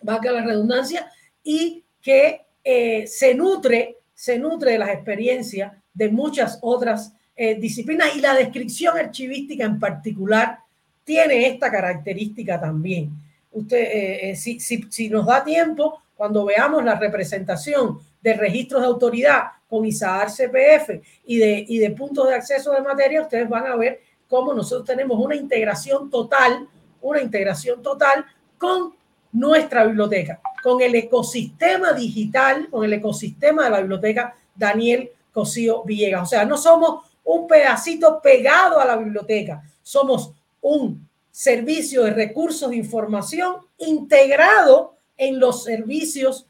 valga 0.00 0.32
la 0.32 0.46
redundancia, 0.46 1.12
y 1.42 1.84
que 2.00 2.46
eh, 2.64 3.06
se 3.06 3.34
nutre, 3.34 3.98
se 4.14 4.38
nutre 4.38 4.72
de 4.72 4.78
las 4.78 4.88
experiencias 4.88 5.74
de 5.92 6.08
muchas 6.08 6.58
otras 6.62 7.12
eh, 7.40 7.54
disciplinas 7.54 8.16
y 8.16 8.20
la 8.20 8.34
descripción 8.34 8.98
archivística 8.98 9.64
en 9.64 9.78
particular 9.78 10.58
tiene 11.04 11.46
esta 11.46 11.70
característica 11.70 12.60
también. 12.60 13.12
Usted, 13.52 13.78
eh, 13.78 14.34
si, 14.34 14.58
si, 14.58 14.84
si 14.90 15.08
nos 15.08 15.24
da 15.24 15.44
tiempo, 15.44 16.02
cuando 16.16 16.44
veamos 16.44 16.84
la 16.84 16.98
representación 16.98 18.00
de 18.20 18.34
registros 18.34 18.82
de 18.82 18.88
autoridad 18.88 19.42
con 19.68 19.86
ISAAR 19.86 20.28
CPF 20.32 21.00
y 21.26 21.38
de, 21.38 21.64
y 21.68 21.78
de 21.78 21.90
puntos 21.90 22.26
de 22.26 22.34
acceso 22.34 22.72
de 22.72 22.80
materia, 22.80 23.22
ustedes 23.22 23.48
van 23.48 23.68
a 23.68 23.76
ver 23.76 24.00
cómo 24.26 24.52
nosotros 24.52 24.84
tenemos 24.84 25.16
una 25.24 25.36
integración 25.36 26.10
total, 26.10 26.66
una 27.00 27.20
integración 27.20 27.80
total 27.84 28.24
con 28.58 28.94
nuestra 29.30 29.84
biblioteca, 29.84 30.40
con 30.60 30.82
el 30.82 30.92
ecosistema 30.96 31.92
digital, 31.92 32.66
con 32.68 32.84
el 32.84 32.94
ecosistema 32.94 33.62
de 33.62 33.70
la 33.70 33.78
biblioteca 33.78 34.36
Daniel 34.56 35.12
Cosío 35.32 35.84
Villegas. 35.84 36.24
O 36.24 36.26
sea, 36.26 36.44
no 36.44 36.56
somos 36.56 37.07
un 37.28 37.46
pedacito 37.46 38.22
pegado 38.22 38.80
a 38.80 38.86
la 38.86 38.96
biblioteca, 38.96 39.62
somos 39.82 40.32
un 40.62 41.06
servicio 41.30 42.04
de 42.04 42.14
recursos 42.14 42.70
de 42.70 42.76
información 42.76 43.56
integrado 43.76 44.96
en 45.16 45.38
los 45.38 45.62
servicios 45.62 46.46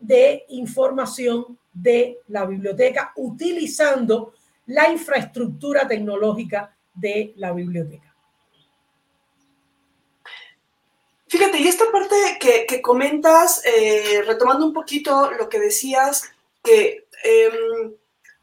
de 0.00 0.44
información 0.48 1.56
de 1.72 2.18
la 2.26 2.44
biblioteca 2.44 3.12
utilizando 3.16 4.34
la 4.66 4.90
infraestructura 4.90 5.86
tecnológica 5.86 6.76
de 6.92 7.32
la 7.36 7.52
biblioteca. 7.52 8.12
Fíjate, 11.28 11.58
y 11.58 11.68
esta 11.68 11.84
parte 11.92 12.16
que, 12.40 12.82
comentas, 12.82 13.62
eh, 13.64 14.22
retomando 14.26 14.66
un 14.66 14.72
poquito 14.72 15.30
lo 15.30 15.48
que 15.48 15.60
decías, 15.60 16.22
que 16.64 17.06
em, 17.22 17.92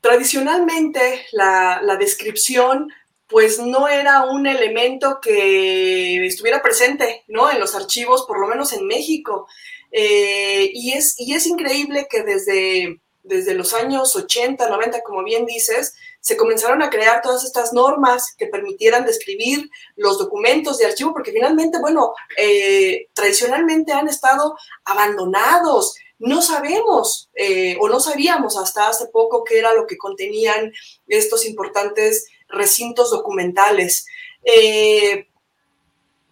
tradicionalmente 0.04 1.26
la, 1.32 1.80
la, 1.82 1.96
descripción 1.96 2.92
pues 3.26 3.58
no 3.58 3.88
era 3.88 4.26
un 4.26 4.46
elemento 4.46 5.20
que 5.22 6.26
estuviera 6.26 6.62
presente 6.62 7.24
¿no? 7.30 7.50
en 7.50 7.58
los 7.58 7.74
archivos, 7.74 8.26
por 8.28 8.38
lo 8.38 8.48
menos 8.48 8.74
en 8.74 8.86
México. 8.86 9.48
Eh, 9.94 10.70
y, 10.74 10.92
es, 10.92 11.16
y 11.18 11.34
es 11.34 11.48
increíble 11.48 12.08
que 12.10 12.22
desde, 12.24 13.00
desde 13.24 13.54
los 13.54 13.74
años 13.74 14.14
80, 14.14 14.68
90, 14.68 15.02
como 15.04 15.24
bien 15.24 15.46
dices, 15.46 15.96
se 16.20 16.36
comenzaron 16.36 16.82
a 16.82 16.90
crear 16.90 17.22
todas 17.22 17.46
estas 17.46 17.72
normas 17.72 18.36
que 18.38 18.48
permitieran 18.48 19.06
describir 19.06 19.70
los 19.96 20.20
documentos 20.20 20.80
de 20.80 20.86
archivo, 20.86 21.14
porque 21.14 21.32
finalmente, 21.32 21.80
bueno, 21.80 22.14
eh, 22.38 23.08
tradicionalmente 23.14 23.94
han 23.94 24.10
estado 24.10 24.58
abandonados. 24.84 25.96
No 26.24 26.42
sabemos 26.42 27.30
eh, 27.36 27.76
o 27.82 27.90
no 27.90 28.00
sabíamos 28.00 28.58
hasta 28.58 28.88
hace 28.88 29.08
poco 29.08 29.44
qué 29.44 29.60
era 29.60 29.74
lo 29.74 29.86
que 29.86 29.98
contenían 29.98 30.72
estos 31.06 31.46
importantes 31.46 32.28
recintos 32.48 33.12
documentales. 33.12 34.06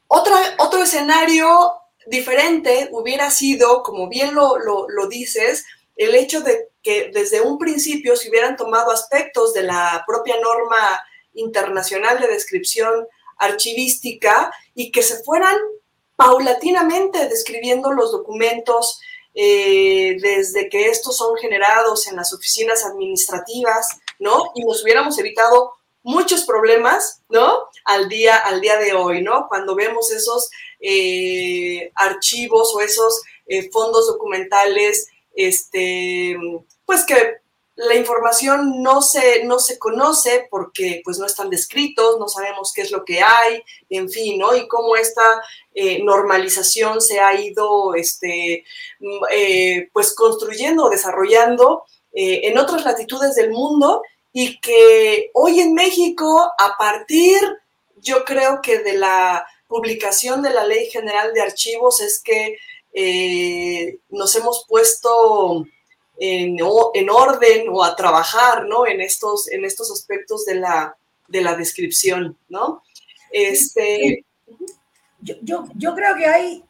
otro 0.07 0.83
escenario 0.83 1.73
diferente 2.07 2.87
hubiera 2.93 3.29
sido, 3.31 3.83
como 3.83 4.07
bien 4.07 4.33
lo, 4.33 4.57
lo, 4.57 5.07
dices, 5.07 5.65
el 5.97 6.15
hecho 6.15 6.39
de 6.39 6.69
que 6.81 7.11
desde 7.13 7.41
un 7.41 7.57
principio 7.57 8.15
se 8.15 8.29
hubieran 8.29 8.55
tomado 8.55 8.91
aspectos 8.91 9.53
de 9.53 9.63
la 9.63 10.05
propia 10.07 10.35
norma 10.39 11.03
internacional 11.33 12.19
de 12.19 12.27
descripción 12.27 13.07
archivística 13.37 14.53
y 14.73 14.89
que 14.91 15.03
se 15.03 15.21
fueran 15.23 15.57
paulatinamente 16.15 17.27
describiendo 17.27 17.91
los 17.91 18.11
documentos 18.11 19.01
eh, 19.33 20.17
desde 20.21 20.69
que 20.69 20.87
estos 20.87 21.17
son 21.17 21.37
generados 21.37 22.07
en 22.07 22.15
las 22.15 22.33
oficinas 22.33 22.85
administrativas, 22.85 23.87
¿no? 24.19 24.51
Y 24.55 24.63
nos 24.63 24.83
hubiéramos 24.83 25.17
evitado 25.19 25.73
muchos 26.03 26.43
problemas, 26.43 27.21
¿no? 27.29 27.67
Al 27.85 28.09
día, 28.09 28.37
al 28.37 28.61
día 28.61 28.77
de 28.77 28.93
hoy, 28.93 29.21
¿no? 29.21 29.47
Cuando 29.47 29.75
vemos 29.75 30.11
esos 30.11 30.49
eh, 30.79 31.91
archivos 31.95 32.73
o 32.75 32.81
esos 32.81 33.21
eh, 33.47 33.69
fondos 33.71 34.07
documentales, 34.07 35.07
este, 35.33 36.37
pues 36.85 37.05
que 37.05 37.40
la 37.87 37.95
información 37.95 38.81
no 38.81 39.01
se, 39.01 39.43
no 39.45 39.59
se 39.59 39.79
conoce 39.79 40.47
porque 40.49 41.01
pues 41.03 41.19
no 41.19 41.25
están 41.25 41.49
descritos, 41.49 42.19
no 42.19 42.27
sabemos 42.27 42.71
qué 42.73 42.81
es 42.81 42.91
lo 42.91 43.03
que 43.03 43.21
hay, 43.21 43.63
en 43.89 44.09
fin, 44.09 44.37
¿no? 44.37 44.55
Y 44.55 44.67
cómo 44.67 44.95
esta 44.95 45.41
eh, 45.73 46.03
normalización 46.03 47.01
se 47.01 47.19
ha 47.19 47.39
ido, 47.39 47.95
este, 47.95 48.63
mm, 48.99 49.89
pues 49.93 50.13
construyendo, 50.13 50.89
desarrollando 50.89 51.85
en 52.13 52.57
otras 52.57 52.83
latitudes 52.83 53.35
del 53.35 53.51
mundo 53.51 54.01
y 54.33 54.59
que 54.59 55.31
hoy 55.33 55.59
en 55.59 55.73
México, 55.73 56.51
a 56.57 56.75
partir, 56.77 57.39
yo 57.97 58.23
creo 58.23 58.61
que 58.61 58.79
de 58.79 58.93
la 58.93 59.45
publicación 59.67 60.41
de 60.41 60.51
la 60.51 60.65
Ley 60.65 60.89
General 60.89 61.33
de 61.33 61.41
Archivos 61.41 62.01
es 62.01 62.21
que 62.21 62.57
eh, 62.93 63.99
nos 64.09 64.35
hemos 64.35 64.65
puesto 64.67 65.65
en, 66.17 66.61
orden 66.61 67.67
o 67.69 67.83
a 67.83 67.95
trabajar 67.95 68.65
¿no? 68.65 68.85
en, 68.85 69.01
estos, 69.01 69.51
en 69.51 69.65
estos 69.65 69.91
aspectos 69.91 70.45
de 70.45 70.55
la, 70.55 70.95
de 71.27 71.41
la 71.41 71.55
descripción. 71.55 72.37
¿no? 72.49 72.83
Este, 73.31 74.25
yo, 75.19 75.65
yo, 75.75 75.95
creo 75.95 76.15
que 76.15 76.25
hay 76.25 76.63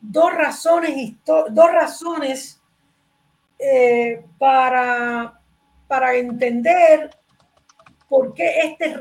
dos 0.00 0.32
razones, 0.32 1.14
dos 1.24 1.72
razones 1.72 2.60
eh, 3.58 4.24
para, 4.38 5.40
para 5.86 6.14
entender 6.14 7.10
por 8.08 8.32
qué 8.32 8.60
este 8.60 8.96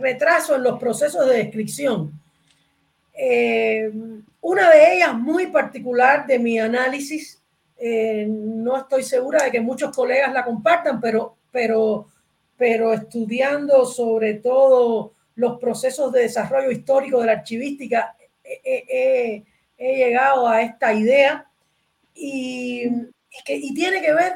retraso 0.00 0.54
en 0.54 0.62
los 0.62 0.78
procesos 0.78 1.28
de 1.28 1.36
descripción. 1.36 2.12
Eh, 3.12 3.90
una 4.40 4.70
de 4.70 4.94
ellas 4.94 5.14
muy 5.14 5.48
particular 5.48 6.26
de 6.26 6.38
mi 6.38 6.58
análisis, 6.58 7.42
eh, 7.78 8.26
no 8.28 8.76
estoy 8.76 9.02
segura 9.02 9.44
de 9.44 9.50
que 9.50 9.60
muchos 9.60 9.94
colegas 9.94 10.32
la 10.32 10.44
compartan, 10.44 11.00
pero, 11.00 11.36
pero, 11.50 12.08
pero 12.56 12.92
estudiando 12.92 13.84
sobre 13.84 14.34
todo 14.34 15.12
los 15.34 15.58
procesos 15.58 16.12
de 16.12 16.22
desarrollo 16.22 16.70
histórico 16.70 17.20
de 17.20 17.26
la 17.26 17.32
archivística, 17.32 18.16
he 18.42 19.42
llegado 19.78 20.48
a 20.48 20.62
esta 20.62 20.94
idea 20.94 21.46
y, 22.14 22.84
y 23.46 23.74
tiene 23.74 24.00
que 24.00 24.14
ver 24.14 24.32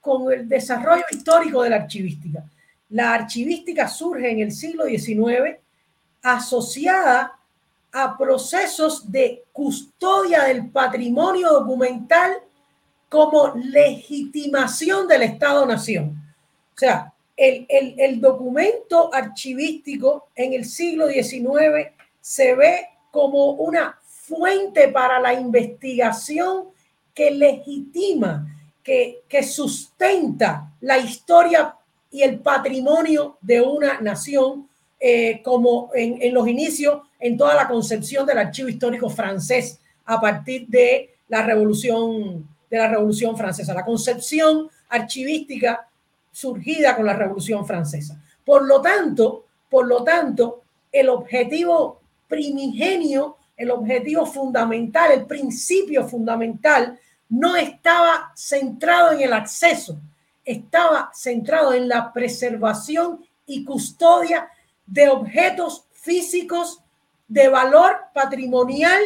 con 0.00 0.32
el 0.32 0.48
desarrollo 0.48 1.04
histórico 1.10 1.62
de 1.62 1.70
la 1.70 1.76
archivística. 1.76 2.44
La 2.90 3.12
archivística 3.12 3.86
surge 3.88 4.30
en 4.30 4.40
el 4.40 4.52
siglo 4.52 4.86
XIX 4.86 5.58
asociada 6.22 7.38
a 7.92 8.16
procesos 8.16 9.10
de 9.10 9.44
custodia 9.52 10.44
del 10.44 10.70
patrimonio 10.70 11.52
documental 11.52 12.32
como 13.08 13.54
legitimación 13.54 15.08
del 15.08 15.22
Estado-Nación. 15.22 16.16
O 16.74 16.78
sea, 16.78 17.12
el, 17.36 17.66
el, 17.68 18.20
documento 18.20 19.14
archivístico 19.14 20.28
en 20.34 20.54
el 20.54 20.64
siglo 20.64 21.08
XIX 21.08 21.92
se 22.20 22.54
ve 22.54 22.86
como 23.10 23.52
una 23.52 23.98
fuente 24.02 24.88
para 24.88 25.20
la 25.20 25.32
investigación 25.32 26.64
que 27.14 27.30
legitima, 27.30 28.46
que, 28.82 29.22
que 29.28 29.42
sustenta 29.42 30.72
la 30.80 30.98
historia 30.98 31.74
y 32.10 32.22
el 32.22 32.40
patrimonio 32.40 33.38
de 33.40 33.60
una 33.60 34.00
nación 34.00 34.68
eh, 35.00 35.42
como 35.44 35.90
en, 35.94 36.34
los 36.34 36.48
inicios, 36.48 37.02
en 37.20 37.36
toda 37.36 37.54
la 37.54 37.68
concepción 37.68 38.26
del 38.26 38.38
archivo 38.38 38.68
histórico 38.68 39.08
francés 39.08 39.78
a 40.04 40.20
partir 40.20 40.66
de 40.66 41.14
la 41.28 41.42
revolución, 41.42 42.48
de 42.70 42.78
la 42.78 42.88
revolución 42.88 43.36
francesa, 43.36 43.74
la 43.74 43.84
concepción 43.84 44.68
archivística 44.88 45.88
surgida 46.30 46.96
con 46.96 47.06
la 47.06 47.14
revolución 47.14 47.66
francesa. 47.66 48.20
Por 48.44 48.66
lo 48.66 48.80
tanto, 48.80 49.46
por 49.68 49.86
lo 49.86 50.02
tanto, 50.04 50.62
el 50.90 51.08
objetivo 51.08 52.00
primigenio, 52.26 53.36
el 53.56 53.70
objetivo 53.70 54.24
fundamental, 54.24 55.12
el 55.12 55.26
principio 55.26 56.06
fundamental, 56.06 56.98
no 57.28 57.56
estaba 57.56 58.32
centrado 58.34 59.12
en 59.12 59.20
el 59.20 59.32
acceso, 59.32 59.98
estaba 60.44 61.10
centrado 61.14 61.72
en 61.74 61.88
la 61.88 62.12
preservación 62.12 63.24
y 63.46 63.64
custodia 63.64 64.48
de 64.86 65.08
objetos 65.08 65.84
físicos 65.92 66.80
de 67.26 67.48
valor 67.48 67.96
patrimonial 68.14 69.00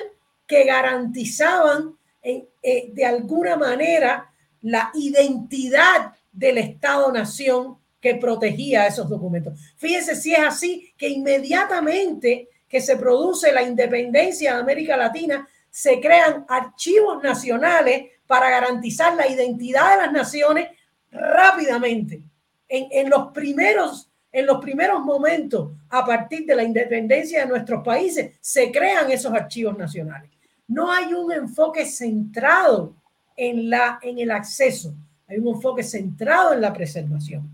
que 0.47 0.65
garantizaban 0.65 1.97
eh, 2.23 2.93
de 2.93 3.05
alguna 3.05 3.57
manera 3.57 4.33
la 4.63 4.91
identidad 4.95 6.13
del 6.31 6.59
Estado-Nación 6.59 7.79
que 8.01 8.15
protegía 8.17 8.87
esos 8.87 9.09
documentos. 9.09 9.59
Fíjense 9.77 10.17
si 10.17 10.33
es 10.33 10.41
así 10.41 10.93
que 10.97 11.09
inmediatamente 11.09 12.49
que 12.69 12.81
se 12.81 12.97
produce 12.97 13.53
la 13.53 13.63
independencia 13.63 14.55
de 14.55 14.61
América 14.61 14.97
Latina, 14.97 15.47
se 15.69 16.01
crean 16.01 16.45
archivos 16.49 17.23
nacionales 17.23 18.11
para 18.27 18.51
garantizar 18.51 19.15
la 19.15 19.29
identidad 19.29 19.91
de 19.91 20.03
las 20.05 20.13
naciones 20.13 20.69
rápidamente. 21.11 22.23
En, 22.69 22.89
en 22.91 23.11
los 23.11 23.33
primeros 23.33 24.09
en 24.33 24.47
los 24.47 24.61
primeros 24.61 25.05
momentos, 25.05 25.73
a 25.91 26.05
partir 26.07 26.47
de 26.47 26.57
la 26.57 26.63
independencia 26.63 27.43
de 27.43 27.47
nuestros 27.47 27.85
países, 27.85 28.35
se 28.41 28.73
crean 28.73 29.11
esos 29.11 29.33
archivos 29.33 29.77
nacionales. 29.77 30.31
No 30.73 30.91
hay 30.91 31.13
un 31.13 31.33
enfoque 31.33 31.85
centrado 31.85 32.95
en, 33.37 33.69
la, 33.71 33.99
en 34.03 34.19
el 34.19 34.31
acceso, 34.31 34.95
hay 35.29 35.39
un 35.39 35.55
enfoque 35.55 35.83
centrado 35.83 36.53
en 36.53 36.61
la 36.61 36.73
preservación. 36.73 37.49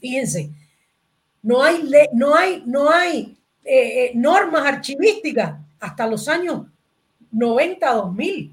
Fíjense, 0.00 0.50
no 1.42 1.62
hay, 1.62 1.88
no 2.12 2.34
hay, 2.34 2.62
no 2.66 2.90
hay 2.90 3.38
eh, 3.64 4.04
eh, 4.04 4.12
normas 4.14 4.64
archivísticas 4.64 5.54
hasta 5.80 6.06
los 6.06 6.28
años 6.28 6.66
90-2000. 7.32 8.52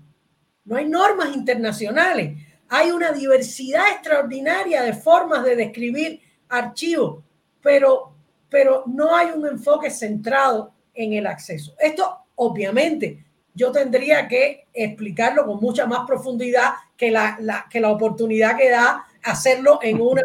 No 0.66 0.76
hay 0.76 0.86
normas 0.86 1.36
internacionales. 1.36 2.38
Hay 2.68 2.92
una 2.92 3.12
diversidad 3.12 3.90
extraordinaria 3.92 4.84
de 4.84 4.94
formas 4.94 5.44
de 5.44 5.56
describir 5.56 6.22
archivos 6.48 7.24
pero, 7.62 8.14
pero 8.50 8.84
no 8.88 9.16
hay 9.16 9.30
un 9.32 9.46
enfoque 9.46 9.90
centrado 9.90 10.74
en 10.94 11.14
el 11.14 11.28
acceso. 11.28 11.76
Esto, 11.80 12.26
obviamente, 12.36 13.26
yo 13.54 13.72
tendría 13.72 14.28
que 14.28 14.68
explicarlo 14.74 15.46
con 15.46 15.60
mucha 15.60 15.86
más 15.86 16.06
profundidad 16.06 16.74
que 16.96 17.12
la, 17.12 17.68
que 17.70 17.80
la 17.80 17.92
oportunidad 17.92 18.58
que 18.58 18.70
da 18.70 19.06
hacerlo 19.24 19.80
en 19.82 20.00
una, 20.02 20.24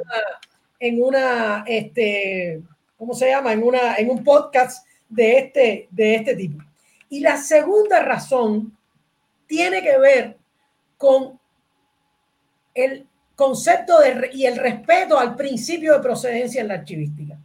en 0.78 1.02
una, 1.02 1.64
este, 1.66 2.62
¿cómo 2.96 3.14
se 3.14 3.30
llama? 3.30 3.52
En, 3.52 3.62
una, 3.62 3.96
en 3.96 4.10
un 4.10 4.22
podcast 4.22 4.86
de 5.08 5.38
este, 5.38 5.88
de 5.90 6.14
este 6.16 6.36
tipo. 6.36 6.62
Y 7.08 7.20
la 7.20 7.36
segunda 7.36 8.02
razón 8.02 8.76
tiene 9.46 9.82
que 9.82 9.98
ver 9.98 10.38
con 10.96 11.38
el 12.74 13.06
concepto 13.36 13.98
de, 14.00 14.30
y 14.32 14.46
el 14.46 14.56
respeto 14.56 15.18
al 15.18 15.36
principio 15.36 15.94
de 15.94 16.00
procedencia 16.00 16.60
en 16.60 16.68
la 16.68 16.74
archivística. 16.74 17.38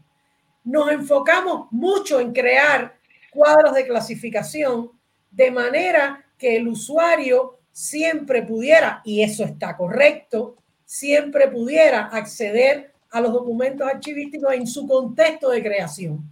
Nos 0.64 0.92
enfocamos 0.92 1.68
mucho 1.72 2.20
en 2.20 2.32
crear 2.32 2.96
cuadros 3.32 3.74
de 3.74 3.88
clasificación 3.88 4.92
de 5.32 5.52
manera 5.52 6.26
que 6.38 6.58
el 6.58 6.68
usuario 6.68 7.60
siempre 7.72 8.44
pudiera, 8.44 9.02
y 9.06 9.22
eso 9.22 9.44
está 9.44 9.78
correcto, 9.78 10.58
siempre 10.86 11.48
pudiera 11.48 12.08
acceder 12.08 12.94
a 13.12 13.22
los 13.22 13.34
documentos 13.34 13.88
archivísticos 13.88 14.54
en 14.54 14.68
su 14.68 14.88
contexto 14.88 15.50
de 15.50 15.64
creación. 15.64 16.24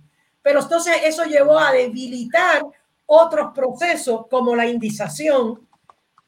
Pero 0.41 0.61
entonces 0.61 0.95
eso 1.03 1.25
llevó 1.25 1.59
a 1.59 1.71
debilitar 1.71 2.61
otros 3.05 3.51
procesos 3.53 4.27
como 4.29 4.55
la 4.55 4.67
indización 4.67 5.67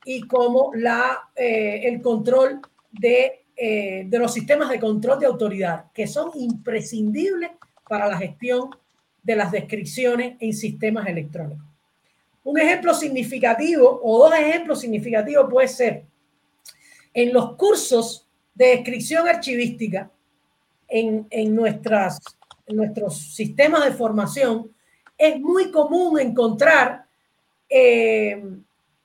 y 0.06 0.22
como 0.22 0.72
la, 0.74 1.30
eh, 1.36 1.82
el 1.84 2.02
control 2.02 2.62
eh, 3.02 4.06
de, 4.08 4.20
los 4.20 4.34
sistemas 4.34 4.70
de 4.70 4.80
control 4.80 5.20
de 5.20 5.26
autoridad, 5.26 5.92
que 5.94 6.08
son 6.08 6.32
imprescindibles 6.36 7.52
para 7.88 8.08
la 8.08 8.18
gestión 8.18 8.70
de 9.22 9.36
las 9.36 9.52
descripciones 9.52 10.38
en 10.40 10.54
sistemas 10.54 11.08
electrónicos. 11.08 11.69
Un 12.44 12.60
ejemplo 12.60 12.94
significativo 12.94 14.00
o 14.04 14.20
dos 14.20 14.34
ejemplos 14.34 14.80
significativos 14.82 15.48
puede 15.50 15.68
ser 15.68 16.06
en 17.14 17.34
los 17.34 17.56
cursos 17.56 18.28
de 18.54 18.68
descripción 18.78 19.28
archivística 19.28 20.12
en, 20.88 21.56
nuestras, 21.56 22.20
en 22.66 22.78
nuestros 22.78 23.34
sistemas 23.36 23.86
de 23.86 23.92
formación, 23.92 24.72
es 25.18 25.40
muy 25.40 25.72
común 25.72 26.20
encontrar 26.20 27.06
eh, 27.70 28.44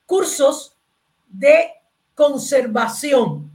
cursos 0.05 0.75
de 1.27 1.71
conservación, 2.15 3.51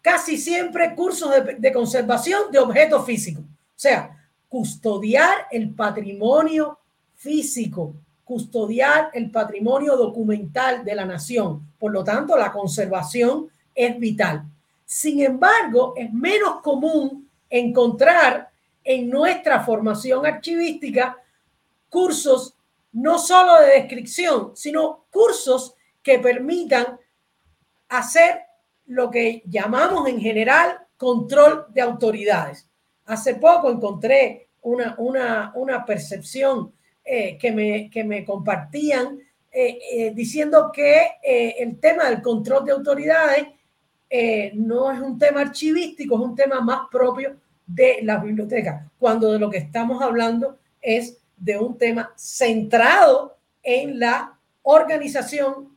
casi 0.00 0.38
siempre 0.38 0.94
cursos 0.94 1.30
de, 1.58 1.72
conservación 1.72 2.50
de 2.50 2.58
objetos 2.58 3.04
físicos, 3.04 3.44
o 3.44 3.48
sea, 3.76 4.30
custodiar 4.48 5.46
el 5.50 5.74
patrimonio 5.74 6.78
físico, 7.14 7.94
custodiar 8.28 9.08
el 9.14 9.30
patrimonio 9.30 9.96
documental 9.96 10.84
de 10.84 10.94
la 10.94 11.06
nación. 11.06 11.72
Por 11.78 11.92
lo 11.92 12.04
tanto, 12.04 12.36
la 12.36 12.52
conservación 12.52 13.48
es 13.74 13.98
vital. 13.98 14.42
Sin 14.84 15.22
embargo, 15.22 15.94
es 15.96 16.12
menos 16.12 16.60
común 16.60 17.26
encontrar 17.48 18.50
en 18.84 19.08
nuestra 19.08 19.64
formación 19.64 20.26
archivística 20.26 21.16
cursos 21.88 22.54
no 22.92 23.18
solo 23.18 23.62
de 23.62 23.80
descripción, 23.80 24.52
sino 24.54 25.06
cursos 25.10 25.72
que 26.02 26.18
permitan 26.18 26.98
hacer 27.88 28.40
lo 28.88 29.10
que 29.10 29.42
llamamos 29.46 30.06
en 30.06 30.20
general 30.20 30.80
control 30.98 31.64
de 31.70 31.80
autoridades. 31.80 32.68
Hace 33.06 33.36
poco 33.36 33.70
encontré 33.70 34.48
una, 34.60 35.52
una, 35.54 35.86
percepción 35.86 36.74
eh, 37.10 37.38
que, 37.38 37.52
me, 37.52 37.88
que 37.88 38.04
me 38.04 38.22
compartían 38.22 39.18
eh, 39.50 39.78
eh, 39.92 40.12
diciendo 40.14 40.70
que 40.70 41.12
el 41.22 41.80
tema 41.80 42.10
del 42.10 42.20
control 42.20 42.66
de 42.66 42.72
autoridades 42.72 43.46
no 44.52 44.92
es 44.92 45.00
un 45.00 45.18
tema 45.18 45.40
archivístico, 45.40 46.16
es 46.16 46.20
un 46.20 46.36
tema 46.36 46.60
más 46.60 46.80
propio 46.90 47.36
de 47.66 48.00
la 48.02 48.18
biblioteca, 48.18 48.90
cuando 48.98 49.32
de 49.32 49.38
lo 49.38 49.48
que 49.48 49.56
estamos 49.56 50.02
hablando 50.02 50.58
es 50.82 51.16
de 51.34 51.58
un 51.58 51.78
tema 51.78 52.12
centrado 52.14 53.38
en 53.62 53.98
la 53.98 54.38
organización 54.62 55.76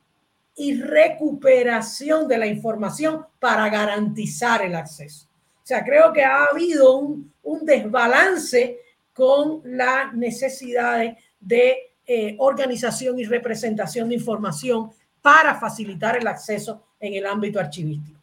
y 0.55 0.81
recuperación 0.81 2.27
de 2.27 2.37
la 2.39 2.47
información 2.47 3.25
para 3.39 3.69
garantizar 3.69 4.63
el 4.63 4.75
acceso. 4.75 5.27
O 5.63 5.65
sea, 5.65 5.83
creo 5.83 6.11
que 6.11 6.25
ha 6.25 6.43
habido 6.45 6.97
un, 6.97 7.31
desbalance 7.63 8.79
con 9.13 9.61
las 9.65 10.13
necesidades 10.13 11.17
de 11.39 11.95
eh, 12.05 12.35
organización 12.39 13.19
y 13.19 13.25
representación 13.25 14.09
de 14.09 14.15
información 14.15 14.91
para 15.21 15.55
facilitar 15.55 16.17
el 16.17 16.27
acceso 16.27 16.83
en 16.99 17.13
el 17.13 17.25
ámbito 17.25 17.59
archivístico. 17.59 18.19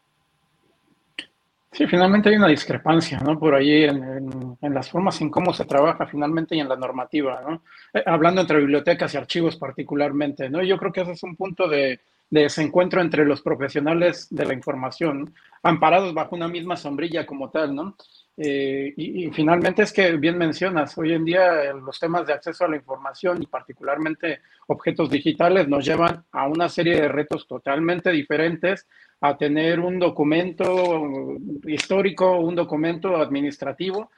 Sí, 1.71 1.87
finalmente 1.87 2.29
hay 2.29 2.37
una 2.37 2.49
discrepancia, 2.49 3.21
¿no? 3.21 3.39
Por 3.39 3.55
ahí 3.55 3.85
en, 3.85 4.57
las 4.61 4.91
formas 4.91 5.21
en 5.21 5.31
cómo 5.31 5.53
se 5.53 5.65
trabaja 5.65 6.07
finalmente 6.07 6.57
y 6.57 6.61
en 6.61 6.69
la 6.69 6.77
normativa, 6.77 7.41
¿no? 7.43 7.63
Eh, 7.93 8.03
hablando 8.07 8.41
entre 8.41 8.59
bibliotecas 8.59 9.15
y 9.15 9.17
archivos 9.17 9.57
particularmente, 9.57 10.49
¿no? 10.49 10.63
Yo 10.63 10.77
creo 10.79 10.93
que 10.93 11.03
ese 11.03 11.13
es 11.13 11.23
un 11.23 11.37
punto 11.37 11.69
de, 11.69 12.01
de 12.31 12.43
desencuentro 12.43 13.01
entre 13.01 13.25
los 13.25 13.43
profesionales 13.43 14.29
de 14.31 14.47
la 14.47 14.55
información, 14.55 15.35
amparados 15.63 16.13
bajo 16.15 16.37
una 16.37 16.49
misma 16.49 16.77
sombrilla 16.77 17.27
como 17.27 17.51
tal, 17.51 17.75
¿no? 17.75 17.97
Eh, 18.41 18.95
y, 18.97 19.29
finalmente 19.33 19.83
es 19.83 19.93
que 19.93 20.13
bien 20.13 20.39
mencionas, 20.39 20.97
hoy 20.97 21.13
en 21.13 21.25
día 21.25 21.65
eh, 21.65 21.75
los 21.75 21.99
temas 21.99 22.25
de 22.25 22.33
acceso 22.33 22.65
a 22.65 22.69
la 22.69 22.77
información 22.77 23.43
y 23.43 23.47
particularmente 23.47 24.43
objetos 24.69 25.11
digitales 25.11 25.67
nos 25.67 25.85
llevan 25.85 26.25
a 26.31 26.47
una 26.47 26.69
serie 26.69 27.01
de 27.01 27.09
retos 27.09 27.49
totalmente 27.49 28.13
diferentes 28.13 28.87
a 29.21 29.37
tener 29.37 29.81
un 29.81 29.99
documento 29.99 31.37
histórico, 31.67 32.39
un 32.39 32.55
documento 32.55 33.17
administrativo 33.17 34.13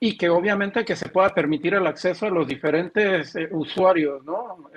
y 0.00 0.16
que 0.16 0.28
obviamente 0.28 0.84
que 0.84 0.96
se 0.96 1.08
pueda 1.08 1.32
permitir 1.32 1.74
el 1.74 1.86
acceso 1.86 2.26
a 2.26 2.30
los 2.30 2.48
diferentes 2.48 3.36
eh, 3.36 3.48
usuarios 3.52 4.24
¿no? 4.24 4.70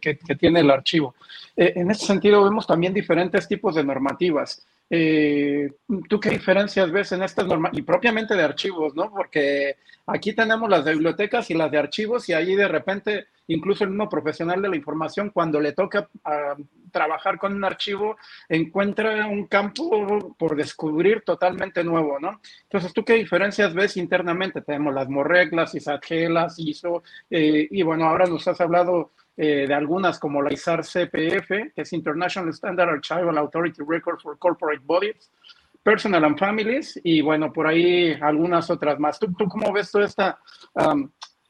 Que, 0.00 0.14
tiene 0.14 0.60
el 0.60 0.70
archivo. 0.70 1.14
En 1.56 1.90
ese 1.90 2.06
sentido 2.06 2.42
vemos 2.42 2.66
también 2.66 2.94
diferentes 2.94 3.46
tipos 3.46 3.74
de 3.74 3.84
normativas. 3.84 4.66
¿Tú 4.88 6.20
qué 6.20 6.30
diferencias 6.30 6.90
ves 6.90 7.12
en 7.12 7.22
estas 7.22 7.46
normas 7.46 7.72
y 7.74 7.82
propiamente 7.82 8.34
de 8.34 8.42
archivos, 8.42 8.94
¿no? 8.94 9.10
Porque 9.10 9.76
aquí 10.06 10.34
tenemos 10.34 10.68
las 10.68 10.84
de 10.84 10.92
bibliotecas 10.92 11.50
y 11.50 11.54
las 11.54 11.70
de 11.70 11.78
archivos 11.78 12.28
y 12.28 12.32
ahí 12.32 12.54
de 12.54 12.68
repente 12.68 13.26
incluso 13.48 13.84
el 13.84 13.90
mismo 13.90 14.08
profesional 14.08 14.62
de 14.62 14.68
la 14.68 14.76
información 14.76 15.30
cuando 15.30 15.60
le 15.60 15.72
toca 15.72 16.08
ah, 16.24 16.54
trabajar 16.90 17.38
con 17.38 17.54
un 17.54 17.64
archivo 17.64 18.16
encuentra 18.48 19.26
un 19.26 19.46
campo 19.46 20.34
por 20.38 20.56
descubrir 20.56 21.22
totalmente 21.22 21.82
nuevo, 21.82 22.18
¿no? 22.20 22.40
Entonces, 22.62 22.92
¿tú 22.92 23.04
qué 23.04 23.14
diferencias 23.14 23.74
ves 23.74 23.96
internamente? 23.96 24.62
Tenemos 24.62 24.94
las 24.94 25.08
morreglas, 25.08 25.74
ISATG, 25.74 26.30
las 26.30 26.58
ISO, 26.58 27.02
eh, 27.30 27.66
y 27.70 27.82
bueno, 27.82 28.06
ahora 28.06 28.26
nos 28.26 28.46
has 28.46 28.60
hablado 28.60 29.10
eh, 29.36 29.66
de 29.66 29.74
algunas 29.74 30.20
como 30.20 30.40
la 30.42 30.52
ISAR 30.52 30.84
CPF, 30.84 31.48
que 31.74 31.82
es 31.82 31.92
International 31.92 32.50
Standard 32.50 32.88
Archival 32.88 33.36
Authority 33.36 33.82
Records 33.86 34.22
for 34.22 34.38
Corporate 34.38 34.82
Bodies, 34.84 35.30
Personal 35.82 36.24
and 36.24 36.38
Families, 36.38 37.00
y 37.02 37.20
bueno, 37.20 37.52
por 37.52 37.66
ahí 37.66 38.16
algunas 38.20 38.70
otras 38.70 38.98
más. 39.00 39.18
¿Tú, 39.18 39.34
cómo 39.48 39.72
ves 39.72 39.90
toda 39.90 40.04
esta, 40.04 40.38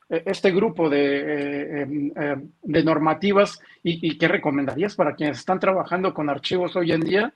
este 0.09 0.51
grupo 0.51 0.89
de, 0.89 1.19
eh, 1.19 1.83
em, 1.83 2.13
em, 2.17 2.51
de 2.63 2.85
normativas 2.85 3.61
y, 3.83 4.17
qué 4.17 4.29
recomendarías 4.29 4.97
para 4.97 5.15
quienes 5.15 5.39
están 5.39 5.61
trabajando 5.61 6.15
con 6.15 6.31
archivos 6.31 6.75
hoy 6.77 6.93
en 6.93 7.03
día? 7.03 7.35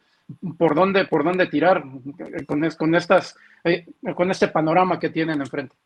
¿Por 0.57 0.75
dónde, 0.75 1.05
por 1.05 1.25
dónde 1.25 1.47
tirar 1.47 1.83
con, 2.47 2.69
con, 2.77 2.95
estas, 2.95 3.37
con 4.15 4.31
este 4.31 4.49
panorama 4.49 4.99
que 4.99 5.11
tienen 5.11 5.41
enfrente? 5.41 5.77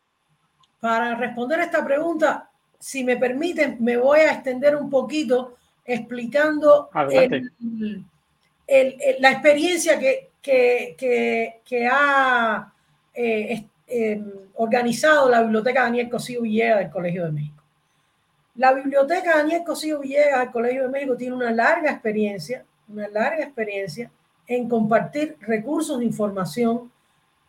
Para 0.79 1.15
responder 1.15 1.59
esta 1.59 1.85
pregunta, 1.85 2.49
si 2.83 3.01
me 3.05 3.15
permiten, 3.15 3.77
me 3.79 3.95
voy 3.95 4.19
a 4.19 4.33
extender 4.33 4.75
un 4.75 4.89
poquito 4.89 5.55
explicando 5.85 6.89
la 9.19 9.31
experiencia 9.31 9.97
que, 9.97 10.31
que, 10.41 11.87
ha 11.89 12.73
eh, 13.13 13.65
em, 13.87 14.29
organizado 14.55 15.29
la 15.29 15.43
Biblioteca 15.43 15.83
Daniel 15.83 16.09
Cosío 16.09 16.41
Villegas 16.41 16.79
del 16.79 16.89
Colegio 16.89 17.23
de 17.23 17.31
México. 17.31 17.63
La 18.55 18.73
Biblioteca 18.73 19.37
Daniel 19.37 19.63
Cosío 19.65 20.01
Villegas 20.01 20.41
del 20.41 20.51
Colegio 20.51 20.83
de 20.83 20.89
México 20.89 21.15
tiene 21.15 21.35
una 21.37 21.51
larga 21.51 21.89
experiencia, 21.89 22.65
una 22.89 23.07
larga 23.07 23.45
experiencia 23.45 24.11
en 24.45 24.67
compartir 24.67 25.37
recursos 25.39 25.99
de 25.99 26.05
información 26.05 26.91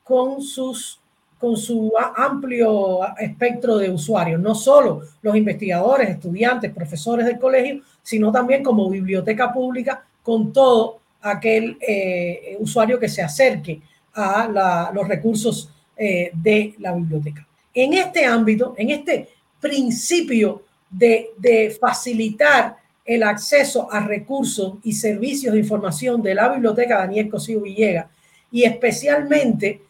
con 0.04 0.40
sus 0.40 1.00
con 1.38 1.56
su 1.56 1.92
amplio 2.16 3.00
espectro 3.18 3.76
de 3.76 3.90
usuarios, 3.90 4.40
no 4.40 4.54
solo 4.54 5.02
los 5.22 5.36
investigadores, 5.36 6.08
estudiantes, 6.08 6.72
profesores 6.72 7.26
del 7.26 7.38
colegio, 7.38 7.82
sino 8.02 8.32
también 8.32 8.62
como 8.62 8.88
biblioteca 8.88 9.52
pública 9.52 10.04
con 10.22 10.52
todo 10.52 11.00
aquel 11.20 11.76
eh, 11.80 12.56
usuario 12.60 12.98
que 12.98 13.08
se 13.08 13.22
acerque 13.22 13.80
a 14.14 14.90
los 14.94 15.08
recursos 15.08 15.70
eh, 15.96 16.30
de 16.34 16.74
la 16.78 16.92
biblioteca. 16.92 17.46
En 17.72 17.94
este 17.94 18.24
ámbito, 18.24 18.74
en 18.76 18.90
este 18.90 19.28
principio 19.60 20.62
de, 20.88 21.30
de 21.38 21.76
facilitar 21.80 22.76
el 23.04 23.22
acceso 23.22 23.92
a 23.92 24.00
recursos 24.00 24.74
y 24.82 24.92
servicios 24.92 25.52
de 25.52 25.60
información 25.60 26.22
de 26.22 26.34
la 26.34 26.48
biblioteca 26.48 26.98
Daniel 26.98 27.28
Cosío 27.28 27.60
Villegas 27.60 28.06
y 28.50 28.64
especialmente 28.64 29.82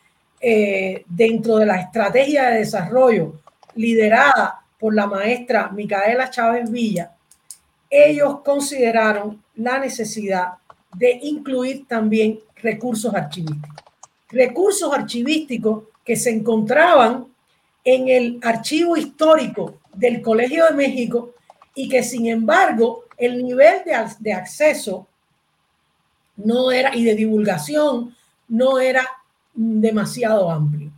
eh, 0.46 1.06
dentro 1.08 1.56
de 1.56 1.64
la 1.64 1.76
estrategia 1.76 2.50
de 2.50 2.58
desarrollo 2.58 3.40
liderada 3.76 4.62
por 4.78 4.94
la 4.94 5.06
maestra 5.06 5.70
Micaela 5.70 6.28
Chávez 6.28 6.70
Villa, 6.70 7.12
ellos 7.88 8.40
consideraron 8.44 9.42
la 9.54 9.78
necesidad 9.78 10.48
de 10.94 11.18
incluir 11.22 11.88
también 11.88 12.40
recursos 12.56 13.14
archivísticos. 13.14 13.84
Recursos 14.28 14.92
archivísticos 14.92 15.84
que 16.04 16.14
se 16.14 16.28
encontraban 16.28 17.26
en 17.82 18.08
el 18.10 18.38
archivo 18.42 18.98
histórico 18.98 19.80
del 19.94 20.20
Colegio 20.20 20.66
de 20.66 20.74
México 20.74 21.32
y 21.74 21.88
que 21.88 22.02
sin 22.02 22.26
embargo 22.26 23.04
el 23.16 23.42
nivel 23.42 23.82
de, 23.86 23.96
de 24.18 24.32
acceso 24.34 25.06
no 26.36 26.70
era 26.70 26.94
y 26.94 27.02
de 27.02 27.14
divulgación 27.14 28.14
no 28.46 28.78
era 28.78 29.08
demasiado 29.54 30.50
amplio. 30.50 30.90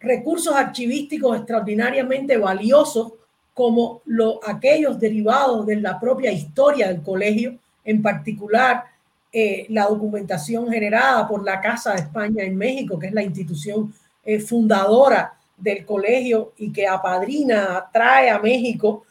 Recursos 0.00 0.54
archivísticos 0.54 1.36
extraordinariamente 1.36 2.36
valiosos 2.36 3.12
como 3.54 4.02
lo, 4.06 4.40
aquellos 4.46 4.98
derivados 4.98 5.64
de 5.64 5.76
la 5.76 5.98
propia 5.98 6.32
historia 6.32 6.88
del 6.88 7.02
colegio, 7.02 7.56
en 7.84 8.02
particular 8.02 8.84
eh, 9.32 9.66
la 9.68 9.86
documentación 9.86 10.68
generada 10.68 11.26
por 11.26 11.44
la 11.44 11.60
Casa 11.60 11.92
de 11.92 12.00
España 12.00 12.42
en 12.42 12.56
México, 12.56 12.98
que 12.98 13.06
es 13.06 13.12
la 13.12 13.22
institución 13.22 13.94
eh, 14.24 14.40
fundadora 14.40 15.34
del 15.56 15.86
colegio 15.86 16.52
y 16.58 16.72
que 16.72 16.86
apadrina, 16.86 17.86
trae 17.92 18.28
a 18.30 18.38
México 18.40 19.04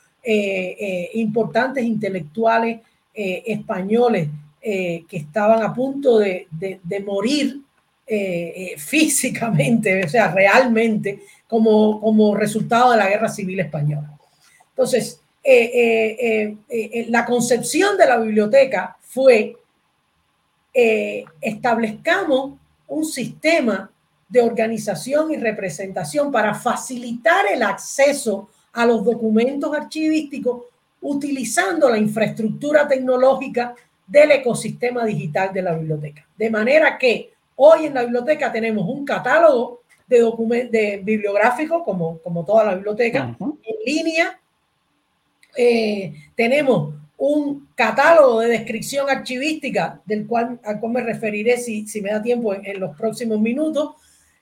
importantes 1.16 1.84
intelectuales 1.84 2.80
españoles 3.14 4.30
que 4.62 5.06
estaban 5.12 5.62
a 5.62 5.74
punto 5.74 6.18
de 6.18 7.04
morir 7.06 7.62
físicamente, 8.78 10.04
o 10.06 10.10
sea, 10.10 10.32
realmente, 10.32 11.22
como, 11.48 12.00
como 12.02 12.36
resultado 12.36 12.92
de 12.92 12.98
la 12.98 13.10
Guerra 13.10 13.30
Civil 13.30 13.60
Española. 13.60 14.12
Entonces, 14.70 15.20
la 17.10 17.26
concepción 17.26 17.98
de 17.98 18.06
la 18.06 18.18
biblioteca 18.18 18.98
fue 19.02 19.56
establezcamos 20.74 22.54
un 22.88 23.06
sistema 23.06 23.92
de 24.28 24.42
organización 24.42 25.32
y 25.32 25.38
representación 25.38 26.32
para 26.32 26.56
facilitar 26.56 27.46
el 27.54 27.62
acceso 27.62 28.50
a 28.74 28.86
los 28.86 29.04
documentos 29.06 29.76
archivísticos 29.76 30.64
utilizando 31.02 31.90
la 31.90 31.98
infraestructura 31.98 32.88
tecnológica 32.88 33.76
del 34.08 34.32
ecosistema 34.32 35.06
digital 35.06 35.54
de 35.54 35.62
la 35.62 35.76
biblioteca. 35.76 36.26
De 36.36 36.50
manera 36.50 36.98
que 36.98 37.33
hoy 37.56 37.86
en 37.86 37.94
la 37.94 38.04
biblioteca 38.04 38.52
tenemos 38.52 38.88
un 38.88 39.06
catálogo 39.06 39.82
de 40.08 40.20
documentos 40.20 40.72
de 40.72 41.02
bibliográfico, 41.04 41.84
como, 41.84 42.20
como 42.20 42.44
toda 42.44 42.66
la 42.66 42.76
biblioteca, 42.76 43.36
en 43.40 43.76
línea. 43.86 44.40
Eh, 45.56 46.14
tenemos 46.36 46.94
un 47.18 47.70
catálogo 47.76 48.42
de 48.42 48.50
descripción 48.50 49.10
archivística, 49.10 50.02
del 50.06 50.28
cual, 50.28 50.60
al 50.64 50.80
cual 50.80 50.94
me 50.94 51.02
referiré 51.02 51.58
si, 51.58 51.88
si 51.88 52.02
me 52.02 52.12
da 52.12 52.22
tiempo 52.22 52.54
en, 52.54 52.80
los 52.80 52.98
próximos 52.98 53.40
minutos. 53.40 53.96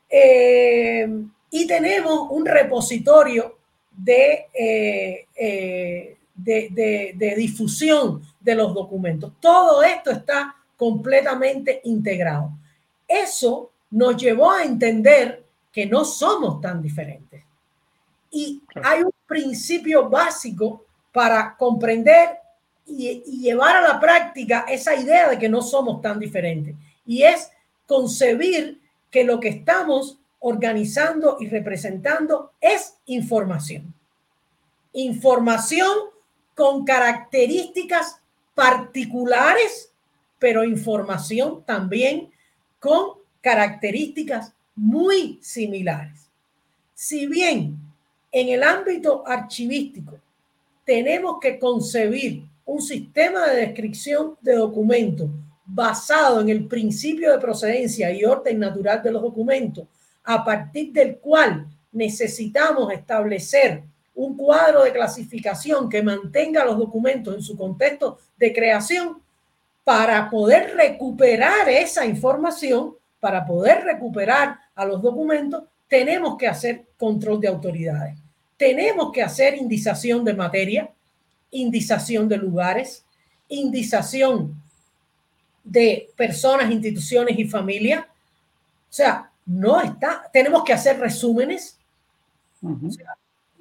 Eh, 0.10 1.08
y 1.52 1.68
tenemos 1.68 2.28
un 2.32 2.46
repositorio 2.46 3.58
de, 3.92 4.48
eh, 4.54 5.28
eh, 5.36 6.18
de, 6.34 7.14
de, 7.16 7.36
difusión 7.36 8.22
de 8.40 8.56
los 8.56 8.74
documentos. 8.74 9.34
Todo 9.40 9.84
esto 9.84 10.12
está 10.12 10.56
completamente 10.76 11.82
integrado. 11.84 12.52
Eso 13.12 13.72
nos 13.92 14.16
llevó 14.16 14.52
a 14.52 14.64
entender 14.64 15.44
que 15.72 15.86
no 15.86 16.06
somos 16.06 16.62
tan 16.62 16.82
diferentes. 16.82 17.44
Y 18.32 18.62
hay 18.84 19.04
un 19.04 19.12
principio 19.28 20.10
básico 20.10 20.86
para 21.12 21.56
comprender 21.58 22.38
y, 22.86 23.22
llevar 23.42 23.78
a 23.78 23.82
la 23.82 24.00
práctica 24.00 24.66
esa 24.68 24.96
idea 24.96 25.30
de 25.30 25.38
que 25.38 25.50
no 25.50 25.62
somos 25.62 26.02
tan 26.02 26.20
diferentes. 26.20 26.76
Y 27.06 27.24
es 27.24 27.52
concebir 27.86 28.80
que 29.10 29.24
lo 29.24 29.40
que 29.40 29.50
estamos 29.50 30.18
organizando 30.40 31.38
y 31.40 31.48
representando 31.48 32.54
es 32.62 32.96
información. 33.06 33.94
Información 34.94 35.92
con 36.56 36.86
características 36.86 38.22
particulares, 38.56 39.92
pero 40.40 40.64
información 40.64 41.64
también 41.66 42.32
con 42.82 43.20
características 43.42 44.54
muy 44.76 45.38
similares. 45.40 46.28
Si 46.96 47.28
bien 47.28 47.78
en 48.32 48.50
el 48.50 48.64
ámbito 48.64 49.24
archivístico 49.26 50.20
tenemos 50.84 51.38
que 51.40 51.60
concebir 51.60 52.44
un 52.66 52.82
sistema 52.82 53.48
de 53.48 53.68
descripción 53.68 54.36
de 54.42 54.56
documentos 54.56 55.30
basado 55.64 56.42
en 56.42 56.50
el 56.50 56.68
principio 56.68 57.32
de 57.32 57.38
procedencia 57.38 58.12
y 58.12 58.26
orden 58.26 58.60
natural 58.60 59.04
de 59.04 59.12
los 59.12 59.22
documentos, 59.22 59.88
a 60.24 60.44
partir 60.44 60.92
del 60.92 61.18
cual 61.18 61.68
necesitamos 61.92 62.92
establecer 62.92 63.84
un 64.16 64.36
cuadro 64.36 64.84
de 64.84 64.92
clasificación 64.92 65.88
que 65.88 66.02
mantenga 66.02 66.66
los 66.66 66.80
documentos 66.80 67.36
en 67.36 67.44
su 67.44 67.56
contexto 67.56 68.18
de 68.38 68.52
creación 68.52 69.22
para 69.84 70.30
poder 70.30 70.76
recuperar 70.76 71.68
esa 71.70 72.06
información, 72.06 72.96
para 73.20 73.46
poder 73.46 73.84
recuperar 73.84 74.60
a 74.76 74.86
los 74.86 75.02
documentos, 75.02 75.64
tenemos 75.88 76.38
que 76.38 76.48
hacer 76.48 76.86
control 76.98 77.40
de 77.40 77.48
autoridades, 77.48 78.18
tenemos 78.58 79.12
que 79.12 79.22
hacer 79.22 79.56
indización 79.58 80.24
de 80.24 80.34
materia, 80.34 80.90
indización 81.52 82.30
de 82.30 82.38
lugares, 82.38 83.04
indización 83.50 84.56
de 85.64 86.10
personas, 86.16 86.72
instituciones 86.72 87.38
y 87.38 87.46
familias. 87.46 88.06
O 88.06 88.94
sea, 88.94 89.30
no 89.46 89.82
está, 89.82 90.30
tenemos 90.32 90.64
que 90.64 90.74
hacer 90.74 91.00
resúmenes. 91.00 91.78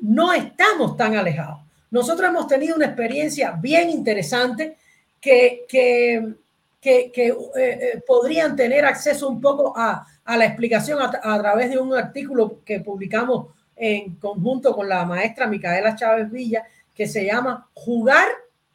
no 0.00 0.32
estamos 0.32 0.96
tan 0.96 1.16
alejados. 1.16 1.60
Nosotros 1.90 2.28
hemos 2.28 2.46
tenido 2.46 2.76
una 2.76 2.86
experiencia 2.86 3.50
bien 3.52 3.90
interesante 3.90 4.76
que, 5.20 5.64
que, 5.68 6.34
que, 6.80 7.28
eh, 7.28 7.34
eh, 7.56 8.02
podrían 8.06 8.56
tener 8.56 8.84
acceso 8.84 9.28
un 9.28 9.40
poco 9.40 9.74
a, 9.76 10.06
a 10.24 10.36
la 10.36 10.46
explicación 10.46 11.00
a, 11.00 11.10
a, 11.22 11.38
través 11.38 11.70
de 11.70 11.78
un 11.78 11.94
artículo 11.94 12.60
que 12.64 12.80
publicamos 12.80 13.48
en 13.76 14.14
conjunto 14.16 14.74
con 14.74 14.88
la 14.88 15.04
maestra 15.04 15.46
Micaela 15.46 15.96
Chávez 15.96 16.30
Villa, 16.30 16.64
que 16.94 17.06
se 17.06 17.24
llama 17.24 17.68
Jugar 17.74 18.28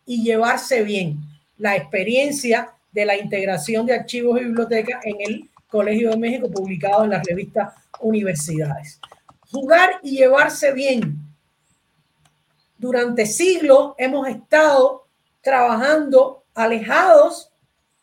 y 0.06 0.24
llevarse 0.24 0.84
bien, 0.84 1.20
la 1.58 1.76
experiencia 1.76 2.72
de 2.92 3.06
la 3.06 3.18
integración 3.18 3.86
de 3.86 3.94
archivos 3.94 4.40
y 4.40 4.46
bibliotecas 4.46 5.04
en 5.04 5.16
el 5.20 5.50
Colegio 5.68 6.12
de 6.12 6.18
México, 6.18 6.50
publicado 6.50 7.04
en 7.04 7.10
la 7.10 7.22
revista 7.22 7.76
Universidades. 8.00 9.00
Jugar 9.52 10.00
y 10.04 10.18
llevarse 10.18 10.72
bien. 10.74 11.18
Durante 12.78 13.26
siglos 13.26 13.94
hemos 13.98 14.28
estado 14.28 15.05
trabajando 15.46 16.44
alejados 16.56 17.54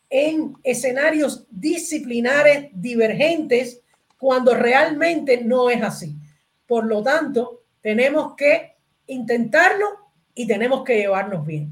en 0.09 0.55
escenarios 0.63 1.45
disciplinares 1.49 2.69
divergentes 2.71 3.81
cuando 4.17 4.53
realmente 4.53 5.43
no 5.43 5.69
es 5.69 5.83
así. 5.83 6.15
Por 6.65 6.85
lo 6.85 7.03
tanto, 7.03 7.63
tenemos 7.81 8.35
que 8.37 8.77
intentarlo 9.07 9.87
y 10.33 10.47
tenemos 10.47 10.85
que 10.85 10.95
llevarnos 10.95 11.45
bien. 11.45 11.69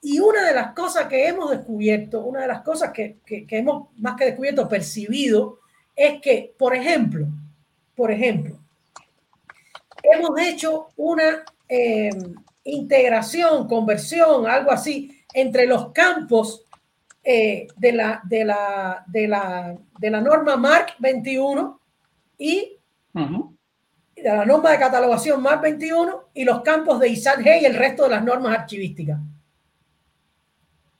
Y 0.00 0.20
una 0.20 0.42
de 0.46 0.54
las 0.54 0.72
cosas 0.72 1.06
que 1.06 1.28
hemos 1.28 1.50
descubierto, 1.50 2.24
una 2.24 2.40
de 2.40 2.48
las 2.48 2.62
cosas 2.62 2.92
que, 2.92 3.18
que, 3.26 3.46
hemos 3.50 3.88
más 3.98 4.16
que 4.16 4.24
descubierto, 4.24 4.70
percibido, 4.70 5.58
es 5.94 6.18
que, 6.22 6.54
por 6.58 6.74
ejemplo, 6.74 7.26
por 7.94 8.10
ejemplo, 8.10 8.58
hemos 10.02 10.40
hecho 10.40 10.88
una 10.96 11.44
eh, 11.68 12.08
integración, 12.64 13.66
conversión, 13.66 14.46
algo 14.46 14.70
así, 14.70 15.24
entre 15.32 15.66
los 15.66 15.92
campos 15.92 16.64
eh, 17.24 17.68
de, 17.76 17.92
la, 17.92 18.20
de, 18.24 18.44
la, 18.44 19.04
de, 19.06 19.28
la, 19.28 19.76
de 19.98 20.10
la 20.10 20.20
norma 20.20 20.56
MARC 20.56 20.96
21 20.98 21.80
y 22.38 22.78
de 23.14 24.22
la 24.22 24.44
norma 24.44 24.70
de 24.70 24.78
catalogación 24.78 25.42
más 25.42 25.60
21 25.60 26.30
y 26.34 26.44
los 26.44 26.62
campos 26.62 27.00
de 27.00 27.08
ISAT-G 27.08 27.62
y 27.62 27.64
el 27.64 27.74
resto 27.74 28.04
de 28.04 28.10
las 28.10 28.24
normas 28.24 28.58
archivísticas. 28.58 29.18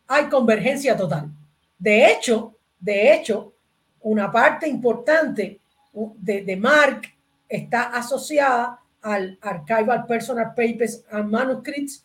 Hay 0.09 0.27
convergencia 0.27 0.97
total. 0.97 1.31
De 1.79 2.11
hecho, 2.11 2.57
de 2.79 3.15
hecho, 3.15 3.55
una 4.01 4.31
parte 4.31 4.69
importante 4.69 5.61
de, 5.93 6.43
de 6.43 6.57
MARC 6.57 7.13
está 7.49 7.85
asociada 7.85 8.82
al 9.03 9.39
Archival 9.41 10.07
Personal 10.07 10.55
Papers 10.55 11.05
and 11.11 11.31
Manuscripts 11.31 12.05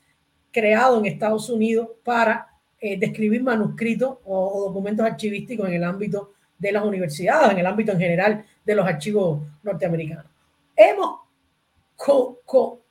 creado 0.51 0.99
en 0.99 1.05
Estados 1.05 1.49
Unidos 1.49 1.89
para 2.03 2.47
eh, 2.79 2.97
describir 2.99 3.43
manuscritos 3.43 4.17
o, 4.25 4.65
documentos 4.67 5.05
archivísticos 5.05 5.67
en 5.67 5.75
el 5.75 5.83
ámbito 5.83 6.33
de 6.57 6.71
las 6.71 6.83
universidades, 6.83 7.51
en 7.51 7.59
el 7.59 7.65
ámbito 7.65 7.91
en 7.91 7.99
general 7.99 8.45
de 8.65 8.75
los 8.75 8.85
archivos 8.85 9.41
norteamericanos 9.63 10.37
hemos 10.77 11.21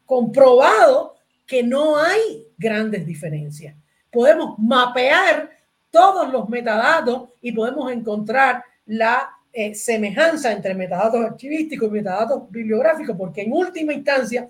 comprobado 0.05 1.15
que 1.47 1.63
no 1.63 1.97
hay 1.97 2.49
grandes 2.59 3.07
diferencias. 3.07 3.77
Podemos 4.11 4.59
mapear 4.59 5.51
todos 5.91 6.31
los 6.31 6.49
metadatos 6.49 7.29
y 7.41 7.53
podemos 7.53 7.91
encontrar 7.93 8.65
la 8.85 9.31
eh, 9.59 9.75
semejanza 9.75 10.53
entre 10.53 10.75
metadatos 10.75 11.25
archivísticos 11.25 11.89
y 11.89 11.93
metadatos 11.93 12.43
bibliográficos, 12.51 13.17
porque 13.17 13.41
en 13.41 13.55
última 13.55 13.95
instancia 13.95 14.47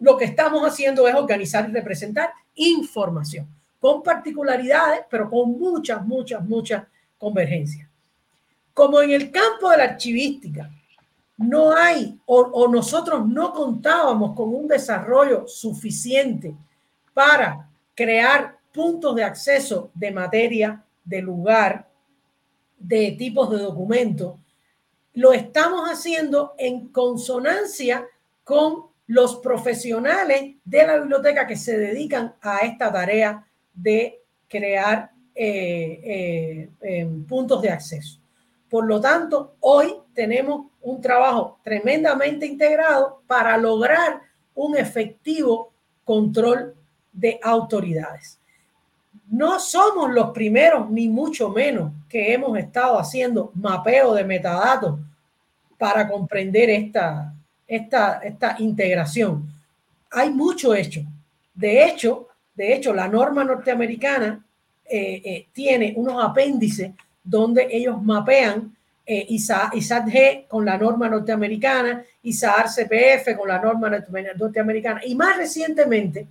lo 0.00 0.16
que 0.16 0.24
estamos 0.24 0.66
haciendo 0.66 1.06
es 1.06 1.14
organizar 1.14 1.70
y 1.70 1.72
representar 1.72 2.32
información, 2.56 3.46
con 3.78 4.02
particularidades, 4.02 5.02
pero 5.08 5.30
con 5.30 5.52
muchas, 5.52 6.04
muchas, 6.04 6.44
muchas 6.44 6.82
convergencias. 7.18 7.88
Como 8.74 9.00
en 9.00 9.12
el 9.12 9.30
campo 9.30 9.70
de 9.70 9.76
la 9.76 9.84
archivística, 9.84 10.68
no 11.36 11.72
hay 11.76 12.18
o, 12.26 12.66
nosotros 12.66 13.24
no 13.24 13.52
contábamos 13.52 14.34
con 14.34 14.52
un 14.52 14.66
desarrollo 14.66 15.46
suficiente 15.46 16.52
para 17.14 17.68
crear 17.94 18.58
puntos 18.74 19.14
de 19.14 19.22
acceso 19.22 19.92
de 19.94 20.10
materia, 20.10 20.82
de 21.04 21.22
lugar, 21.22 21.86
de 22.82 23.12
tipos 23.12 23.50
de 23.50 23.58
documentos, 23.58 24.36
lo 25.14 25.32
estamos 25.32 25.88
haciendo 25.88 26.54
en 26.58 26.88
consonancia 26.88 28.06
con 28.44 28.86
los 29.06 29.36
profesionales 29.36 30.56
de 30.64 30.86
la 30.86 30.98
biblioteca 30.98 31.46
que 31.46 31.56
se 31.56 31.76
dedican 31.76 32.34
a 32.40 32.58
esta 32.58 32.90
tarea 32.92 33.46
de 33.74 34.20
crear 34.48 35.10
eh, 35.34 36.70
eh, 36.80 37.08
puntos 37.28 37.60
de 37.62 37.70
acceso. 37.70 38.20
Por 38.68 38.86
lo 38.86 39.00
tanto, 39.00 39.56
hoy 39.60 39.94
tenemos 40.14 40.66
un 40.80 41.00
trabajo 41.00 41.58
tremendamente 41.62 42.46
integrado 42.46 43.22
para 43.26 43.56
lograr 43.58 44.20
un 44.54 44.76
efectivo 44.76 45.72
control 46.04 46.74
de 47.12 47.38
autoridades. 47.42 48.38
No 49.32 49.58
somos 49.58 50.12
los 50.12 50.30
primeros, 50.30 50.90
ni 50.90 51.08
mucho 51.08 51.48
menos, 51.48 51.90
que 52.06 52.34
hemos 52.34 52.58
estado 52.58 52.98
haciendo 52.98 53.50
mapeo 53.54 54.12
de 54.12 54.24
metadatos 54.24 55.00
para 55.78 56.06
comprender 56.06 56.68
esta, 56.68 57.32
esta, 57.66 58.18
esta 58.18 58.56
integración. 58.58 59.50
Hay 60.10 60.28
mucho 60.28 60.74
hecho. 60.74 61.00
De 61.54 61.82
hecho, 61.82 62.28
de 62.54 62.74
hecho, 62.74 62.92
la 62.92 63.08
norma 63.08 63.42
norteamericana 63.42 64.44
eh, 64.84 65.22
eh, 65.24 65.46
tiene 65.50 65.94
unos 65.96 66.22
apéndices 66.22 66.90
donde 67.24 67.66
ellos 67.70 68.02
mapean 68.02 68.76
eh, 69.06 69.26
ISAT-G 69.30 70.46
con 70.46 70.66
la 70.66 70.76
norma 70.76 71.08
norteamericana, 71.08 72.04
ISAR-CPF 72.22 73.34
con 73.38 73.48
la 73.48 73.62
norma 73.62 73.88
norteamericana 74.36 75.00
y 75.06 75.14
más 75.14 75.38
recientemente 75.38 76.26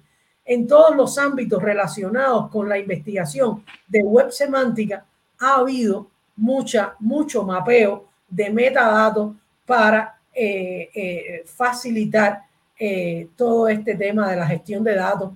en 0.46 0.68
todos 0.68 0.96
los 0.96 1.18
ámbitos 1.18 1.62
relacionados 1.62 2.50
con 2.50 2.68
la 2.68 2.78
investigación 2.78 3.64
de 3.88 4.02
web 4.04 4.32
semántica 4.32 5.06
ha 5.40 5.56
habido 5.56 6.08
mucha, 6.36 6.96
mucho 7.00 7.44
mapeo 7.44 8.06
de 8.28 8.50
metadatos 8.50 9.34
para 9.66 10.20
eh, 10.34 10.90
eh, 10.94 11.44
facilitar 11.46 12.42
eh, 12.80 13.28
todo 13.36 13.68
este 13.68 13.96
tema 13.96 14.30
de 14.30 14.38
la 14.38 14.48
gestión 14.48 14.84
de 14.84 14.96
datos, 14.96 15.32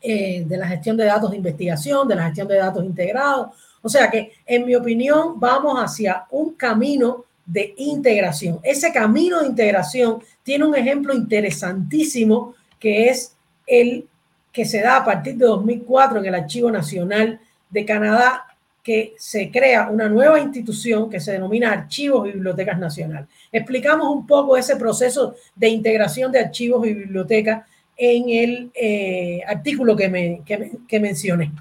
de 0.00 0.56
la 0.56 0.68
gestión 0.68 0.96
de 0.96 1.04
datos 1.04 1.30
de 1.30 1.36
investigación, 1.36 2.06
de 2.06 2.14
la 2.14 2.26
gestión 2.26 2.46
de 2.46 2.56
datos 2.56 2.84
integrados. 2.84 3.48
O 3.82 3.88
sea 3.88 4.10
que, 4.10 4.32
en 4.46 4.64
mi 4.64 4.74
opinión, 4.74 5.40
vamos 5.40 5.76
hacia 5.78 6.24
un 6.30 6.54
camino 6.54 7.24
de 7.44 7.74
integración. 7.78 8.60
Ese 8.62 8.92
camino 8.92 9.40
de 9.40 9.48
integración 9.48 10.22
tiene 10.42 10.66
un 10.66 10.76
ejemplo 10.76 11.14
interesantísimo 11.14 12.54
que 12.78 13.08
es 13.08 13.34
el 13.68 14.06
que 14.52 14.64
se 14.64 14.80
da 14.80 14.96
a 14.96 15.04
partir 15.04 15.36
de 15.36 15.46
2004 15.46 16.18
en 16.18 16.26
el 16.26 16.34
Archivo 16.34 16.70
Nacional 16.70 17.40
de 17.70 17.84
Canadá, 17.84 18.44
que 18.82 19.14
se 19.18 19.50
crea 19.50 19.88
una 19.90 20.08
nueva 20.08 20.40
institución 20.40 21.10
que 21.10 21.20
se 21.20 21.32
denomina 21.32 21.72
Archivos 21.72 22.26
y 22.26 22.32
Bibliotecas 22.32 22.78
Nacionales. 22.78 23.28
Explicamos 23.52 24.08
un 24.08 24.26
poco 24.26 24.56
ese 24.56 24.76
proceso 24.76 25.34
de 25.54 25.68
integración 25.68 26.32
de 26.32 26.40
archivos 26.40 26.86
y 26.86 26.94
bibliotecas 26.94 27.66
en 27.96 28.28
el 28.30 28.70
eh, 28.74 29.42
artículo 29.46 29.94
que, 29.94 30.08
me, 30.08 30.42
que, 30.44 31.00
mencioné. 31.00 31.52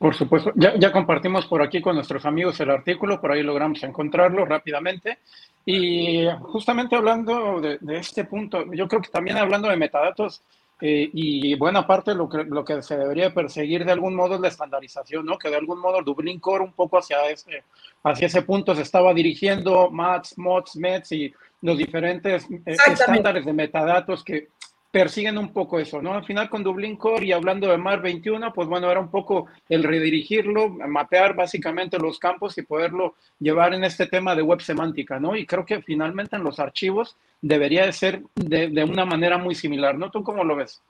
Por 0.00 0.14
supuesto, 0.14 0.50
ya, 0.56 0.76
ya, 0.78 0.90
compartimos 0.92 1.44
por 1.44 1.60
aquí 1.60 1.82
con 1.82 1.94
nuestros 1.94 2.24
amigos 2.24 2.58
el 2.60 2.70
artículo, 2.70 3.20
por 3.20 3.32
ahí 3.32 3.42
logramos 3.42 3.82
encontrarlo 3.82 4.46
rápidamente. 4.46 5.18
Y 5.66 6.26
justamente 6.40 6.96
hablando 6.96 7.60
de, 7.60 7.78
este 7.98 8.24
punto, 8.24 8.64
yo 8.72 8.88
creo 8.88 9.02
que 9.02 9.10
también 9.10 9.36
hablando 9.36 9.68
de 9.68 9.76
metadatos, 9.76 10.42
eh, 10.80 11.10
y 11.12 11.54
buena 11.56 11.86
parte 11.86 12.14
lo 12.14 12.30
que, 12.30 12.44
lo 12.44 12.64
que 12.64 12.80
se 12.80 12.96
debería 12.96 13.34
perseguir 13.34 13.84
de 13.84 13.92
algún 13.92 14.14
modo 14.14 14.36
es 14.36 14.40
la 14.40 14.48
estandarización, 14.48 15.26
¿no? 15.26 15.36
Que 15.36 15.50
de 15.50 15.56
algún 15.56 15.78
modo 15.78 16.00
Dublin 16.00 16.40
Core 16.40 16.64
un 16.64 16.72
poco 16.72 16.96
hacia 16.96 17.28
ese, 17.28 17.62
hacia 18.02 18.26
ese 18.26 18.40
punto 18.40 18.74
se 18.74 18.80
estaba 18.80 19.12
dirigiendo, 19.12 19.90
MATS, 19.90 20.38
MODS, 20.38 20.76
METS 20.76 21.12
y 21.12 21.34
los 21.60 21.76
diferentes 21.76 22.50
eh, 22.50 22.62
estándares 22.64 23.44
de 23.44 23.52
metadatos 23.52 24.24
que, 24.24 24.48
persiguen 24.90 25.38
un 25.38 25.52
poco 25.52 25.78
eso, 25.78 26.02
¿no? 26.02 26.14
Al 26.14 26.24
final 26.24 26.50
con 26.50 26.64
Dublin 26.64 26.96
Core 26.96 27.26
y 27.26 27.32
hablando 27.32 27.68
de 27.68 27.78
MAR 27.78 28.02
21, 28.02 28.52
pues 28.52 28.66
bueno, 28.66 28.90
era 28.90 28.98
un 28.98 29.10
poco 29.10 29.46
el 29.68 29.84
redirigirlo, 29.84 30.68
mapear 30.68 31.34
básicamente 31.34 31.98
los 31.98 32.18
campos 32.18 32.58
y 32.58 32.62
poderlo 32.62 33.14
llevar 33.38 33.72
en 33.74 33.84
este 33.84 34.06
tema 34.06 34.34
de 34.34 34.42
web 34.42 34.60
semántica, 34.60 35.20
¿no? 35.20 35.36
Y 35.36 35.46
creo 35.46 35.64
que 35.64 35.80
finalmente 35.82 36.36
en 36.36 36.42
los 36.42 36.58
archivos 36.58 37.16
debería 37.40 37.86
de 37.86 37.92
ser 37.92 38.22
de, 38.34 38.68
de 38.68 38.84
una 38.84 39.04
manera 39.04 39.38
muy 39.38 39.54
similar, 39.54 39.96
¿no? 39.96 40.10
¿Tú 40.10 40.24
cómo 40.24 40.42
lo 40.42 40.56
ves? 40.56 40.82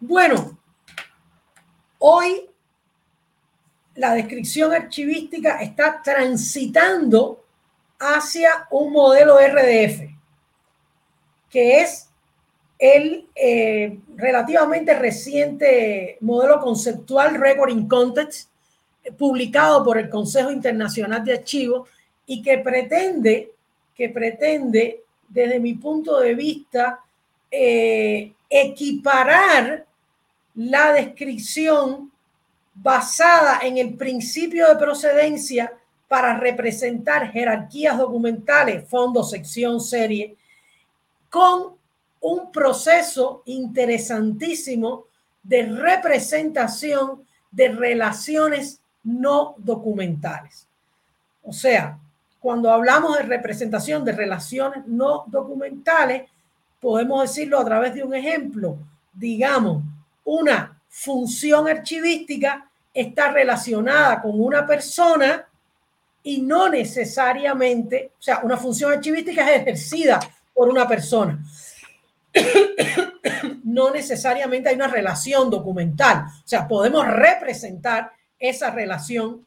Bueno, 0.00 0.58
hoy 1.98 2.50
la 3.94 4.14
descripción 4.14 4.74
archivística 4.74 5.62
está 5.62 6.02
transitando 6.02 7.44
hacia 7.98 8.66
un 8.70 8.92
modelo 8.92 9.38
RDF, 9.38 10.10
que 11.48 11.80
es 11.80 12.11
el 12.82 13.28
eh, 13.36 13.96
relativamente 14.16 14.92
reciente 14.98 16.16
modelo 16.20 16.58
conceptual 16.58 17.36
Recording 17.36 17.86
Context, 17.86 18.50
publicado 19.16 19.84
por 19.84 19.98
el 19.98 20.10
Consejo 20.10 20.50
Internacional 20.50 21.24
de 21.24 21.34
Archivos 21.34 21.88
y 22.26 22.42
que 22.42 22.58
pretende, 22.58 23.52
que 23.94 24.08
pretende, 24.08 25.00
desde 25.28 25.60
mi 25.60 25.74
punto 25.74 26.18
de 26.18 26.34
vista, 26.34 26.98
eh, 27.52 28.32
equiparar 28.50 29.86
la 30.56 30.92
descripción 30.92 32.10
basada 32.74 33.60
en 33.62 33.78
el 33.78 33.94
principio 33.94 34.66
de 34.66 34.74
procedencia 34.74 35.72
para 36.08 36.36
representar 36.36 37.30
jerarquías 37.30 37.96
documentales, 37.96 38.88
fondo, 38.88 39.22
sección, 39.22 39.80
serie, 39.80 40.34
con 41.30 41.80
un 42.22 42.52
proceso 42.52 43.42
interesantísimo 43.46 45.06
de 45.42 45.66
representación 45.66 47.24
de 47.50 47.68
relaciones 47.68 48.80
no 49.02 49.54
documentales. 49.58 50.66
O 51.42 51.52
sea, 51.52 51.98
cuando 52.38 52.70
hablamos 52.70 53.18
de 53.18 53.24
representación 53.24 54.04
de 54.04 54.12
relaciones 54.12 54.86
no 54.86 55.24
documentales, 55.26 56.30
podemos 56.80 57.22
decirlo 57.22 57.58
a 57.58 57.64
través 57.64 57.94
de 57.94 58.04
un 58.04 58.14
ejemplo. 58.14 58.78
Digamos, 59.12 59.82
una 60.24 60.80
función 60.88 61.68
archivística 61.68 62.68
está 62.94 63.32
relacionada 63.32 64.22
con 64.22 64.40
una 64.40 64.64
persona 64.64 65.44
y 66.22 66.40
no 66.40 66.68
necesariamente, 66.68 68.12
o 68.16 68.22
sea, 68.22 68.40
una 68.44 68.56
función 68.56 68.92
archivística 68.92 69.50
es 69.50 69.62
ejercida 69.62 70.20
por 70.54 70.68
una 70.68 70.86
persona 70.86 71.42
no 73.64 73.90
necesariamente 73.90 74.68
hay 74.68 74.76
una 74.76 74.88
relación 74.88 75.50
documental. 75.50 76.24
O 76.26 76.46
sea, 76.48 76.66
podemos 76.66 77.06
representar 77.06 78.12
esa 78.38 78.70
relación 78.70 79.46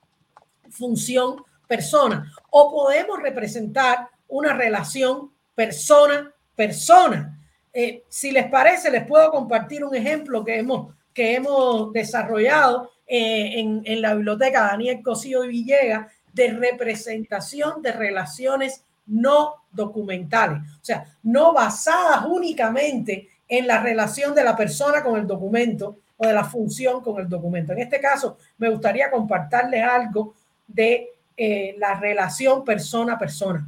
función-persona 0.70 2.32
o 2.50 2.72
podemos 2.72 3.22
representar 3.22 4.10
una 4.28 4.54
relación 4.54 5.32
persona-persona. 5.54 7.40
Eh, 7.74 8.04
si 8.08 8.32
les 8.32 8.50
parece, 8.50 8.90
les 8.90 9.06
puedo 9.06 9.30
compartir 9.32 9.84
un 9.84 9.96
ejemplo 9.96 10.44
que 10.44 10.60
hemos, 10.60 10.94
que 11.14 11.36
hemos 11.36 11.92
desarrollado 11.92 12.92
eh, 13.08 13.60
en, 13.60 13.82
en, 13.86 14.02
la 14.02 14.16
biblioteca 14.16 14.62
Daniel 14.62 15.02
Cosío 15.04 15.44
y 15.44 15.50
Villegas 15.50 16.12
de 16.34 16.52
representación 16.52 17.82
de 17.82 17.92
relaciones 17.92 18.84
no 19.08 19.66
documentales, 19.72 20.60
o 20.60 20.86
sea, 20.86 21.06
no 21.24 21.54
basadas 21.54 22.26
únicamente 22.28 23.30
en 23.48 23.68
la 23.68 23.82
relación 23.82 24.34
de 24.34 24.44
la 24.44 24.56
persona 24.56 25.04
con 25.04 25.20
el 25.20 25.28
documento 25.28 25.98
o 26.18 26.26
de 26.26 26.34
la 26.34 26.44
función 26.44 27.02
con 27.02 27.20
el 27.20 27.30
documento. 27.30 27.74
En 27.74 27.80
este 27.80 28.00
caso, 28.00 28.38
me 28.58 28.70
gustaría 28.70 29.12
compartirles 29.12 29.84
algo 29.84 30.34
de 30.68 31.10
eh, 31.38 31.76
la 31.78 32.00
relación 32.00 32.64
persona-persona, 32.64 33.68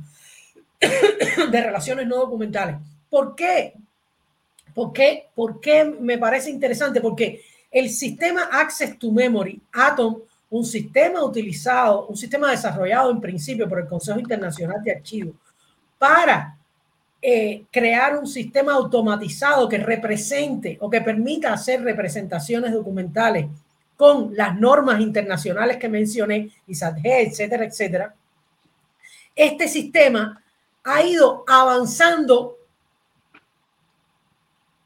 de 1.51 1.61
relaciones 1.61 2.07
no 2.07 2.17
documentales. 2.17 2.77
¿Por 3.09 3.35
qué? 3.35 3.73
¿Por 4.73 4.93
qué? 4.93 5.27
¿Por 5.35 5.59
qué 5.59 5.83
me 5.83 6.17
parece 6.17 6.49
interesante? 6.49 7.01
Porque 7.01 7.41
el 7.71 7.89
sistema 7.89 8.49
Access 8.51 8.97
to 8.97 9.11
Memory, 9.11 9.61
Atom, 9.73 10.21
un 10.49 10.65
sistema 10.65 11.23
utilizado, 11.23 12.07
un 12.07 12.15
sistema 12.15 12.51
desarrollado 12.51 13.11
en 13.11 13.19
principio 13.19 13.67
por 13.67 13.79
el 13.79 13.87
Consejo 13.87 14.19
Internacional 14.19 14.81
de 14.81 14.91
Archivos 14.91 15.35
para 15.97 16.57
eh, 17.21 17.65
crear 17.71 18.17
un 18.17 18.27
sistema 18.27 18.73
automatizado 18.73 19.67
que 19.67 19.79
represente 19.79 20.77
o 20.79 20.89
que 20.89 21.01
permita 21.01 21.51
hacer 21.51 21.81
representaciones 21.81 22.71
documentales 22.71 23.47
con 23.97 24.35
las 24.35 24.57
normas 24.57 25.01
internacionales 25.01 25.77
que 25.77 25.89
mencioné, 25.89 26.51
ISAT-G, 26.67 27.01
etcétera, 27.03 27.65
etcétera. 27.65 28.15
Este 29.35 29.67
sistema 29.67 30.41
ha 30.83 31.01
ido 31.03 31.43
avanzando 31.47 32.57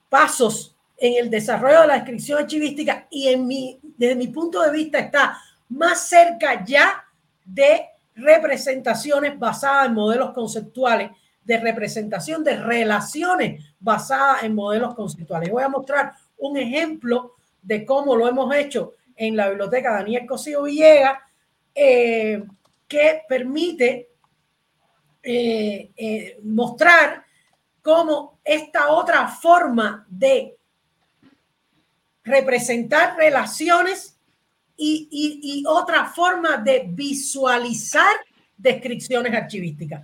pasos 0.10 0.76
en 0.98 1.24
el 1.26 1.30
desarrollo 1.30 1.82
de 1.82 1.88
la 1.88 1.96
descripción 1.96 2.40
archivística 2.40 3.08
y 3.10 3.28
en 3.28 3.46
mi, 3.46 3.80
desde 3.98 4.16
mi 4.16 4.28
punto 4.28 4.62
de 4.62 4.72
vista 4.72 5.00
está 5.00 5.38
más 5.72 6.08
cerca 6.08 6.64
ya 6.66 7.04
de 7.46 7.86
representaciones 8.16 9.40
basadas 9.40 9.88
en 9.88 9.94
modelos 9.94 10.32
conceptuales 10.34 11.12
de 11.44 11.60
representación 11.60 12.44
de 12.44 12.58
relaciones 12.58 13.64
basadas 13.80 14.44
en 14.44 14.54
modelos 14.54 14.94
conceptuales. 14.94 15.50
Voy 15.50 15.64
a 15.64 15.70
mostrar 15.70 16.14
un 16.38 16.58
ejemplo 16.58 17.36
de 17.62 17.86
cómo 17.86 18.16
lo 18.16 18.28
hemos 18.28 18.54
hecho 18.56 18.94
en 19.16 19.36
la 19.36 19.50
biblioteca 19.50 19.94
Daniel 19.94 20.26
Cosío 20.26 20.64
Villegas, 20.64 21.20
eh, 21.74 22.44
que 22.88 23.22
permite 23.28 24.10
eh, 25.24 25.92
eh, 25.96 26.40
mostrar 26.44 27.24
cómo 27.82 28.40
esta 28.44 28.92
otra 28.92 29.28
forma 29.28 30.06
de 30.10 30.58
representar 32.24 33.16
relaciones 33.18 34.11
y, 34.84 35.64
otra 35.68 36.06
forma 36.06 36.58
de 36.58 36.86
visualizar 36.90 38.16
descripciones 38.58 39.34
archivísticas. 39.34 40.02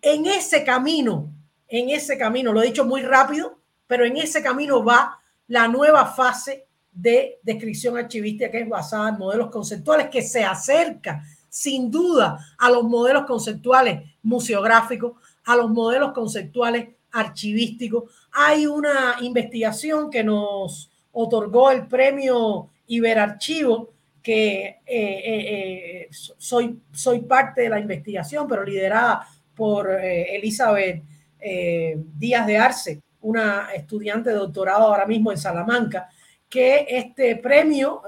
En 0.00 0.26
ese 0.26 0.64
camino, 0.64 1.30
en 1.68 1.90
ese 1.90 2.16
camino, 2.16 2.52
lo 2.52 2.62
he 2.62 2.66
dicho 2.66 2.84
muy 2.84 3.02
rápido, 3.02 3.58
pero 3.86 4.04
en 4.04 4.16
ese 4.16 4.42
camino 4.42 4.82
va 4.82 5.18
la 5.48 5.68
nueva 5.68 6.06
fase 6.06 6.66
de 6.92 7.38
descripción 7.42 7.96
archivística 7.98 8.50
que 8.50 8.60
es 8.60 8.68
basada 8.68 9.10
en 9.10 9.18
modelos 9.18 9.50
conceptuales, 9.50 10.08
que 10.08 10.22
se 10.22 10.44
acerca 10.44 11.22
sin 11.48 11.90
duda 11.90 12.38
a 12.58 12.70
los 12.70 12.84
modelos 12.84 13.26
conceptuales 13.26 14.02
museográficos, 14.22 15.12
a 15.44 15.56
los 15.56 15.70
modelos 15.70 16.12
conceptuales 16.12 16.88
archivísticos. 17.12 18.04
Hay 18.32 18.66
una 18.66 19.16
investigación 19.20 20.10
que 20.10 20.24
nos 20.24 20.90
otorgó 21.12 21.70
el 21.70 21.86
premio 21.86 22.70
Iberarchivo, 22.88 23.95
que 24.26 24.64
eh, 24.64 24.80
eh, 24.86 25.22
eh, 25.24 26.08
soy, 26.10 26.80
soy 26.90 27.20
parte 27.20 27.62
de 27.62 27.68
la 27.68 27.78
investigación, 27.78 28.48
pero 28.48 28.64
liderada 28.64 29.24
por 29.54 29.88
Elizabeth 29.88 31.04
Díaz 31.38 32.44
de 32.44 32.58
Arce, 32.58 33.02
una 33.20 33.68
estudiante 33.72 34.30
de 34.30 34.36
doctorado 34.36 34.86
ahora 34.86 35.06
mismo 35.06 35.30
en 35.30 35.38
Salamanca, 35.38 36.08
que 36.48 36.86
este 36.88 37.36
premio 37.36 38.02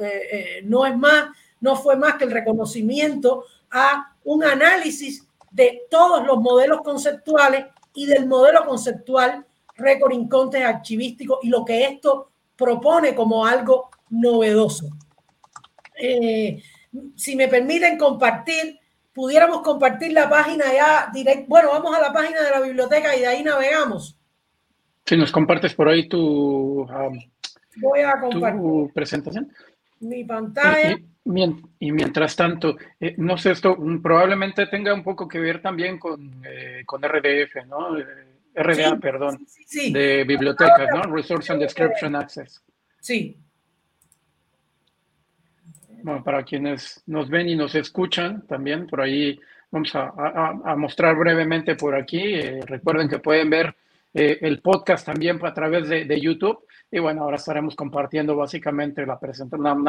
no 0.64 0.84
es 0.86 0.98
más, 0.98 1.28
no 1.60 1.76
fue 1.76 1.94
más 1.94 2.16
que 2.16 2.24
el 2.24 2.32
reconocimiento 2.32 3.44
a 3.70 4.16
un 4.24 4.42
análisis 4.42 5.24
de 5.52 5.82
todos 5.88 6.26
los 6.26 6.38
modelos 6.38 6.80
conceptuales 6.80 7.66
y 7.94 8.06
del 8.06 8.26
modelo 8.26 8.64
conceptual 8.66 9.46
récord 9.76 10.10
incontes 10.12 10.64
archivístico 10.64 11.38
y 11.44 11.48
lo 11.48 11.64
que 11.64 11.84
esto 11.84 12.32
propone 12.56 13.14
como 13.14 13.46
algo 13.46 13.88
novedoso. 14.10 14.90
Eh, 16.00 16.62
si 17.16 17.36
me 17.36 17.48
permiten 17.48 17.98
compartir, 17.98 18.78
pudiéramos 19.12 19.62
compartir 19.62 20.12
la 20.12 20.28
página 20.28 20.64
ya 20.72 21.10
directo. 21.12 21.46
Bueno, 21.48 21.70
vamos 21.70 21.94
a 21.96 22.00
la 22.00 22.12
página 22.12 22.42
de 22.42 22.50
la 22.50 22.60
biblioteca 22.60 23.16
y 23.16 23.20
de 23.20 23.26
ahí 23.26 23.42
navegamos. 23.42 24.18
Si 25.04 25.16
nos 25.16 25.32
compartes 25.32 25.74
por 25.74 25.88
ahí 25.88 26.08
tu, 26.08 26.82
um, 26.82 27.18
Voy 27.76 28.00
a 28.00 28.20
compartir 28.20 28.60
tu 28.60 28.90
presentación. 28.94 29.52
Mi 30.00 30.24
pantalla. 30.24 30.98
Y, 31.78 31.92
mientras 31.92 32.34
tanto, 32.36 32.76
eh, 32.98 33.14
no 33.18 33.36
sé, 33.36 33.50
esto 33.50 33.76
probablemente 34.02 34.66
tenga 34.66 34.94
un 34.94 35.02
poco 35.02 35.28
que 35.28 35.38
ver 35.38 35.60
también 35.60 35.98
con, 35.98 36.42
eh, 36.44 36.82
con 36.86 37.02
RDF, 37.02 37.66
¿no? 37.66 37.96
RDA, 38.54 38.96
perdón, 38.96 39.46
de 39.92 40.24
bibliotecas, 40.24 40.88
¿no? 40.92 41.02
Resource 41.02 41.52
and 41.52 41.60
Description 41.60 42.16
Access. 42.16 42.62
Sí, 43.00 43.36
bueno, 46.08 46.24
para 46.24 46.42
quienes 46.42 47.02
nos 47.06 47.28
ven 47.28 47.50
y 47.50 47.54
nos 47.54 47.74
escuchan 47.74 48.46
también, 48.46 48.86
por 48.86 49.02
ahí 49.02 49.38
vamos 49.70 49.90
a, 49.94 50.74
mostrar 50.74 51.14
brevemente 51.14 51.74
por 51.76 51.94
aquí. 51.94 52.22
Eh, 52.34 52.60
recuerden 52.64 53.10
que 53.10 53.18
pueden 53.18 53.50
ver 53.50 53.76
eh, 54.14 54.38
el 54.40 54.62
podcast 54.62 55.04
también 55.04 55.38
a 55.44 55.52
través 55.52 55.86
de, 55.86 56.18
YouTube. 56.18 56.64
Y 56.90 56.98
bueno, 56.98 57.24
ahora 57.24 57.36
estaremos 57.36 57.76
compartiendo 57.76 58.34
básicamente 58.34 59.04
la 59.04 59.20
presentación, 59.20 59.84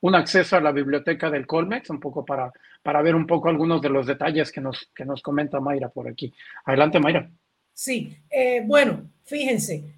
un 0.00 0.14
acceso 0.14 0.56
a 0.56 0.60
la 0.60 0.72
biblioteca 0.72 1.30
del 1.30 1.46
Colmex, 1.46 1.88
un 1.88 2.00
poco 2.00 2.22
para, 2.22 2.52
para 2.82 3.00
ver 3.00 3.14
un 3.14 3.26
poco 3.26 3.48
algunos 3.48 3.80
de 3.80 3.88
los 3.88 4.06
detalles 4.06 4.52
que 4.52 4.60
nos, 4.60 4.90
que 4.94 5.06
nos 5.06 5.22
comenta 5.22 5.60
Mayra 5.60 5.88
por 5.88 6.06
aquí. 6.08 6.30
Adelante, 6.66 7.00
Mayra. 7.00 7.30
Sí, 7.72 8.14
eh, 8.28 8.62
bueno, 8.66 9.08
fíjense, 9.24 9.94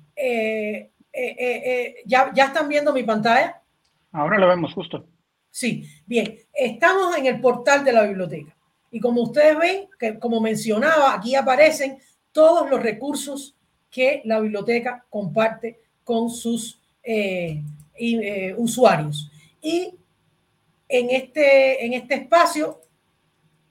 ¿ya, 2.07 2.33
¿ya 2.33 2.45
están 2.45 2.69
viendo 2.69 2.93
mi 2.93 3.03
pantalla? 3.03 3.61
Ahora 4.13 4.39
lo 4.39 4.49
vemos 4.49 4.73
justo. 4.75 5.07
Sí, 5.51 5.89
bien. 6.07 6.39
Estamos 6.53 7.17
en 7.17 7.27
el 7.27 7.41
portal 7.41 7.85
de 7.85 7.93
la 7.93 8.05
biblioteca. 8.05 8.57
Y 8.91 9.01
como 9.01 9.23
ustedes 9.23 9.59
ven, 9.59 9.89
que 9.99 10.19
como 10.19 10.41
mencionaba, 10.41 11.15
aquí 11.15 11.35
aparecen 11.35 11.99
todos 12.33 12.71
los 12.71 12.83
recursos 12.83 13.57
que 13.91 14.23
la 14.25 14.41
biblioteca 14.41 15.05
comparte 15.11 15.81
con 16.05 16.31
sus 16.31 16.81
eh, 17.03 17.63
eh, 17.99 18.55
usuarios. 18.57 19.31
Y 19.61 19.95
en 20.89 21.11
este, 21.11 21.85
en 21.85 21.93
este 21.93 22.15
espacio, 22.15 22.81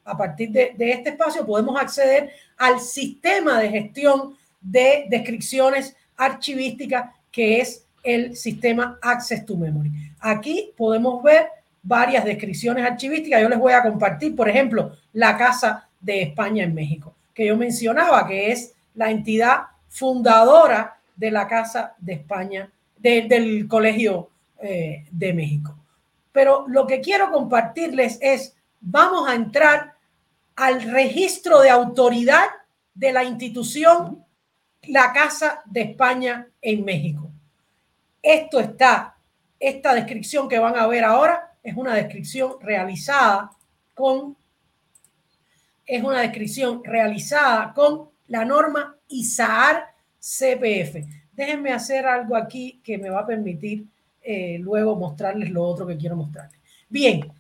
a 0.04 0.16
partir 0.16 0.52
de, 0.52 0.74
de, 0.78 0.92
este 0.92 1.10
espacio, 1.10 1.46
podemos 1.46 1.80
acceder 1.80 2.32
al 2.58 2.80
sistema 2.80 3.60
de 3.60 3.70
gestión 3.70 4.38
de 4.62 5.06
descripciones 5.10 5.96
archivísticas 6.16 7.12
que 7.32 7.60
es 7.60 7.87
el 8.08 8.38
sistema 8.38 8.98
Access 9.02 9.46
to 9.46 9.58
Memory. 9.58 9.92
Aquí 10.22 10.72
podemos 10.78 11.22
ver 11.22 11.50
varias 11.84 12.24
descripciones 12.24 12.86
archivísticas. 12.86 13.42
Yo 13.42 13.50
les 13.50 13.60
voy 13.60 13.74
a 13.74 13.84
compartir, 13.84 14.34
por 14.36 14.48
ejemplo, 14.48 14.94
la 15.12 15.38
Casa 15.38 15.90
de 16.00 16.22
España 16.22 16.64
en 16.64 16.74
México, 16.74 17.14
que 17.34 17.46
yo 17.46 17.58
mencionaba, 17.58 18.26
que 18.26 18.52
es 18.52 18.74
la 18.96 19.12
entidad 19.12 19.64
fundadora 19.90 20.98
de 21.16 21.32
la 21.32 21.48
Casa 21.48 21.96
de 21.98 22.14
España, 22.14 22.72
del 22.98 23.68
Colegio 23.68 24.30
eh, 24.62 25.06
de 25.12 25.34
México. 25.34 25.76
Pero 26.32 26.66
lo 26.68 26.88
que 26.88 27.02
quiero 27.02 27.30
compartirles 27.32 28.20
es, 28.22 28.56
vamos 28.80 29.28
a 29.28 29.36
entrar 29.36 29.96
al 30.56 30.82
registro 30.82 31.60
de 31.60 31.70
autoridad 31.70 32.46
de 32.94 33.12
la 33.12 33.24
institución, 33.26 34.24
la 34.84 35.12
Casa 35.12 35.62
de 35.66 35.82
España 35.82 36.48
en 36.62 36.86
México. 36.86 37.27
Esto 38.22 38.60
está, 38.60 39.18
esta 39.60 39.94
descripción 39.94 40.48
que 40.48 40.60
van 40.60 40.78
a 40.78 40.88
ver 40.88 41.04
ahora 41.04 41.56
es 41.64 41.76
una 41.76 41.94
descripción 41.96 42.54
realizada 42.62 43.52
con, 43.94 44.38
es 45.86 46.04
una 46.04 46.22
descripción 46.22 46.84
realizada 46.84 47.74
con 47.74 48.10
la 48.28 48.46
norma 48.46 48.96
ISAAR 49.08 49.94
CPF. 50.20 51.06
Déjenme 51.34 51.72
hacer 51.72 52.06
algo 52.06 52.36
aquí 52.36 52.82
que 52.84 52.98
me 52.98 53.10
va 53.10 53.22
a 53.22 53.26
permitir 53.26 53.86
eh, 54.22 54.58
luego 54.60 54.96
mostrarles 54.96 55.50
lo 55.50 55.64
otro 55.64 55.86
que 55.86 55.98
quiero 55.98 56.16
mostrarles. 56.16 56.60
Bien, 56.90 57.32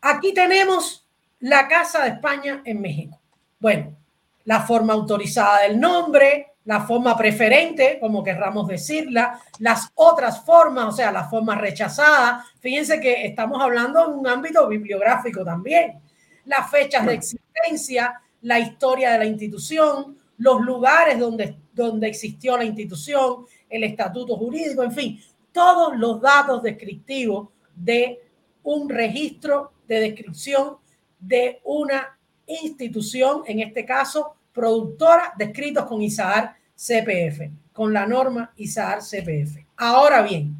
aquí 0.00 0.32
tenemos 0.32 1.06
la 1.40 1.68
Casa 1.68 2.04
de 2.04 2.10
España 2.10 2.62
en 2.64 2.80
México. 2.80 3.20
Bueno, 3.58 3.96
la 4.44 4.62
forma 4.62 4.92
autorizada 4.92 5.62
del 5.62 5.78
nombre, 5.78 6.51
la 6.64 6.80
forma 6.80 7.16
preferente, 7.16 7.98
como 8.00 8.22
querramos 8.22 8.68
decirla, 8.68 9.40
las 9.58 9.90
otras 9.94 10.44
formas, 10.44 10.86
o 10.86 10.92
sea, 10.92 11.10
la 11.10 11.28
forma 11.28 11.56
rechazada. 11.56 12.44
Fíjense 12.60 13.00
que 13.00 13.26
estamos 13.26 13.60
hablando 13.60 14.04
en 14.06 14.18
un 14.18 14.26
ámbito 14.26 14.68
bibliográfico 14.68 15.44
también. 15.44 16.00
Las 16.44 16.70
fechas 16.70 17.04
de 17.06 17.14
existencia, 17.14 18.20
la 18.42 18.58
historia 18.60 19.12
de 19.12 19.18
la 19.18 19.24
institución, 19.24 20.16
los 20.38 20.60
lugares 20.60 21.18
donde, 21.18 21.56
donde 21.72 22.08
existió 22.08 22.56
la 22.56 22.64
institución, 22.64 23.46
el 23.68 23.84
estatuto 23.84 24.36
jurídico, 24.36 24.82
en 24.82 24.92
fin, 24.92 25.20
todos 25.52 25.96
los 25.96 26.20
datos 26.20 26.62
descriptivos 26.62 27.48
de 27.74 28.20
un 28.62 28.88
registro 28.88 29.72
de 29.86 30.00
descripción 30.00 30.76
de 31.18 31.60
una 31.64 32.18
institución, 32.46 33.42
en 33.46 33.60
este 33.60 33.84
caso 33.84 34.36
productora 34.52 35.32
de 35.36 35.52
con 35.88 36.02
ISAAR 36.02 36.54
CPF, 36.76 37.50
con 37.72 37.92
la 37.92 38.06
norma 38.06 38.52
ISAAR 38.56 39.00
CPF. 39.00 39.64
Ahora 39.76 40.22
bien, 40.22 40.56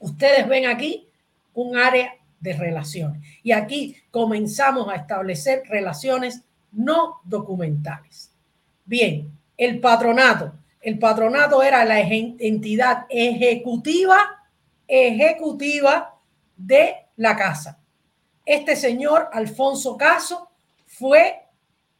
ustedes 0.00 0.48
ven 0.48 0.66
aquí 0.66 1.08
un 1.54 1.76
área 1.76 2.14
de 2.40 2.52
relaciones 2.54 3.22
y 3.42 3.52
aquí 3.52 3.96
comenzamos 4.10 4.88
a 4.88 4.96
establecer 4.96 5.62
relaciones 5.68 6.42
no 6.72 7.20
documentales. 7.24 8.32
Bien, 8.84 9.30
el 9.56 9.80
patronato. 9.80 10.52
El 10.80 10.98
patronato 10.98 11.62
era 11.62 11.84
la 11.84 12.00
entidad 12.00 13.06
ejecutiva, 13.08 14.18
ejecutiva 14.86 16.14
de 16.56 16.96
la 17.16 17.36
casa. 17.36 17.78
Este 18.44 18.76
señor, 18.76 19.30
Alfonso 19.32 19.96
Caso, 19.96 20.50
fue 20.86 21.43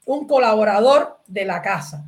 un 0.05 0.27
colaborador 0.27 1.21
de 1.27 1.45
la 1.45 1.63
casa. 1.63 2.05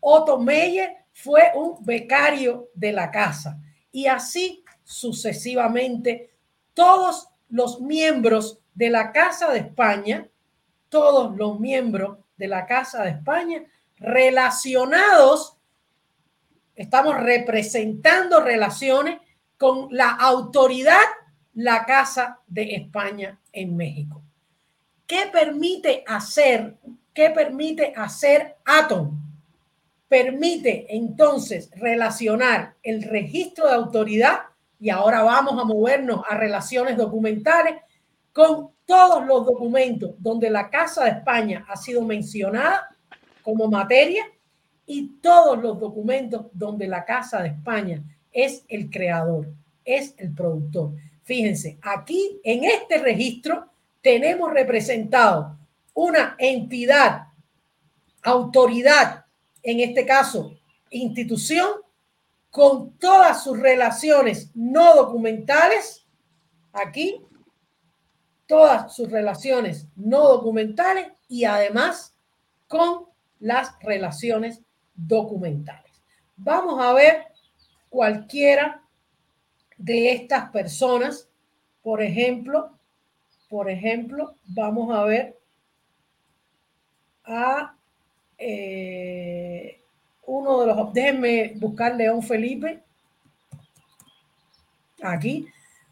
Otto 0.00 0.38
Meyer 0.38 1.04
fue 1.12 1.52
un 1.54 1.84
becario 1.84 2.68
de 2.74 2.92
la 2.92 3.10
casa 3.10 3.58
y 3.90 4.06
así 4.06 4.64
sucesivamente 4.84 6.30
todos 6.74 7.28
los 7.48 7.80
miembros 7.80 8.60
de 8.74 8.90
la 8.90 9.12
Casa 9.12 9.50
de 9.50 9.60
España, 9.60 10.28
todos 10.88 11.34
los 11.36 11.58
miembros 11.58 12.18
de 12.36 12.48
la 12.48 12.66
Casa 12.66 13.02
de 13.02 13.10
España 13.10 13.64
relacionados, 13.96 15.56
estamos 16.74 17.18
representando 17.18 18.40
relaciones 18.40 19.18
con 19.56 19.88
la 19.90 20.10
autoridad, 20.10 21.06
la 21.54 21.86
Casa 21.86 22.40
de 22.46 22.74
España 22.74 23.40
en 23.52 23.76
México. 23.76 24.22
¿Qué 25.06 25.30
permite 25.32 26.04
hacer? 26.06 26.76
¿Qué 27.16 27.30
permite 27.30 27.94
hacer 27.96 28.56
Atom? 28.66 29.18
Permite 30.06 30.94
entonces 30.94 31.70
relacionar 31.74 32.74
el 32.82 33.04
registro 33.04 33.66
de 33.66 33.72
autoridad 33.72 34.40
y 34.78 34.90
ahora 34.90 35.22
vamos 35.22 35.58
a 35.58 35.64
movernos 35.64 36.20
a 36.28 36.36
relaciones 36.36 36.94
documentales 36.98 37.76
con 38.34 38.68
todos 38.84 39.24
los 39.24 39.46
documentos 39.46 40.10
donde 40.18 40.50
la 40.50 40.68
Casa 40.68 41.04
de 41.04 41.10
España 41.12 41.64
ha 41.66 41.76
sido 41.76 42.02
mencionada 42.02 42.94
como 43.42 43.66
materia 43.66 44.26
y 44.84 45.16
todos 45.22 45.58
los 45.58 45.80
documentos 45.80 46.48
donde 46.52 46.86
la 46.86 47.06
Casa 47.06 47.40
de 47.40 47.48
España 47.48 48.02
es 48.30 48.62
el 48.68 48.90
creador, 48.90 49.48
es 49.86 50.14
el 50.18 50.34
productor. 50.34 50.92
Fíjense, 51.22 51.78
aquí 51.80 52.38
en 52.44 52.64
este 52.64 52.98
registro 52.98 53.70
tenemos 54.02 54.52
representado 54.52 55.56
una 55.96 56.36
entidad, 56.38 57.28
autoridad, 58.22 59.24
en 59.62 59.80
este 59.80 60.04
caso, 60.04 60.52
institución, 60.90 61.66
con 62.50 62.98
todas 62.98 63.42
sus 63.42 63.58
relaciones 63.58 64.50
no 64.54 64.94
documentales, 64.94 66.06
aquí, 66.74 67.24
todas 68.46 68.94
sus 68.94 69.10
relaciones 69.10 69.88
no 69.96 70.28
documentales 70.28 71.12
y 71.28 71.44
además 71.44 72.14
con 72.68 73.06
las 73.40 73.74
relaciones 73.80 74.62
documentales. 74.94 76.02
Vamos 76.36 76.78
a 76.78 76.92
ver 76.92 77.24
cualquiera 77.88 78.82
de 79.78 80.12
estas 80.12 80.50
personas, 80.50 81.30
por 81.82 82.02
ejemplo, 82.02 82.78
por 83.48 83.70
ejemplo, 83.70 84.34
vamos 84.44 84.94
a 84.94 85.04
ver 85.04 85.38
a 87.26 87.74
eh, 88.38 89.80
uno 90.26 90.60
de 90.60 90.66
los, 90.66 90.92
déjenme 90.92 91.54
buscar 91.56 91.94
León 91.94 92.22
Felipe, 92.22 92.82
aquí, 95.02 95.46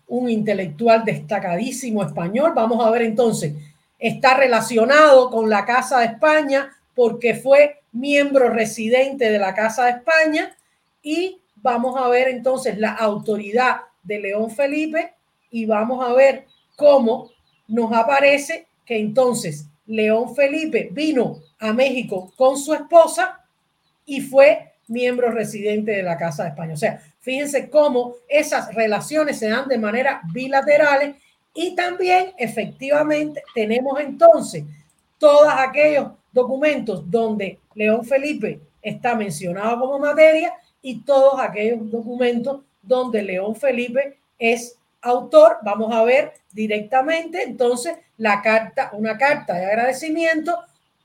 un 0.08 0.28
intelectual 0.28 1.04
destacadísimo 1.04 2.02
español. 2.02 2.52
Vamos 2.54 2.84
a 2.84 2.90
ver 2.90 3.02
entonces, 3.02 3.54
está 3.98 4.34
relacionado 4.34 5.30
con 5.30 5.48
la 5.48 5.64
Casa 5.64 6.00
de 6.00 6.06
España 6.06 6.70
porque 6.94 7.34
fue 7.34 7.82
miembro 7.92 8.48
residente 8.50 9.30
de 9.30 9.38
la 9.38 9.54
Casa 9.54 9.84
de 9.84 9.90
España. 9.92 10.56
Y 11.02 11.40
vamos 11.56 12.00
a 12.00 12.08
ver 12.08 12.28
entonces 12.28 12.78
la 12.78 12.92
autoridad 12.92 13.82
de 14.02 14.18
León 14.18 14.50
Felipe 14.50 15.14
y 15.50 15.66
vamos 15.66 16.04
a 16.04 16.12
ver 16.12 16.46
cómo 16.76 17.30
nos 17.68 17.92
aparece 17.92 18.66
que 18.84 18.98
entonces 18.98 19.68
León 19.86 20.34
Felipe 20.34 20.88
vino 20.92 21.40
a 21.58 21.72
México 21.72 22.32
con 22.36 22.56
su 22.56 22.74
esposa 22.74 23.40
y 24.06 24.20
fue 24.20 24.72
miembro 24.88 25.30
residente 25.30 25.92
de 25.92 26.02
la 26.02 26.16
Casa 26.16 26.44
de 26.44 26.50
España. 26.50 26.74
O 26.74 26.76
sea, 26.76 27.00
fíjense 27.20 27.70
cómo 27.70 28.14
esas 28.28 28.74
relaciones 28.74 29.38
se 29.38 29.48
dan 29.48 29.68
de 29.68 29.78
manera 29.78 30.20
bilaterales 30.32 31.16
y 31.54 31.74
también 31.74 32.32
efectivamente 32.36 33.42
tenemos 33.54 34.00
entonces 34.00 34.64
todos 35.18 35.48
aquellos 35.48 36.12
documentos 36.32 37.08
donde 37.10 37.60
León 37.74 38.04
Felipe 38.04 38.60
está 38.82 39.14
mencionado 39.14 39.80
como 39.80 39.98
materia 39.98 40.52
y 40.82 41.00
todos 41.00 41.40
aquellos 41.40 41.90
documentos 41.90 42.60
donde 42.82 43.22
León 43.22 43.56
Felipe 43.56 44.18
es 44.38 44.76
autor. 45.04 45.58
Vamos 45.62 45.94
a 45.94 46.02
ver 46.02 46.32
directamente 46.52 47.42
entonces 47.42 47.96
la 48.16 48.42
carta, 48.42 48.90
una 48.92 49.16
carta 49.16 49.54
de 49.54 49.66
agradecimiento 49.66 50.58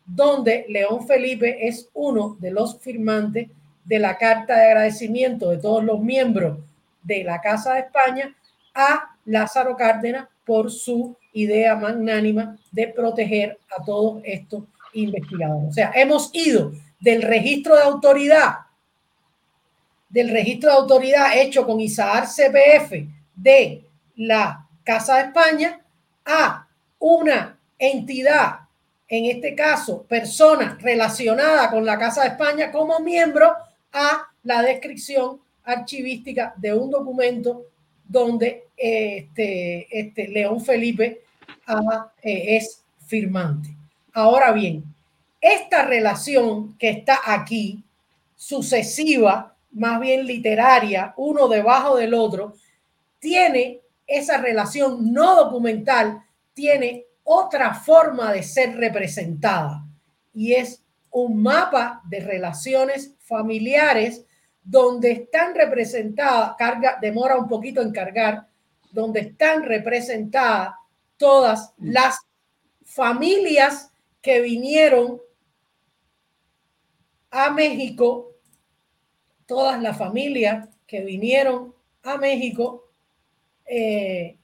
donde 0.06 0.66
León 0.70 1.06
Felipe 1.06 1.68
es 1.68 1.90
uno 1.94 2.36
de 2.40 2.52
los 2.52 2.80
firmantes 2.80 3.50
de 3.86 4.00
la 4.00 4.18
carta 4.18 4.58
de 4.58 4.66
agradecimiento 4.66 5.50
de 5.50 5.58
todos 5.58 5.84
los 5.84 6.00
miembros 6.00 6.60
de 7.04 7.24
la 7.24 7.42
Casa 7.42 7.74
de 7.74 7.82
España 7.82 8.36
a 8.74 9.16
Lázaro 9.26 9.76
Cárdenas 9.76 10.28
por 10.46 10.72
su 10.72 11.16
idea 11.34 11.76
magnánima 11.76 12.58
de 12.72 12.88
proteger 12.88 13.60
a 13.78 13.84
todos 13.84 14.22
estos 14.24 14.64
investigadores. 14.94 15.70
O 15.70 15.74
sea, 15.74 15.92
hemos 15.94 16.32
ido 16.34 16.72
del 17.00 17.22
registro 17.22 17.76
de 17.76 17.84
autoridad, 17.84 18.56
del 20.10 20.30
registro 20.30 20.72
de 20.72 20.78
autoridad 20.78 21.38
hecho 21.38 21.66
con 21.66 21.80
Isahar 21.80 22.26
CPF 22.26 23.08
de 23.36 23.84
la 24.20 24.68
Casa 24.84 25.18
de 25.18 25.24
España 25.26 25.80
a 26.26 26.68
una 27.00 27.58
entidad 27.78 28.60
en 29.08 29.26
este 29.26 29.56
caso, 29.56 30.04
persona 30.04 30.78
relacionada 30.80 31.72
con 31.72 31.84
la 31.84 31.98
Casa 31.98 32.22
de 32.22 32.30
España 32.30 32.72
como 32.72 33.00
miembro 33.00 33.56
a 33.92 34.28
la 34.44 34.62
descripción 34.62 35.40
archivística 35.64 36.54
de 36.58 36.74
un 36.74 36.92
documento 36.92 37.66
donde 38.08 38.66
este, 38.78 39.88
este 39.90 40.28
León 40.28 40.62
Felipe 40.64 41.22
ah, 41.66 42.12
eh, 42.22 42.58
es 42.58 42.84
firmante. 43.08 43.70
Ahora 44.14 44.52
bien, 44.52 44.84
esta 45.42 45.86
relación 45.86 46.78
que 46.78 46.90
está 46.90 47.20
aquí, 47.26 47.84
sucesiva, 48.36 49.56
más 49.72 50.00
bien 50.00 50.26
literaria, 50.26 51.14
uno 51.18 51.48
debajo 51.48 51.96
del 51.96 52.14
otro, 52.14 52.54
tiene 53.20 53.80
esa 54.10 54.38
relación 54.38 55.14
no 55.14 55.36
documental, 55.36 56.24
tiene 56.54 57.06
otra 57.24 57.76
forma 57.76 58.34
de 58.34 58.42
ser 58.42 58.76
representada. 58.76 59.86
Y 60.34 60.54
es 60.54 60.84
un 61.12 61.42
mapa 61.42 62.02
de 62.10 62.20
relaciones 62.20 63.16
familiares 63.20 64.26
donde 64.64 65.12
están 65.12 65.56
representadas, 65.56 66.56
carga, 66.58 66.98
demora 67.00 67.38
un 67.38 67.48
poquito 67.48 67.82
en 67.82 67.92
cargar, 67.92 68.48
donde 68.92 69.22
están 69.22 69.64
representadas 69.64 70.74
todas 71.18 71.74
las 71.78 72.18
familias 72.84 73.92
que 74.22 74.42
vinieron 74.42 75.22
a 77.30 77.52
México, 77.52 78.34
todas 79.46 79.82
las 79.82 79.98
familias 79.98 80.68
que 80.88 81.02
vinieron 81.02 81.76
a 82.04 82.18
México, 82.18 82.89
eh, 83.70 84.38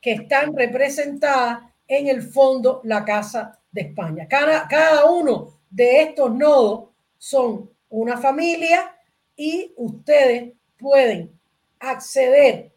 que 0.00 0.12
están 0.12 0.54
representadas 0.54 1.60
en 1.88 2.08
el 2.08 2.22
fondo 2.22 2.80
la 2.84 3.04
Casa 3.04 3.58
de 3.70 3.80
España. 3.82 4.26
Cada, 4.28 4.68
cada 4.68 5.06
uno 5.10 5.60
de 5.70 6.02
estos 6.02 6.34
nodos 6.34 6.90
son 7.16 7.70
una 7.88 8.18
familia 8.18 8.94
y 9.34 9.72
ustedes 9.76 10.52
pueden 10.78 11.32
acceder 11.78 12.72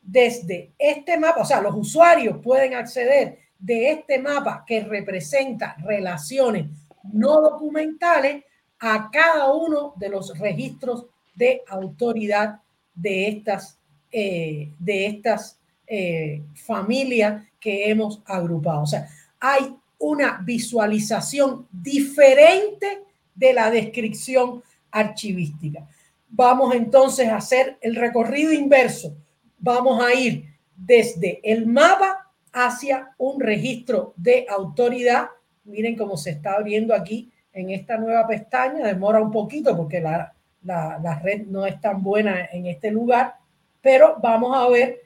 desde 0.00 0.72
este 0.78 1.18
mapa, 1.18 1.42
o 1.42 1.44
sea, 1.44 1.60
los 1.60 1.74
usuarios 1.74 2.38
pueden 2.42 2.74
acceder 2.74 3.38
de 3.58 3.90
este 3.90 4.18
mapa 4.18 4.64
que 4.66 4.80
representa 4.80 5.76
relaciones 5.80 6.66
no 7.12 7.40
documentales 7.40 8.44
a 8.78 9.10
cada 9.10 9.52
uno 9.52 9.94
de 9.96 10.08
los 10.08 10.38
registros 10.38 11.06
de 11.34 11.62
autoridad 11.68 12.60
de 12.94 13.28
estas, 13.28 13.77
eh, 14.10 14.72
de 14.78 15.06
estas 15.06 15.58
eh, 15.86 16.42
familias 16.54 17.44
que 17.58 17.90
hemos 17.90 18.22
agrupado. 18.26 18.82
O 18.82 18.86
sea, 18.86 19.08
hay 19.40 19.74
una 19.98 20.40
visualización 20.44 21.66
diferente 21.70 23.02
de 23.34 23.52
la 23.52 23.70
descripción 23.70 24.62
archivística. 24.90 25.86
Vamos 26.28 26.74
entonces 26.74 27.28
a 27.28 27.36
hacer 27.36 27.78
el 27.80 27.96
recorrido 27.96 28.52
inverso. 28.52 29.16
Vamos 29.58 30.02
a 30.02 30.14
ir 30.14 30.44
desde 30.76 31.40
el 31.42 31.66
mapa 31.66 32.30
hacia 32.52 33.14
un 33.18 33.40
registro 33.40 34.14
de 34.16 34.46
autoridad. 34.48 35.28
Miren 35.64 35.96
cómo 35.96 36.16
se 36.16 36.30
está 36.30 36.54
abriendo 36.54 36.94
aquí 36.94 37.30
en 37.52 37.70
esta 37.70 37.96
nueva 37.96 38.26
pestaña. 38.26 38.86
Demora 38.86 39.20
un 39.20 39.32
poquito 39.32 39.76
porque 39.76 40.00
la, 40.00 40.32
la 40.62 41.18
red 41.22 41.46
no 41.46 41.66
es 41.66 41.80
tan 41.80 42.02
buena 42.02 42.46
en 42.52 42.66
este 42.66 42.90
lugar, 42.90 43.37
pero 43.80 44.16
vamos 44.20 44.56
a 44.56 44.68
ver, 44.68 45.00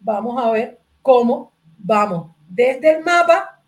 vamos 0.00 0.42
a 0.42 0.50
ver 0.50 0.78
cómo 1.02 1.52
vamos 1.78 2.34
desde 2.48 2.96
el 2.96 3.04
mapa, 3.04 3.60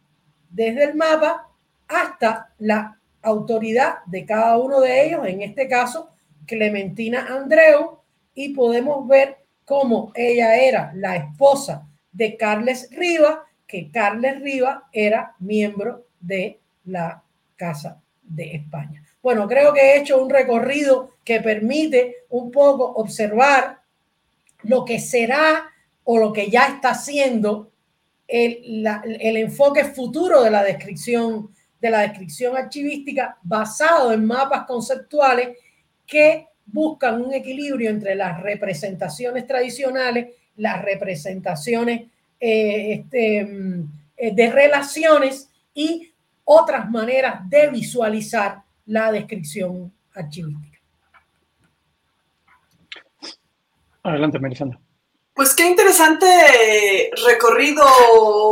desde 0.48 0.84
el 0.84 0.94
mapa 0.94 1.48
hasta 1.88 2.52
la 2.58 2.98
autoridad 3.22 4.04
de 4.06 4.24
cada 4.24 4.56
uno 4.58 4.80
de 4.80 5.06
ellos, 5.06 5.26
en 5.26 5.42
este 5.42 5.68
caso 5.68 6.10
Clementina 6.46 7.26
Andreu, 7.28 7.98
y 8.34 8.50
podemos 8.50 9.06
ver 9.08 9.38
cómo 9.64 10.12
ella 10.14 10.56
era 10.56 10.92
la 10.94 11.16
esposa 11.16 11.88
de 12.12 12.36
Carles 12.36 12.88
Riva, 12.92 13.44
que 13.66 13.90
Carles 13.90 14.40
Riva 14.40 14.88
era 14.92 15.34
miembro 15.40 16.06
de 16.20 16.60
la 16.84 17.22
Casa 17.56 18.00
de 18.22 18.54
España. 18.54 19.02
Bueno, 19.22 19.48
creo 19.48 19.72
que 19.72 19.80
he 19.80 19.98
hecho 19.98 20.22
un 20.22 20.30
recorrido 20.30 21.16
que 21.24 21.40
permite 21.40 22.24
un 22.30 22.52
poco 22.52 22.84
observar 22.84 23.80
lo 24.66 24.84
que 24.84 24.98
será 24.98 25.70
o 26.04 26.18
lo 26.18 26.32
que 26.32 26.50
ya 26.50 26.66
está 26.66 26.90
haciendo 26.90 27.70
el, 28.28 28.86
el 29.20 29.36
enfoque 29.36 29.84
futuro 29.84 30.42
de 30.42 30.50
la 30.50 30.62
descripción 30.62 31.50
de 31.80 31.90
la 31.90 32.00
descripción 32.00 32.56
archivística 32.56 33.38
basado 33.42 34.12
en 34.12 34.24
mapas 34.24 34.66
conceptuales 34.66 35.58
que 36.06 36.48
buscan 36.64 37.22
un 37.22 37.32
equilibrio 37.32 37.90
entre 37.90 38.14
las 38.14 38.40
representaciones 38.40 39.46
tradicionales, 39.46 40.34
las 40.56 40.82
representaciones 40.82 42.08
eh, 42.40 42.92
este, 42.92 43.44
mm, 43.44 44.34
de 44.34 44.50
relaciones 44.50 45.48
y 45.74 46.12
otras 46.44 46.90
maneras 46.90 47.48
de 47.48 47.68
visualizar 47.68 48.62
la 48.86 49.12
descripción 49.12 49.92
archivística. 50.14 50.65
Adelante, 54.06 54.38
Melisandra. 54.38 54.80
Pues 55.34 55.54
qué 55.54 55.66
interesante 55.66 57.10
recorrido, 57.26 57.84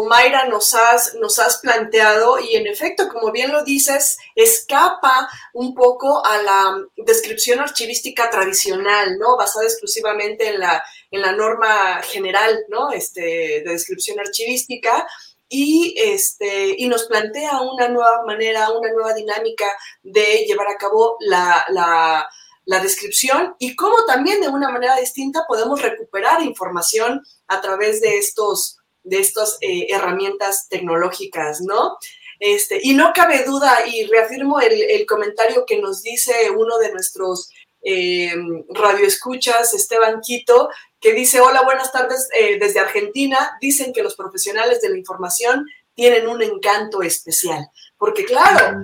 Mayra, 0.07 0.47
nos 0.49 0.75
has, 0.75 1.15
nos 1.15 1.39
has 1.39 1.57
planteado 1.59 2.39
y 2.39 2.57
en 2.57 2.67
efecto, 2.67 3.09
como 3.09 3.33
bien 3.33 3.53
lo 3.53 3.65
dices, 3.65 4.19
escapa 4.35 5.31
un 5.55 5.75
poco 5.75 6.23
a 6.27 6.43
la 6.43 6.77
descripción 6.97 7.61
archivística 7.61 8.29
tradicional, 8.29 9.17
¿no? 9.19 9.39
Basada 9.39 9.65
exclusivamente 9.65 10.49
en 10.49 10.61
la, 10.61 10.85
en 11.11 11.23
la 11.23 11.33
norma 11.33 12.03
general, 12.03 12.65
¿no? 12.69 12.91
Este, 12.91 13.63
de 13.65 13.73
descripción 13.73 14.21
archivística 14.21 15.07
y, 15.49 15.95
este, 15.97 16.75
y 16.77 16.87
nos 16.87 17.05
plantea 17.05 17.63
una 17.63 17.89
nueva 17.89 18.25
manera, 18.27 18.71
una 18.73 18.93
nueva 18.93 19.15
dinámica 19.15 19.67
de 20.03 20.45
llevar 20.47 20.67
a 20.69 20.77
cabo 20.77 21.17
la 21.21 22.29
la 22.65 22.81
descripción 22.81 23.55
y 23.59 23.77
cómo 23.77 23.95
también 24.07 24.41
de 24.41 24.49
una 24.49 24.71
manera 24.71 24.97
distinta 24.97 25.45
podemos 25.47 25.83
recuperar 25.83 26.43
información 26.43 27.23
a 27.47 27.61
través 27.61 28.01
de 28.01 28.19
estos 28.19 28.79
de 29.05 29.19
estas 29.19 29.59
eh, 29.61 29.87
herramientas 29.91 30.67
tecnológicas, 30.69 31.61
¿no? 31.61 31.99
Este, 32.41 32.81
y 32.83 32.95
no 32.95 33.13
cabe 33.15 33.45
duda, 33.45 33.87
y 33.87 34.07
reafirmo 34.07 34.61
el, 34.61 35.07
comentario 35.07 35.65
que 35.67 35.79
nos 35.79 36.03
dice 36.03 36.33
uno 36.51 36.79
de 36.79 36.91
nuestros 36.91 37.51
eh, 37.83 38.35
radioescuchas, 38.71 39.73
Esteban 39.75 40.21
Quito, 40.21 40.71
que 41.01 41.13
dice, 41.13 41.41
hola, 41.41 41.63
buenas 41.63 41.93
tardes 41.93 42.29
eh, 42.37 42.59
desde 42.59 42.81
Argentina. 42.81 43.57
Dicen 43.61 43.93
que 43.93 44.03
los 44.03 44.17
profesionales 44.17 44.81
de 44.81 44.89
la 44.89 44.97
información 44.97 45.67
tienen 45.95 46.27
un 46.27 46.43
encanto 46.43 47.03
especial, 47.03 47.69
porque 47.99 48.25
claro, 48.25 48.79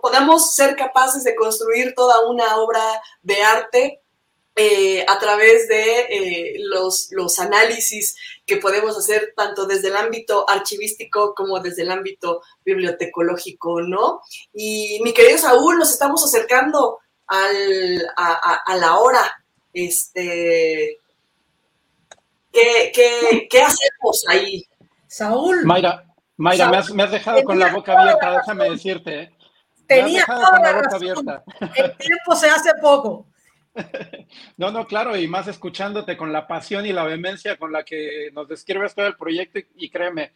podemos 0.00 0.54
ser 0.54 0.76
capaces 0.76 1.24
de 1.24 1.34
construir 1.34 1.94
toda 1.94 2.28
una 2.28 2.56
obra 2.56 2.82
de 3.22 3.42
arte 3.42 4.02
eh, 4.54 5.02
a 5.08 5.18
través 5.18 5.66
de 5.66 6.00
eh, 6.10 6.54
los, 6.58 7.08
los 7.12 7.38
análisis 7.38 8.14
que 8.44 8.58
podemos 8.58 8.98
hacer 8.98 9.32
tanto 9.34 9.64
desde 9.66 9.88
el 9.88 9.96
ámbito 9.96 10.44
archivístico 10.48 11.34
como 11.34 11.58
desde 11.60 11.82
el 11.82 11.90
ámbito 11.90 12.42
bibliotecológico, 12.62 13.80
¿no? 13.80 14.20
Y 14.52 15.00
mi 15.02 15.14
querido 15.14 15.38
Saúl, 15.38 15.78
nos 15.78 15.90
estamos 15.90 16.22
acercando 16.22 16.98
al, 17.28 18.06
a, 18.14 18.76
la 18.76 18.98
hora. 18.98 19.42
Este, 19.72 20.98
¿qué, 22.52 22.92
qué, 22.94 23.48
qué 23.48 23.62
hacemos 23.62 24.24
ahí? 24.28 24.66
Saúl. 25.06 25.64
Mayra, 25.64 26.11
Mayra, 26.42 26.68
me, 26.92 27.02
has, 27.04 27.10
dejado 27.12 27.44
con 27.44 27.56
la 27.56 27.72
boca 27.72 27.96
abierta, 27.96 28.32
déjame 28.32 28.70
decirte. 28.70 29.20
¿eh? 29.20 29.30
Tenía 29.86 30.24
toda 30.26 30.58
la, 30.58 30.72
boca 30.72 30.96
abierta. 30.96 31.44
El 31.76 31.96
tiempo 31.96 32.34
se 32.34 32.50
hace 32.50 32.70
poco. 32.80 33.26
No, 34.58 34.70
no, 34.70 34.86
claro, 34.86 35.16
y 35.16 35.26
más 35.26 35.48
escuchándote 35.48 36.14
con 36.14 36.30
la 36.30 36.46
pasión 36.46 36.84
y 36.84 36.92
la 36.92 37.04
vehemencia 37.04 37.56
con 37.56 37.72
la 37.72 37.84
que 37.84 38.30
nos 38.34 38.46
describes 38.46 38.94
todo 38.94 39.06
el 39.06 39.16
proyecto 39.16 39.60
y, 39.76 39.88
créeme, 39.88 40.32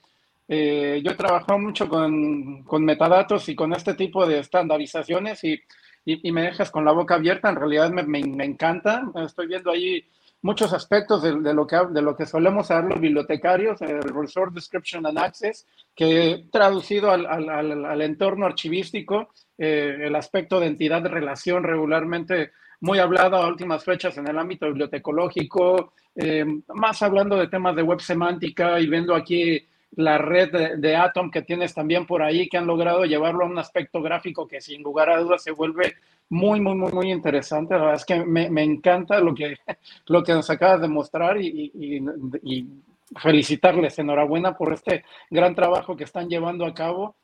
eh, 0.49 1.03
yo 1.05 1.11
he 1.11 1.17
trabajado 1.17 1.59
mucho 1.59 1.87
con, 1.87 2.63
con, 2.63 2.83
metadatos 2.83 3.49
y 3.51 3.55
con 3.55 3.75
este 3.75 3.93
tipo 3.93 4.27
de 4.27 4.39
estandarizaciones 4.39 5.45
y, 5.45 5.61
y, 6.07 6.33
me 6.33 6.43
dejas 6.43 6.71
con 6.71 6.87
la 6.87 6.93
boca 6.93 7.17
abierta, 7.17 7.51
en 7.51 7.57
realidad 7.57 7.91
me, 7.91 8.05
me, 8.05 8.23
me 8.23 8.45
encanta, 8.45 9.03
estoy 9.23 9.49
viendo 9.49 9.71
ahí 9.71 10.09
muchos 10.43 10.73
aspectos 10.73 11.23
de, 11.23 11.33
lo, 11.55 11.67
que, 11.67 11.77
de 11.91 12.03
lo 12.03 12.15
que 12.15 12.27
solemos 12.27 12.71
hacer 12.71 12.85
los 12.85 13.01
bibliotecarios, 13.01 13.81
el 13.83 14.03
Resource 14.03 14.55
Description 14.55 15.07
and 15.07 15.19
Access, 15.19 15.67
que 15.95 16.47
traducido 16.53 17.11
al, 17.11 17.27
al, 17.27 17.85
al 17.85 18.03
entorno 18.03 18.47
archivístico, 18.47 19.31
eh, 19.59 19.97
el 20.03 20.15
aspecto 20.15 20.61
de 20.61 20.67
entidad 20.67 21.03
de 21.03 21.09
relación 21.09 21.65
regularmente 21.65 22.53
muy 22.81 22.99
hablado 22.99 23.37
a 23.37 23.49
últimas 23.49 23.85
fechas 23.85 24.17
en 24.19 24.29
el 24.29 24.39
ámbito 24.39 24.67
bibliotecológico, 24.67 25.93
eh, 26.15 26.45
más 26.75 27.03
hablando 27.03 27.37
de 27.37 27.49
temas 27.49 27.75
de 27.75 27.83
web 27.83 28.01
semántica 28.01 28.79
y 28.81 28.87
viendo 28.87 29.15
aquí 29.15 29.67
la 29.93 30.19
red 30.19 30.77
de, 30.79 30.97
Atom 30.97 31.31
que 31.31 31.43
tienes 31.43 31.75
también 31.75 32.07
por 32.07 32.23
ahí, 32.23 32.49
que 32.49 32.59
han 32.59 32.67
logrado 32.67 33.05
llevarlo 33.05 33.45
a 33.45 33.49
un 33.49 33.59
aspecto 33.59 34.03
gráfico 34.03 34.47
que 34.47 34.61
sin 34.61 34.83
lugar 34.83 35.11
a 35.11 35.19
dudas 35.19 35.43
se 35.43 35.53
vuelve 35.53 35.95
muy, 36.29 36.61
muy, 36.61 36.75
muy, 36.75 36.93
muy 36.93 37.11
interesante. 37.11 37.75
La 37.75 37.81
verdad 37.81 37.97
es 37.97 38.05
que 38.05 38.25
me, 38.25 38.63
encanta 38.63 39.21
lo 39.21 39.35
que, 39.35 39.57
lo 40.07 40.23
que 40.23 40.33
nos 40.33 40.51
acabas 40.51 40.81
de 40.81 40.89
mostrar 40.89 41.41
y, 41.41 42.69
felicitarles, 43.17 43.99
enhorabuena 44.01 44.57
por 44.57 44.73
este 44.73 45.05
gran 45.31 45.55
trabajo 45.55 45.97
que 45.97 46.05
están 46.05 46.29
llevando 46.29 46.67
a 46.67 46.75
cabo. 46.75 47.15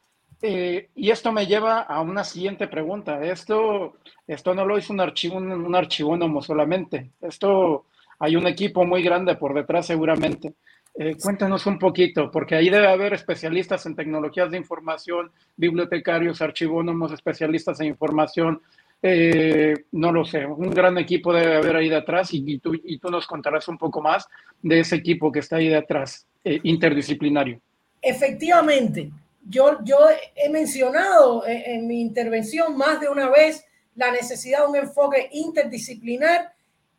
Eh, 0.40 0.88
y 0.94 1.10
esto 1.10 1.32
me 1.32 1.46
lleva 1.46 1.80
a 1.80 2.00
una 2.00 2.24
siguiente 2.24 2.68
pregunta. 2.68 3.22
Esto, 3.24 3.94
esto 4.26 4.54
no 4.54 4.64
lo 4.64 4.78
hizo 4.78 4.92
un 4.92 5.00
archivo, 5.00 5.36
un, 5.36 5.50
un 5.50 5.74
archivónomo 5.74 6.40
solamente. 6.40 7.10
Esto 7.20 7.86
hay 8.20 8.36
un 8.36 8.46
equipo 8.46 8.84
muy 8.84 9.02
grande 9.02 9.34
por 9.34 9.52
detrás 9.52 9.86
seguramente. 9.86 10.54
Eh, 10.94 11.16
cuéntanos 11.20 11.64
un 11.66 11.78
poquito, 11.78 12.30
porque 12.30 12.54
ahí 12.54 12.68
debe 12.68 12.86
haber 12.86 13.14
especialistas 13.14 13.86
en 13.86 13.96
tecnologías 13.96 14.50
de 14.50 14.58
información, 14.58 15.32
bibliotecarios, 15.56 16.42
archivónomos, 16.42 17.12
especialistas 17.12 17.80
en 17.80 17.86
información, 17.86 18.60
eh, 19.02 19.86
no 19.92 20.12
lo 20.12 20.24
sé, 20.24 20.44
un 20.44 20.70
gran 20.70 20.98
equipo 20.98 21.32
debe 21.32 21.56
haber 21.56 21.76
ahí 21.76 21.88
detrás 21.88 22.28
y, 22.32 22.58
tú, 22.58 22.74
y 22.74 22.98
tú 22.98 23.10
nos 23.10 23.26
contarás 23.26 23.66
un 23.68 23.78
poco 23.78 24.02
más 24.02 24.28
de 24.60 24.80
ese 24.80 24.96
equipo 24.96 25.32
que 25.32 25.38
está 25.38 25.56
ahí 25.56 25.68
detrás, 25.68 26.26
eh, 26.44 26.60
interdisciplinario. 26.62 27.58
Efectivamente, 28.02 29.10
yo, 29.48 29.78
yo 29.84 29.96
he 30.36 30.50
mencionado 30.50 31.46
en, 31.46 31.80
en, 31.80 31.86
mi 31.86 32.02
intervención 32.02 32.76
más 32.76 33.00
de 33.00 33.08
una 33.08 33.30
vez 33.30 33.64
la 33.96 34.12
necesidad 34.12 34.60
de 34.60 34.66
un 34.68 34.76
enfoque 34.76 35.30
interdisciplinar 35.32 36.52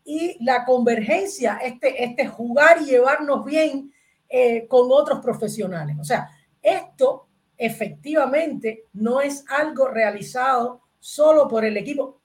y 0.05 0.43
la 0.43 0.65
convergencia, 0.65 1.59
este, 1.63 2.03
este 2.03 2.27
jugar 2.27 2.81
y 2.81 2.85
llevarnos 2.85 3.45
bien 3.45 3.93
eh, 4.29 4.67
con 4.67 4.87
otros 4.91 5.19
profesionales. 5.19 5.95
O 5.99 6.03
sea, 6.03 6.29
esto 6.61 7.27
efectivamente 7.57 8.85
no 8.93 9.21
es 9.21 9.45
algo 9.49 9.87
realizado 9.87 10.81
solo 10.99 11.47
por 11.47 11.65
el 11.65 11.77
equipo, 11.77 12.19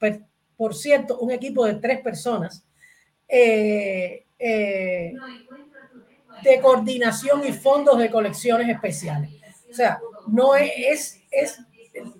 por 0.56 0.74
cierto, 0.74 1.18
un 1.18 1.30
equipo 1.30 1.64
de 1.64 1.74
tres 1.74 2.00
personas 2.00 2.64
eh, 3.28 4.26
eh, 4.38 5.12
de 6.42 6.60
coordinación 6.60 7.46
y 7.46 7.52
fondos 7.52 7.98
de 7.98 8.10
colecciones 8.10 8.68
especiales. 8.68 9.30
O 9.70 9.74
sea, 9.74 10.00
no 10.28 10.54
es, 10.54 11.20
es, 11.30 11.60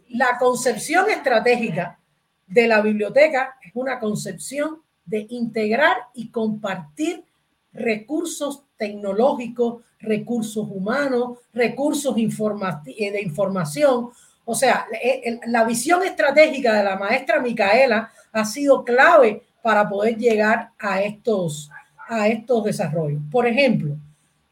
la 0.08 0.36
concepción 0.38 1.08
estratégica 1.08 1.98
de 2.46 2.66
la 2.66 2.80
biblioteca, 2.80 3.56
es 3.62 3.72
una 3.74 3.98
concepción 3.98 4.82
de 5.08 5.26
integrar 5.30 5.96
y 6.14 6.28
compartir 6.30 7.24
recursos 7.72 8.64
tecnológicos, 8.76 9.82
recursos 10.00 10.68
humanos, 10.70 11.38
recursos 11.52 12.14
de 12.14 12.22
información, 12.22 14.10
o 14.50 14.54
sea, 14.54 14.86
eh, 15.02 15.38
la 15.48 15.64
visión 15.64 16.02
estratégica 16.02 16.72
de 16.72 16.82
la 16.82 16.96
maestra 16.96 17.38
Micaela 17.38 18.10
ha 18.32 18.44
sido 18.46 18.82
clave 18.82 19.42
para 19.60 19.86
poder 19.86 20.16
llegar 20.16 20.70
a 20.78 21.02
estos, 21.02 21.70
a 22.08 22.28
estos 22.28 22.64
desarrollos. 22.64 23.20
Por 23.30 23.46
ejemplo, 23.46 23.94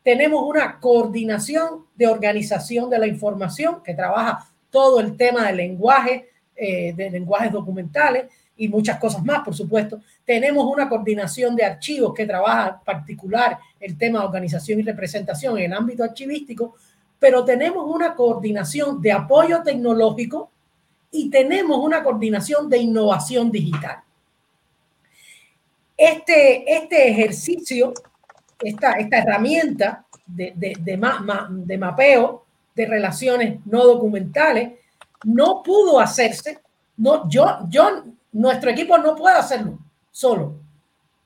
tenemos 0.02 0.42
una 0.42 0.78
coordinación 0.80 1.86
de 1.94 2.08
organización 2.08 2.90
de 2.90 2.98
la 2.98 3.06
información 3.06 3.82
que 3.82 3.94
trabaja 3.94 4.46
todo 4.68 5.00
el 5.00 5.16
tema 5.16 5.46
del 5.46 5.56
lenguaje, 5.56 6.28
eh, 6.54 6.92
de 6.94 7.10
lenguajes 7.10 7.50
documentales 7.50 8.26
y 8.56 8.68
muchas 8.68 8.98
cosas 8.98 9.24
más, 9.24 9.40
por 9.40 9.54
supuesto. 9.54 10.00
Tenemos 10.24 10.64
una 10.66 10.88
coordinación 10.88 11.54
de 11.54 11.64
archivos 11.64 12.14
que 12.14 12.26
trabaja 12.26 12.68
en 12.68 12.84
particular 12.84 13.58
el 13.78 13.96
tema 13.98 14.20
de 14.20 14.26
organización 14.26 14.80
y 14.80 14.82
representación 14.82 15.58
en 15.58 15.64
el 15.64 15.72
ámbito 15.72 16.04
archivístico, 16.04 16.76
pero 17.18 17.44
tenemos 17.44 17.84
una 17.88 18.14
coordinación 18.14 19.00
de 19.00 19.12
apoyo 19.12 19.62
tecnológico 19.62 20.50
y 21.10 21.30
tenemos 21.30 21.78
una 21.78 22.02
coordinación 22.02 22.68
de 22.68 22.78
innovación 22.78 23.50
digital. 23.50 23.98
Este, 25.96 26.74
este 26.74 27.08
ejercicio, 27.08 27.94
esta, 28.60 28.92
esta 28.92 29.18
herramienta 29.18 30.04
de, 30.26 30.52
de, 30.54 30.76
de, 30.78 30.96
ma, 30.96 31.48
de 31.50 31.78
mapeo 31.78 32.44
de 32.74 32.86
relaciones 32.86 33.60
no 33.64 33.84
documentales, 33.84 34.72
no 35.24 35.62
pudo 35.62 35.98
hacerse, 35.98 36.58
no, 36.98 37.28
yo, 37.28 37.60
yo, 37.68 38.04
nuestro 38.36 38.70
equipo 38.70 38.98
no 38.98 39.16
puede 39.16 39.36
hacerlo 39.36 39.78
solo. 40.10 40.60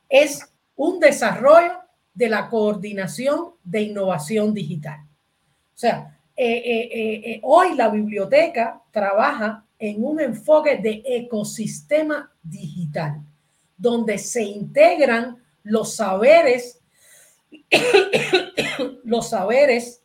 Es 0.09 0.49
un 0.77 1.01
desarrollo 1.01 1.73
de 2.15 2.29
la 2.29 2.49
coordinación 2.49 3.55
de 3.65 3.83
innovación 3.83 4.55
digital. 4.55 5.01
O 5.75 5.79
sea, 5.79 6.19
eh, 6.37 6.57
eh, 6.57 7.23
eh, 7.25 7.41
hoy 7.43 7.75
la 7.75 7.89
biblioteca 7.89 8.81
trabaja 8.93 9.65
en 9.79 10.05
un 10.05 10.21
enfoque 10.21 10.77
de 10.77 11.03
ecosistema 11.05 12.33
digital, 12.43 13.21
donde 13.77 14.17
se 14.17 14.43
integran 14.43 15.43
los 15.65 15.97
saberes, 15.97 16.81
los 19.05 19.31
saberes, 19.31 20.03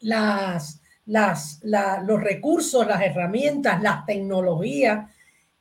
las, 0.00 0.80
las, 1.06 1.60
los 1.62 2.22
recursos, 2.22 2.86
las 2.86 3.02
herramientas, 3.02 3.82
las 3.82 4.06
tecnologías, 4.06 5.10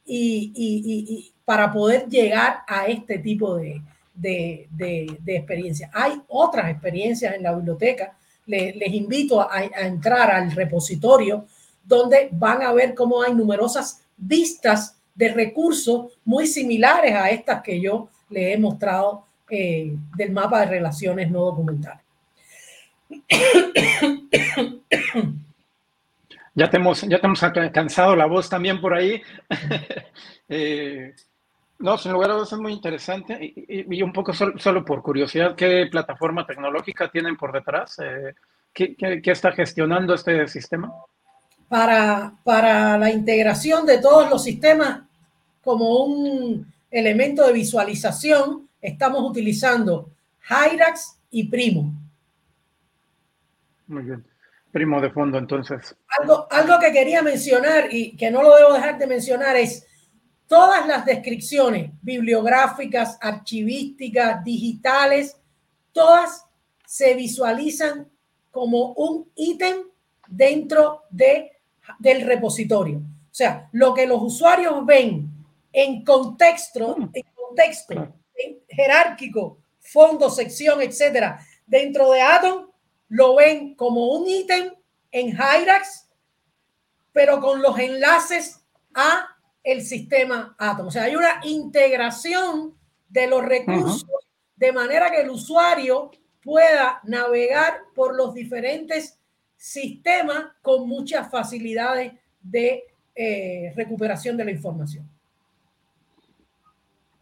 y, 0.09 1.31
para 1.45 1.71
poder 1.71 2.07
llegar 2.07 2.61
a 2.67 2.87
este 2.87 3.19
tipo 3.19 3.55
de, 3.55 3.81
de, 4.13 4.67
de, 4.71 5.35
experiencias. 5.35 5.89
Hay 5.93 6.21
otras 6.27 6.69
experiencias 6.69 7.35
en 7.35 7.43
la 7.43 7.55
biblioteca. 7.55 8.15
les 8.45 8.93
invito 8.93 9.41
a, 9.41 9.63
entrar 9.63 10.31
al 10.31 10.51
repositorio 10.51 11.45
donde 11.83 12.29
van 12.31 12.61
a 12.61 12.73
ver 12.73 12.93
cómo 12.93 13.21
hay 13.21 13.33
numerosas 13.33 14.03
vistas 14.15 14.97
de 15.15 15.29
recursos 15.29 16.17
muy 16.23 16.47
similares 16.47 17.15
a 17.15 17.29
estas 17.29 17.61
que 17.61 17.81
yo 17.81 18.09
le 18.29 18.53
he 18.53 18.57
mostrado 18.57 19.25
eh, 19.49 19.95
del 20.15 20.31
mapa 20.31 20.61
de 20.61 20.65
relaciones 20.67 21.31
no 21.31 21.45
documentales. 21.45 22.03
Ya 26.59 26.69
te 26.69 26.75
hemos, 26.75 27.03
ya 27.03 27.21
te 27.21 27.25
hemos 27.25 27.39
cansado 27.71 28.17
la 28.17 28.25
voz 28.25 28.49
también 28.49 28.81
por 28.81 28.93
ahí. 28.93 29.21
eh, 30.49 31.15
no, 31.77 31.97
sin 31.97 32.11
lugar 32.11 32.31
a 32.31 32.33
dudas 32.33 32.51
es 32.51 32.59
muy 32.59 32.73
interesante 32.73 33.37
y, 33.39 34.01
un 34.01 34.11
poco 34.11 34.33
solo, 34.33 34.83
por 34.83 35.01
curiosidad, 35.01 35.55
¿qué 35.55 35.87
plataforma 35.89 36.45
tecnológica 36.45 37.09
tienen 37.09 37.37
por 37.37 37.53
detrás? 37.53 37.97
Eh, 37.99 38.35
¿qué, 38.73 38.93
qué, 38.97 39.31
está 39.31 39.53
gestionando 39.53 40.13
este 40.13 40.49
sistema? 40.49 40.91
Para, 41.69 42.33
para 42.43 42.97
la 42.97 43.09
integración 43.09 43.85
de 43.85 43.99
todos 43.99 44.29
los 44.29 44.43
sistemas 44.43 45.03
como 45.63 46.03
un 46.03 46.73
elemento 46.91 47.47
de 47.47 47.53
visualización, 47.53 48.67
estamos 48.81 49.23
utilizando 49.23 50.09
Hyrax 50.49 51.21
y 51.31 51.47
Primo. 51.47 51.93
Muy 53.87 54.03
bien. 54.03 54.28
Primo 54.71 55.01
de 55.01 55.09
fondo, 55.09 55.37
entonces. 55.37 55.95
Algo, 56.19 56.47
algo 56.51 56.79
que 56.79 56.91
quería 56.91 57.21
mencionar 57.21 57.91
y 57.91 58.15
que 58.15 58.29
no 58.29 58.43
lo 58.43 58.55
debo 58.55 58.73
dejar 58.73 58.97
de 58.97 59.07
mencionar 59.07 59.55
es 59.55 59.87
Todas 60.49 60.87
las 60.87 61.05
descripciones 61.05 61.91
bibliográficas, 62.01 63.19
archivísticas, 63.21 64.43
digitales, 64.43 65.37
todas 65.91 66.43
se 66.87 67.13
visualizan 67.13 68.09
como 68.49 68.93
un 68.93 69.29
ítem 69.35 69.75
dentro 70.27 71.03
de, 71.11 71.51
del 71.99 72.25
repositorio. 72.25 72.97
O 72.97 73.33
sea, 73.35 73.69
lo 73.73 73.93
que 73.93 74.07
los 74.07 74.23
usuarios 74.23 74.83
ven 74.87 75.29
en 75.71 76.03
contexto, 76.03 76.97
mm. 76.97 77.09
en 77.13 77.23
contexto 77.35 78.15
jerárquico, 78.69 79.59
fondo, 79.79 80.31
sección, 80.31 80.81
etcétera, 80.81 81.45
dentro 81.67 82.09
de 82.09 82.21
Atom, 82.21 82.68
lo 83.09 83.35
ven 83.35 83.75
como 83.75 84.07
un 84.13 84.27
ítem 84.27 84.73
en 85.11 85.29
Hyrax, 85.29 86.07
pero 87.11 87.39
con 87.39 87.61
los 87.61 87.77
enlaces 87.77 88.63
a 88.93 89.35
el 89.63 89.81
sistema 89.81 90.55
Atom. 90.57 90.87
O 90.87 90.91
sea, 90.91 91.03
hay 91.03 91.15
una 91.15 91.41
integración 91.43 92.75
de 93.09 93.27
los 93.27 93.43
recursos 93.43 94.05
de 94.55 94.71
manera 94.71 95.09
que 95.09 95.21
el 95.21 95.29
usuario 95.29 96.11
pueda 96.41 96.99
navegar 97.03 97.81
por 97.95 98.15
los 98.15 98.33
diferentes 98.33 99.19
sistemas 99.55 100.45
con 100.61 100.87
muchas 100.87 101.29
facilidades 101.29 102.13
de 102.41 102.83
eh, 103.15 103.73
recuperación 103.75 104.37
de 104.37 104.45
la 104.45 104.51
información. 104.51 105.07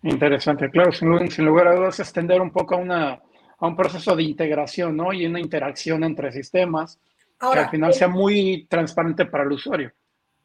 Interesante, 0.03 0.69
claro, 0.69 0.91
sin, 0.91 1.09
lugar 1.45 1.67
a 1.67 1.75
dudas, 1.75 1.99
extender 1.99 2.39
un 2.39 2.51
poco 2.51 2.75
a, 2.75 2.77
una, 2.77 3.19
a 3.57 3.67
un 3.67 3.75
proceso 3.75 4.15
de 4.15 4.23
integración 4.23 4.95
¿no? 4.95 5.13
y 5.13 5.25
una 5.25 5.39
interacción 5.39 6.03
entre 6.03 6.31
sistemas 6.31 6.99
que 7.39 7.59
al 7.59 7.69
final 7.69 7.93
sea 7.93 8.07
muy 8.07 8.65
transparente 8.69 9.25
para 9.25 9.43
el 9.43 9.51
usuario 9.51 9.91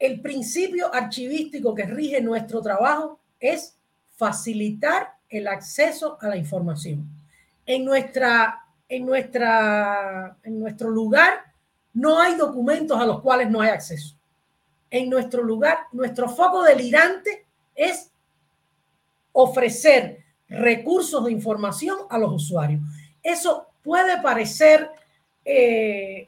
el 0.03 0.19
principio 0.19 0.93
archivístico 0.93 1.73
que 1.73 1.85
rige 1.85 2.19
nuestro 2.19 2.61
trabajo 2.61 3.21
es 3.39 3.77
facilitar 4.17 5.13
el 5.29 5.47
acceso 5.47 6.17
a 6.19 6.27
la 6.27 6.35
información. 6.35 7.07
En, 7.65 7.85
nuestra, 7.85 8.65
en, 8.89 9.05
nuestra, 9.05 10.35
en 10.43 10.59
nuestro 10.59 10.89
lugar 10.89 11.53
no 11.93 12.19
hay 12.19 12.35
documentos 12.35 12.99
a 12.99 13.05
los 13.05 13.21
cuales 13.21 13.49
no 13.49 13.61
hay 13.61 13.69
acceso. 13.69 14.17
En 14.89 15.09
nuestro 15.09 15.41
lugar, 15.41 15.77
nuestro 15.93 16.27
foco 16.27 16.63
delirante 16.63 17.45
es 17.73 18.11
ofrecer 19.31 20.19
recursos 20.49 21.23
de 21.23 21.31
información 21.31 21.99
a 22.09 22.17
los 22.17 22.33
usuarios. 22.33 22.81
Eso 23.23 23.67
puede 23.81 24.21
parecer 24.21 24.89
eh, 25.45 26.27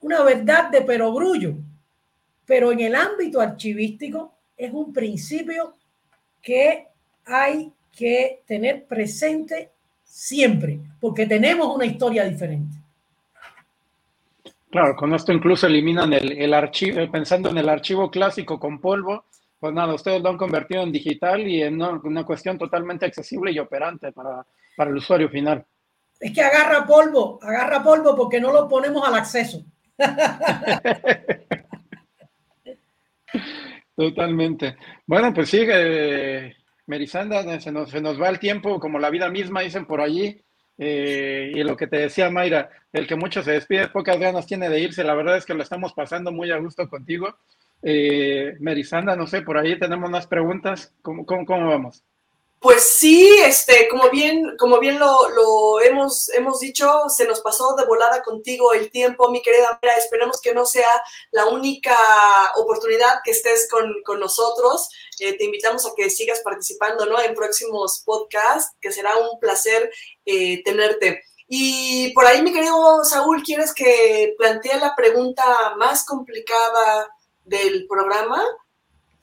una 0.00 0.22
verdad 0.22 0.70
de 0.70 0.80
perogrullo, 0.80 1.54
pero 2.46 2.72
en 2.72 2.80
el 2.80 2.94
ámbito 2.94 3.40
archivístico 3.40 4.32
es 4.56 4.72
un 4.72 4.92
principio 4.92 5.74
que 6.40 6.86
hay 7.26 7.70
que 7.94 8.42
tener 8.46 8.86
presente 8.86 9.70
siempre, 10.02 10.80
porque 11.00 11.26
tenemos 11.26 11.74
una 11.74 11.84
historia 11.84 12.24
diferente. 12.24 12.76
Claro, 14.70 14.96
con 14.96 15.14
esto 15.14 15.32
incluso 15.32 15.66
eliminan 15.66 16.12
el, 16.12 16.54
archivo, 16.54 17.00
eh, 17.00 17.08
pensando 17.08 17.48
en 17.50 17.58
el 17.58 17.68
archivo 17.68 18.10
clásico 18.10 18.58
con 18.58 18.80
polvo, 18.80 19.24
pues 19.58 19.72
nada, 19.74 19.94
ustedes 19.94 20.22
lo 20.22 20.28
han 20.28 20.36
convertido 20.36 20.82
en 20.82 20.92
digital 20.92 21.46
y 21.46 21.62
en 21.62 21.80
una, 21.82 22.24
cuestión 22.24 22.58
totalmente 22.58 23.06
accesible 23.06 23.50
y 23.50 23.58
operante 23.58 24.12
para, 24.12 24.46
para 24.76 24.90
el 24.90 24.96
usuario 24.96 25.28
final. 25.28 25.64
Es 26.20 26.32
que 26.32 26.42
agarra 26.42 26.84
polvo, 26.84 27.38
agarra 27.42 27.82
polvo 27.82 28.16
porque 28.16 28.40
no 28.40 28.52
lo 28.52 28.68
ponemos 28.68 29.06
al 29.06 29.14
acceso. 29.14 29.64
Totalmente. 33.96 34.76
Bueno, 35.06 35.32
pues 35.34 35.50
sí, 35.50 35.64
eh, 35.68 36.54
Merisanda, 36.86 37.60
se 37.60 37.72
nos, 37.72 37.90
se 37.90 38.00
nos 38.00 38.20
va 38.20 38.28
el 38.28 38.38
tiempo, 38.38 38.78
como 38.80 38.98
la 38.98 39.10
vida 39.10 39.28
misma, 39.28 39.60
dicen 39.60 39.86
por 39.86 40.00
allí. 40.00 40.40
Eh, 40.80 41.50
y 41.54 41.62
lo 41.64 41.76
que 41.76 41.88
te 41.88 41.98
decía 41.98 42.30
Mayra, 42.30 42.70
el 42.92 43.08
que 43.08 43.16
mucho 43.16 43.42
se 43.42 43.50
despide, 43.52 43.88
pocas 43.88 44.18
ganas 44.18 44.46
tiene 44.46 44.68
de 44.68 44.80
irse. 44.80 45.02
La 45.02 45.14
verdad 45.14 45.36
es 45.36 45.44
que 45.44 45.54
lo 45.54 45.62
estamos 45.62 45.92
pasando 45.92 46.30
muy 46.30 46.50
a 46.52 46.58
gusto 46.58 46.88
contigo. 46.88 47.36
Eh, 47.82 48.56
Merisanda, 48.60 49.16
no 49.16 49.26
sé, 49.26 49.42
por 49.42 49.58
ahí 49.58 49.78
tenemos 49.78 50.08
unas 50.08 50.26
preguntas. 50.26 50.94
¿Cómo, 51.02 51.26
cómo, 51.26 51.44
cómo 51.44 51.68
vamos? 51.68 52.04
Pues 52.60 52.96
sí, 52.98 53.38
este, 53.44 53.86
como 53.88 54.10
bien, 54.10 54.56
como 54.58 54.80
bien 54.80 54.98
lo, 54.98 55.80
hemos, 55.80 56.28
hemos 56.30 56.58
dicho, 56.58 57.08
se 57.08 57.24
nos 57.24 57.40
pasó 57.40 57.76
de 57.76 57.84
volada 57.84 58.20
contigo 58.22 58.72
el 58.72 58.90
tiempo, 58.90 59.30
mi 59.30 59.40
querida 59.42 59.78
Mira, 59.80 59.94
esperemos 59.94 60.40
que 60.40 60.52
no 60.52 60.66
sea 60.66 60.88
la 61.30 61.46
única 61.46 61.96
oportunidad 62.56 63.20
que 63.22 63.30
estés 63.30 63.68
con, 63.70 64.18
nosotros. 64.18 64.88
Eh, 65.20 65.36
te 65.38 65.44
invitamos 65.44 65.86
a 65.86 65.90
que 65.96 66.10
sigas 66.10 66.40
participando 66.40 67.06
¿no? 67.06 67.20
en 67.20 67.34
próximos 67.34 68.02
podcasts, 68.04 68.74
que 68.80 68.90
será 68.90 69.16
un 69.16 69.38
placer 69.38 69.92
eh, 70.24 70.60
tenerte. 70.64 71.22
Y 71.46 72.12
por 72.12 72.26
ahí, 72.26 72.42
mi 72.42 72.52
querido 72.52 73.04
Saúl, 73.04 73.42
¿quieres 73.44 73.72
que 73.72 74.34
plantee 74.36 74.76
la 74.80 74.96
pregunta 74.96 75.76
más 75.76 76.04
complicada 76.04 77.08
del 77.44 77.86
programa? 77.86 78.42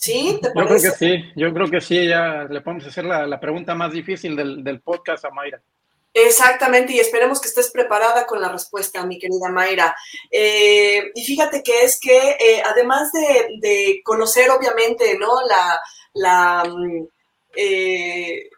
¿Sí? 0.05 0.39
yo 0.43 0.51
creo 0.51 0.67
que 0.67 0.91
sí, 0.91 1.31
yo 1.35 1.53
creo 1.53 1.67
que 1.67 1.81
sí, 1.81 2.07
ya 2.07 2.43
le 2.47 2.61
podemos 2.61 2.85
hacer 2.85 3.05
la, 3.05 3.39
pregunta 3.39 3.73
más 3.73 3.91
difícil 3.91 4.35
del, 4.35 4.81
podcast 4.81 5.25
a 5.25 5.31
Mayra. 5.31 5.61
Exactamente, 6.13 6.93
y 6.93 6.99
esperemos 6.99 7.41
que 7.41 7.47
estés 7.47 7.71
preparada 7.71 8.25
con 8.25 8.39
la 8.39 8.49
respuesta, 8.49 9.05
mi 9.05 9.17
querida 9.17 9.49
Mayra. 9.49 9.95
Eh, 10.29 11.11
y 11.13 11.25
fíjate 11.25 11.63
que 11.63 11.83
es 11.83 11.99
que 11.99 12.37
eh, 12.39 12.61
además 12.63 13.11
de, 13.11 14.01
conocer, 14.03 14.49
obviamente, 14.51 15.17
¿no? 15.17 15.27
La, 16.13 16.63
mm, 16.63 17.07
eh, 17.57 18.49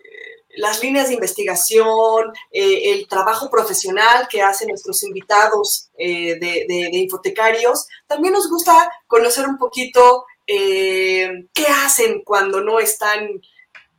las 0.58 0.84
líneas 0.84 1.08
de 1.08 1.14
investigación, 1.14 2.34
el 2.52 3.08
trabajo 3.08 3.50
profesional 3.50 4.28
que 4.28 4.42
hacen 4.42 4.70
nuestros 4.70 5.04
invitados 5.04 5.92
de, 5.96 6.38
de, 6.40 6.90
infotecarios, 6.94 7.88
también 8.08 8.34
nos 8.34 8.50
gusta 8.50 8.92
conocer 9.08 9.48
un 9.48 9.58
poquito 9.58 10.26
eh, 10.48 11.46
qué 11.54 11.66
hacen 11.68 12.24
cuando 12.24 12.62
no 12.62 12.80
están 12.80 13.42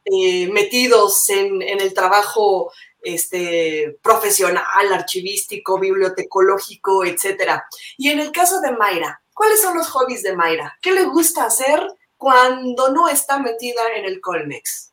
eh, 0.06 0.48
metidos 0.50 1.28
en, 1.28 1.60
el 1.62 1.92
trabajo 1.92 2.72
este, 3.02 3.98
profesional, 4.02 4.64
archivístico, 4.92 5.78
bibliotecológico, 5.78 7.04
etcétera. 7.04 7.66
Y 7.98 8.08
en 8.08 8.20
el 8.20 8.32
caso 8.32 8.62
de 8.62 8.72
Mayra, 8.72 9.20
¿cuáles 9.34 9.60
son 9.60 9.76
los 9.76 9.88
hobbies 9.88 10.22
de 10.22 10.34
Mayra? 10.34 10.78
¿Qué 10.80 10.92
le 10.92 11.04
gusta 11.04 11.44
hacer 11.44 11.86
cuando 12.16 12.90
no 12.90 13.08
está 13.08 13.38
metida 13.38 13.82
en 13.96 14.06
el 14.06 14.20
Colmex? 14.22 14.92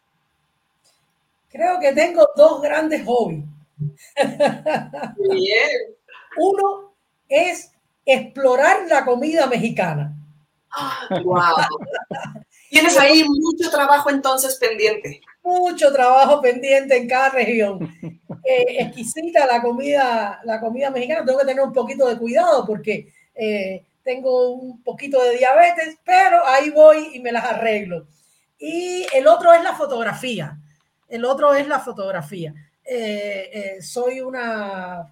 Creo 1.50 1.80
que 1.80 1.94
tengo 1.94 2.28
dos 2.36 2.62
grandes 2.62 3.06
hobbies. 3.06 3.46
Bien. 5.18 5.96
Uno 6.38 6.94
es 7.30 7.72
explorar 8.06 8.86
la 8.90 9.06
comida 9.06 9.48
mexicana. 9.48 10.14
Wow. 11.24 11.56
Tienes 12.70 12.98
ahí 12.98 13.24
mucho 13.24 13.70
trabajo 13.70 14.10
entonces 14.10 14.56
pendiente. 14.56 15.22
Mucho 15.44 15.94
trabajo 15.94 16.42
pendiente 16.42 16.98
en 16.98 17.08
cada 17.08 17.30
región. 17.30 17.92
Eh, 18.48 18.84
exquisita 18.84 19.48
la 19.48 19.60
comida, 19.60 20.40
la 20.44 20.60
comida 20.60 20.92
mexicana. 20.92 21.26
Tengo 21.26 21.40
que 21.40 21.48
tener 21.48 21.64
un 21.64 21.74
poquito 21.74 22.08
de 22.08 22.16
cuidado 22.16 22.64
porque 22.64 23.12
eh, 23.34 23.84
tengo 24.04 24.50
un 24.52 24.84
poquito 24.84 25.20
de 25.24 25.38
diabetes, 25.38 25.98
pero 26.06 26.46
ahí 26.46 26.70
voy 26.70 27.10
y 27.16 27.20
me 27.22 27.32
las 27.32 27.44
arreglo. 27.44 28.06
Y 28.60 29.08
el 29.16 29.26
otro 29.26 29.52
es 29.52 29.64
la 29.64 29.74
fotografía. 29.74 30.60
El 31.10 31.26
otro 31.26 31.56
es 31.56 31.68
la 31.68 31.80
fotografía. 31.80 32.54
Eh, 32.84 33.80
soy 33.82 34.22
una 34.22 35.12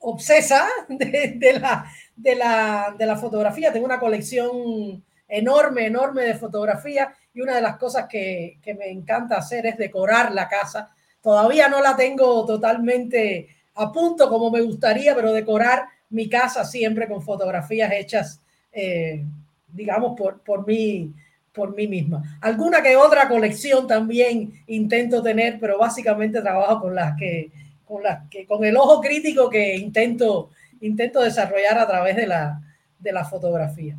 obsesa 0.00 0.68
de, 0.88 1.58
la, 1.60 1.90
de, 2.22 2.34
la, 2.34 2.94
de 2.96 3.06
la 3.06 3.16
fotografía. 3.16 3.72
Tengo 3.72 3.86
una 3.86 4.00
colección 4.00 5.02
enorme, 5.28 5.86
enorme 5.86 6.24
de 6.24 6.34
fotografía 6.34 7.14
y 7.32 7.40
una 7.40 7.54
de 7.54 7.62
las 7.62 7.76
cosas 7.76 8.06
que, 8.08 8.58
que, 8.62 8.74
me 8.74 8.90
encanta 8.90 9.36
hacer 9.36 9.66
es 9.66 9.76
decorar 9.76 10.32
la 10.32 10.48
casa. 10.48 10.90
Todavía 11.22 11.68
no 11.68 11.80
la 11.80 11.96
tengo 11.96 12.44
totalmente 12.44 13.48
a 13.74 13.92
punto 13.92 14.28
como 14.28 14.50
me 14.50 14.60
gustaría, 14.60 15.14
pero 15.14 15.32
decorar 15.32 15.84
mi 16.10 16.28
casa 16.28 16.64
siempre 16.64 17.08
con 17.08 17.22
fotografías 17.22 17.92
hechas, 17.92 18.40
eh, 18.72 19.24
digamos, 19.72 20.18
por, 20.18 20.40
por, 20.40 20.66
mí, 20.66 21.12
por 21.52 21.74
mí 21.74 21.86
misma. 21.86 22.38
Alguna 22.40 22.82
que 22.82 22.96
otra 22.96 23.28
colección 23.28 23.86
también 23.86 24.52
intento 24.66 25.22
tener, 25.22 25.58
pero 25.60 25.78
básicamente 25.78 26.42
trabajo 26.42 26.82
con 26.82 26.94
las 26.94 27.16
que, 27.16 27.50
con 27.86 28.02
las 28.02 28.28
que, 28.28 28.44
con 28.44 28.64
el 28.64 28.76
ojo 28.76 29.00
crítico 29.00 29.48
que 29.48 29.76
intento, 29.76 30.50
intento 30.80 31.20
desarrollar 31.20 31.78
a 31.78 31.86
través 31.86 32.16
de 32.16 32.26
la, 32.26 32.60
de 32.98 33.12
la 33.12 33.24
fotografía. 33.24 33.96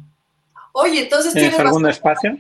Oye, 0.74 1.02
entonces 1.02 1.34
tienes, 1.34 1.60
algún 1.60 1.88
espacio 1.90 2.38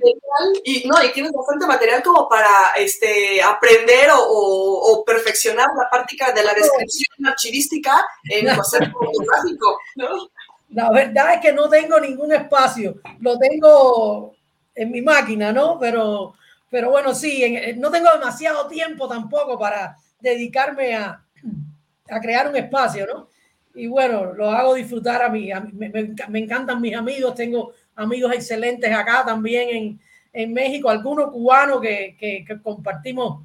y 0.63 0.87
no 0.87 1.03
y 1.03 1.11
tienes 1.11 1.33
bastante 1.33 1.67
material 1.67 2.01
como 2.01 2.29
para 2.29 2.47
este 2.77 3.41
aprender 3.41 4.09
o, 4.11 4.21
o, 4.21 5.03
perfeccionar 5.03 5.67
la 5.77 5.89
práctica 5.89 6.31
de 6.31 6.43
la 6.43 6.53
descripción 6.53 7.25
archivística 7.25 8.05
en 8.23 8.47
el 8.47 8.55
concepto 8.55 8.97
fotográfico, 8.97 9.77
¿no? 9.95 10.29
La 10.69 10.89
verdad 10.91 11.33
es 11.33 11.41
que 11.41 11.51
no 11.51 11.67
tengo 11.67 11.99
ningún 11.99 12.31
espacio, 12.31 13.01
lo 13.19 13.37
tengo 13.37 14.33
en 14.75 14.91
mi 14.91 15.01
máquina, 15.01 15.51
¿no? 15.51 15.77
Pero, 15.77 16.33
pero 16.69 16.89
bueno, 16.89 17.13
sí, 17.13 17.75
no 17.75 17.91
tengo 17.91 18.09
demasiado 18.13 18.67
tiempo 18.67 19.09
tampoco 19.09 19.59
para 19.59 19.97
dedicarme 20.21 20.95
a, 20.95 21.21
a 22.09 22.19
crear 22.21 22.47
un 22.47 22.55
espacio, 22.55 23.05
¿no? 23.05 23.27
Y 23.75 23.87
bueno, 23.87 24.33
lo 24.33 24.49
hago 24.49 24.75
disfrutar 24.75 25.21
a 25.21 25.29
mí, 25.29 25.49
me, 25.73 25.89
me 25.89 26.39
encantan 26.39 26.81
mis 26.81 26.95
amigos, 26.95 27.35
tengo 27.35 27.73
amigos 27.95 28.33
excelentes 28.33 28.91
acá 28.91 29.23
también 29.25 29.69
en, 29.69 29.99
en 30.33 30.53
México, 30.53 30.89
algunos 30.89 31.31
cubanos 31.31 31.81
que, 31.81 32.15
que, 32.17 32.61
compartimos 32.61 33.43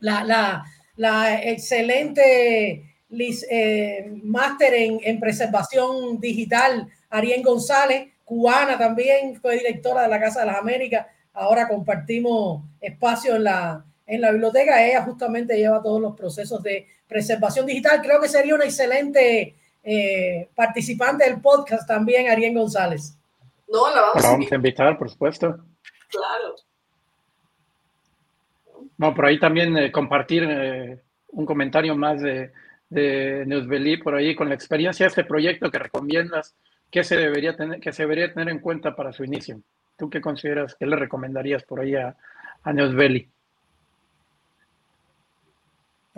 la, 0.00 0.24
la, 0.24 0.64
la 0.96 1.42
excelente 1.42 2.94
eh, 3.10 4.12
máster 4.22 4.74
en, 4.74 5.00
en, 5.02 5.20
preservación 5.20 6.20
digital, 6.20 6.88
Ariel 7.10 7.42
González, 7.42 8.08
cubana 8.24 8.78
también, 8.78 9.36
fue 9.40 9.58
directora 9.58 10.02
de 10.02 10.08
la 10.08 10.20
Casa 10.20 10.40
de 10.40 10.46
las 10.46 10.56
Américas, 10.58 11.06
ahora 11.32 11.66
compartimos 11.66 12.62
espacio 12.80 13.36
en 13.36 13.44
la, 13.44 13.84
en 14.06 14.20
la 14.20 14.30
biblioteca, 14.30 14.84
ella 14.84 15.02
justamente 15.02 15.56
lleva 15.56 15.82
todos 15.82 16.00
los 16.00 16.14
procesos 16.14 16.62
de 16.62 16.86
preservación 17.08 17.66
digital, 17.66 18.00
creo 18.02 18.20
que 18.20 18.28
sería 18.28 18.54
una 18.54 18.64
excelente 18.64 19.56
eh, 19.82 20.48
participante 20.54 21.24
del 21.24 21.40
podcast 21.40 21.88
también, 21.88 22.28
Ariel 22.28 22.54
González. 22.54 23.16
No, 23.68 23.90
la 23.94 24.02
vamos, 24.14 24.52
a 24.52 24.54
invitar, 24.54 24.98
por 24.98 25.10
supuesto. 25.10 25.58
Claro. 26.08 26.54
No, 28.96 29.14
por 29.14 29.26
ahí 29.26 29.38
también 29.38 29.76
eh, 29.76 29.92
compartir 29.92 30.44
eh, 30.44 30.98
un 31.28 31.46
comentario 31.46 31.96
más 31.96 32.20
de, 32.20 32.52
de 32.88 33.44
Neusbeli 33.46 33.98
por 33.98 34.14
ahí 34.14 34.34
con 34.34 34.48
la 34.48 34.54
experiencia 34.54 35.04
de 35.04 35.08
este 35.08 35.24
proyecto 35.24 35.70
que 35.70 35.78
recomiendas, 35.78 36.54
¿qué 36.90 37.04
se 37.04 37.16
debería 37.16 37.56
tener, 37.56 37.80
que 37.80 37.92
se 37.92 38.02
debería 38.02 38.32
tener 38.32 38.48
en 38.48 38.60
cuenta 38.60 38.96
para 38.96 39.12
su 39.12 39.24
inicio? 39.24 39.60
¿Tú 39.96 40.08
qué 40.10 40.20
consideras, 40.20 40.74
qué 40.74 40.86
le 40.86 40.96
recomendarías 40.96 41.64
por 41.64 41.80
ahí 41.80 41.94
a, 41.94 42.16
a 42.62 42.72
Neusbeli? 42.72 43.30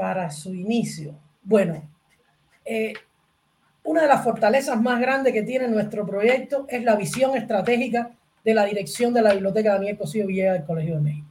Para 0.00 0.30
su 0.30 0.54
inicio. 0.54 1.14
Bueno, 1.42 1.86
eh, 2.64 2.94
una 3.84 4.00
de 4.00 4.08
las 4.08 4.24
fortalezas 4.24 4.80
más 4.80 4.98
grandes 4.98 5.30
que 5.30 5.42
tiene 5.42 5.68
nuestro 5.68 6.06
proyecto 6.06 6.64
es 6.70 6.82
la 6.82 6.96
visión 6.96 7.36
estratégica 7.36 8.10
de 8.42 8.54
la 8.54 8.64
dirección 8.64 9.12
de 9.12 9.20
la 9.20 9.34
Biblioteca 9.34 9.74
Daniel 9.74 9.98
Cosío 9.98 10.26
Villegas 10.26 10.54
del 10.54 10.64
Colegio 10.64 10.94
de 10.94 11.02
México. 11.02 11.28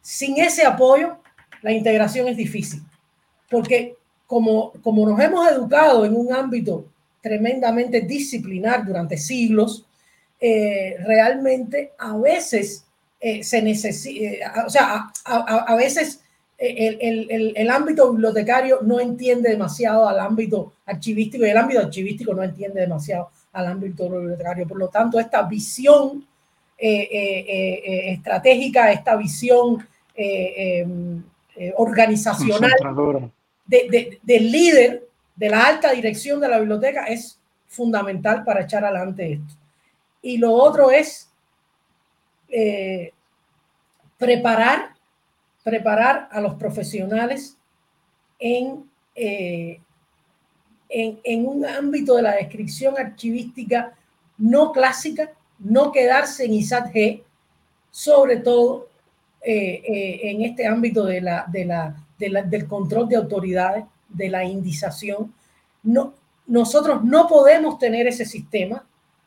Sin 0.00 0.40
ese 0.40 0.66
apoyo, 0.66 1.18
la 1.62 1.70
integración 1.70 2.26
es 2.26 2.36
difícil, 2.36 2.82
porque 3.48 3.94
como, 4.26 4.72
como 4.82 5.08
nos 5.08 5.20
hemos 5.20 5.48
educado 5.48 6.04
en 6.04 6.16
un 6.16 6.32
ámbito 6.32 6.86
tremendamente 7.20 8.00
disciplinar 8.00 8.84
durante 8.84 9.16
siglos, 9.16 9.86
eh, 10.40 10.96
realmente 11.04 11.92
a 11.96 12.16
veces 12.16 12.86
eh, 13.20 13.44
se 13.44 13.62
necesita, 13.62 14.64
o 14.66 14.68
sea, 14.68 15.12
a 15.24 15.76
veces 15.76 16.21
el, 16.62 17.70
ámbito 17.70 18.12
bibliotecario 18.12 18.80
no 18.82 19.00
entiende 19.00 19.50
demasiado 19.50 20.08
al 20.08 20.20
ámbito 20.20 20.74
archivístico 20.86 21.44
y 21.44 21.50
el 21.50 21.56
ámbito 21.56 21.80
archivístico 21.80 22.34
no 22.34 22.42
entiende 22.42 22.80
demasiado 22.80 23.30
al 23.52 23.66
ámbito 23.66 24.08
bibliotecario. 24.08 24.68
Por 24.68 24.78
lo 24.78 24.88
tanto, 24.88 25.18
esta 25.18 25.42
visión 25.42 26.24
eh, 26.78 27.08
eh, 27.10 27.82
eh, 27.84 28.12
estratégica, 28.12 28.92
esta 28.92 29.16
visión 29.16 29.86
organizacional 31.76 32.72
del 33.66 34.52
líder 34.52 35.08
de 35.34 35.48
la 35.48 35.66
alta 35.66 35.90
dirección 35.90 36.40
de 36.40 36.48
la 36.48 36.58
biblioteca 36.58 37.06
es 37.06 37.38
fundamental 37.66 38.44
para 38.44 38.62
echar 38.62 38.84
adelante 38.84 39.32
esto. 39.32 39.54
Y 40.22 40.38
lo 40.38 40.52
otro 40.52 40.92
es 40.92 41.28
preparar 44.16 44.91
preparar 45.62 46.28
a 46.30 46.40
los 46.40 46.54
profesionales 46.54 47.56
en, 48.38 48.84
eh, 49.14 49.80
en, 50.88 51.46
un 51.46 51.64
ámbito 51.64 52.16
de 52.16 52.22
la 52.22 52.32
descripción 52.32 52.98
archivística 52.98 53.94
no 54.38 54.72
clásica, 54.72 55.30
no 55.58 55.92
quedarse 55.92 56.44
en 56.44 56.54
ISAT 56.54 56.92
G, 56.92 57.22
sobre 57.90 58.38
todo 58.38 58.88
eh, 59.42 59.82
eh, 59.86 60.30
en 60.30 60.42
este 60.42 60.66
ámbito 60.66 61.04
de 61.04 61.20
la, 61.20 61.46
de 61.48 61.64
la, 61.64 61.94
del 62.18 62.66
control 62.66 63.08
de 63.08 63.16
autoridades, 63.16 63.84
de 64.08 64.28
la 64.28 64.44
indización. 64.44 65.32
No, 65.84 66.14
nosotros 66.46 67.04
no 67.04 67.28
podemos 67.28 67.78
tener 67.78 68.06
ese 68.06 68.24
sistema 68.24 68.84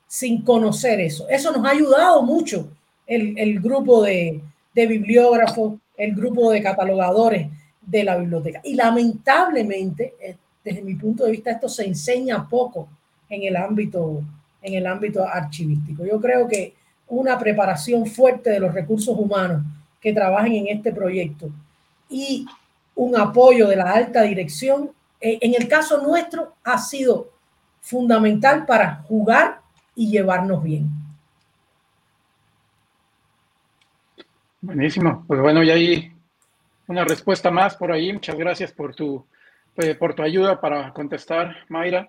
sin 0.07 0.41
conocer 0.41 0.99
eso. 0.99 1.27
Eso 1.29 1.51
nos 1.51 1.65
ha 1.65 1.71
ayudado 1.71 2.21
mucho 2.23 2.69
el, 3.07 3.37
el 3.37 3.59
grupo 3.59 4.03
de, 4.03 4.41
de 4.73 4.87
bibliógrafos, 4.87 5.75
el 5.97 6.15
grupo 6.15 6.51
de 6.51 6.61
catalogadores 6.61 7.47
de 7.81 8.03
la 8.03 8.17
biblioteca. 8.17 8.61
Y 8.63 8.75
lamentablemente, 8.75 10.15
eh, 10.19 10.35
desde 10.63 10.81
mi 10.81 10.95
punto 10.95 11.25
de 11.25 11.31
vista, 11.31 11.51
esto 11.51 11.69
se 11.69 11.85
enseña 11.85 12.47
poco 12.47 12.87
en 13.29 13.43
el 13.43 13.55
ámbito, 13.55 14.23
en 14.61 14.73
el 14.73 14.87
ámbito 14.87 15.23
archivístico. 15.27 16.05
Yo 16.05 16.19
creo 16.19 16.47
que 16.47 16.73
una 17.07 17.37
preparación 17.37 18.05
fuerte 18.05 18.49
de 18.49 18.59
los 18.59 18.73
recursos 18.73 19.15
humanos 19.17 19.63
que 20.01 20.13
trabajen 20.13 20.53
en 20.53 20.77
este 20.77 20.91
proyecto 20.91 21.49
y 22.09 22.45
un 22.95 23.15
apoyo 23.17 23.67
de 23.67 23.75
la 23.75 23.91
alta 23.91 24.23
dirección, 24.23 24.91
eh, 25.21 25.37
en 25.41 25.53
el 25.59 25.67
caso 25.67 26.01
nuestro, 26.01 26.53
ha 26.63 26.77
sido 26.77 27.29
fundamental 27.81 28.65
para 28.65 29.03
jugar 29.07 29.61
y 29.95 30.09
llevarnos 30.09 30.63
bien. 30.63 30.89
Buenísimo. 34.65 35.23
Pues 35.27 35.39
bueno, 35.39 35.61
y 35.61 35.69
ahí 35.69 36.11
una 36.87 37.05
respuesta 37.05 37.51
más 37.51 37.75
por 37.75 37.91
ahí. 37.91 38.11
Muchas 38.11 38.35
gracias 38.35 38.71
por 38.71 38.95
tu, 38.95 39.23
eh, 39.77 39.93
por 39.93 40.15
tu 40.15 40.23
ayuda 40.23 40.59
para 40.59 40.91
contestar, 40.91 41.55
Mayra. 41.69 42.07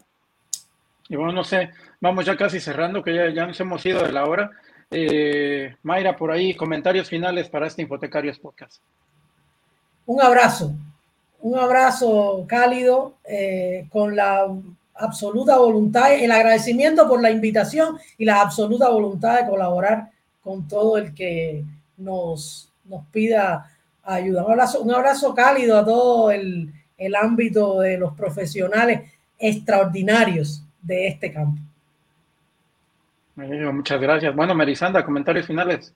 Y 1.10 1.16
bueno, 1.16 1.32
no 1.32 1.44
sé, 1.44 1.70
vamos 2.00 2.24
ya 2.24 2.34
casi 2.34 2.58
cerrando, 2.58 3.02
que 3.02 3.14
ya, 3.14 3.28
ya 3.28 3.46
nos 3.46 3.60
hemos 3.60 3.84
ido 3.84 4.02
de 4.02 4.10
la 4.10 4.24
hora. 4.24 4.50
Eh, 4.90 5.76
Mayra, 5.82 6.16
por 6.16 6.30
ahí, 6.30 6.56
comentarios 6.56 7.10
finales 7.10 7.50
para 7.50 7.66
este 7.66 7.82
Infotecarios 7.82 8.38
Podcast. 8.38 8.80
Un 10.06 10.22
abrazo, 10.22 10.72
un 11.40 11.58
abrazo 11.58 12.46
cálido, 12.48 13.16
eh, 13.28 13.86
con 13.90 14.16
la 14.16 14.46
absoluta 14.94 15.58
voluntad, 15.58 16.14
el 16.14 16.32
agradecimiento 16.32 17.06
por 17.06 17.20
la 17.20 17.30
invitación 17.30 17.98
y 18.16 18.24
la 18.24 18.40
absoluta 18.40 18.88
voluntad 18.88 19.40
de 19.40 19.46
colaborar 19.46 20.10
con 20.42 20.66
todo 20.66 20.96
el 20.96 21.12
que 21.12 21.62
nos, 21.97 22.73
nos 22.85 23.06
pida 23.06 23.70
ayuda. 24.02 24.44
Un 24.44 24.52
abrazo, 24.52 24.81
un 24.81 24.94
abrazo 24.94 25.35
cálido 25.35 25.78
a 25.78 25.85
todo 25.85 26.31
el, 26.31 26.73
el 26.97 27.14
ámbito 27.14 27.81
de 27.81 27.98
los 27.98 28.14
profesionales 28.14 29.12
extraordinarios 29.39 30.62
de 30.81 31.09
este 31.09 31.32
campo. 31.32 31.60
Muchas 33.35 34.01
gracias. 34.01 34.35
Bueno, 34.35 34.55
Merisanda, 34.55 35.05
comentarios 35.05 35.47
finales. 35.47 35.93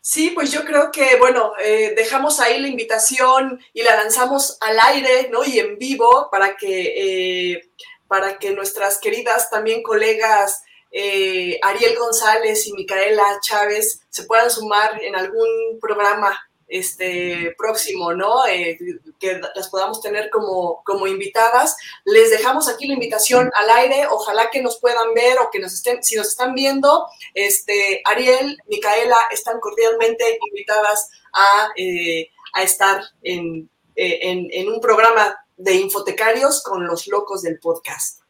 Sí, 0.00 0.32
pues 0.34 0.50
yo 0.50 0.64
creo 0.64 0.90
que, 0.90 1.16
bueno, 1.18 1.52
eh, 1.62 1.92
dejamos 1.94 2.40
ahí 2.40 2.58
la 2.58 2.68
invitación 2.68 3.60
y 3.74 3.82
la 3.82 3.96
lanzamos 3.96 4.56
al 4.62 4.78
aire, 4.94 5.28
¿no? 5.30 5.44
Y 5.44 5.58
en 5.58 5.76
vivo 5.78 6.28
para 6.30 6.56
que, 6.56 7.52
eh, 7.52 7.70
para 8.08 8.38
que 8.38 8.54
nuestras 8.54 8.98
queridas 8.98 9.50
también 9.50 9.82
colegas 9.82 10.62
eh, 10.90 11.58
Ariel 11.62 11.96
González 11.96 12.66
y 12.66 12.72
Micaela 12.72 13.38
Chávez 13.42 14.02
se 14.08 14.24
puedan 14.24 14.50
sumar 14.50 15.02
en 15.02 15.14
algún 15.14 15.78
programa 15.80 16.38
este, 16.70 17.54
próximo, 17.58 18.14
¿no? 18.14 18.46
Eh, 18.46 18.78
que 19.18 19.40
las 19.54 19.68
podamos 19.68 20.00
tener 20.00 20.30
como, 20.30 20.82
como 20.84 21.06
invitadas. 21.06 21.76
Les 22.04 22.30
dejamos 22.30 22.68
aquí 22.68 22.86
la 22.86 22.94
invitación 22.94 23.50
al 23.54 23.70
aire, 23.70 24.06
ojalá 24.08 24.50
que 24.50 24.62
nos 24.62 24.78
puedan 24.78 25.12
ver 25.12 25.38
o 25.38 25.50
que 25.50 25.58
nos 25.58 25.74
estén, 25.74 26.02
si 26.02 26.16
nos 26.16 26.28
están 26.28 26.54
viendo, 26.54 27.06
este, 27.34 28.00
Ariel, 28.04 28.56
Micaela 28.68 29.18
están 29.32 29.60
cordialmente 29.60 30.38
invitadas 30.48 31.10
a, 31.34 31.68
eh, 31.76 32.28
estar 32.62 33.02
en, 33.22 33.68
eh, 33.96 34.18
en, 34.22 34.48
en 34.50 34.68
un 34.68 34.80
programa 34.80 35.36
de 35.56 35.74
infotecarios 35.74 36.62
con 36.62 36.86
los 36.86 37.06
locos 37.06 37.42
del 37.42 37.58
podcast. 37.58 38.20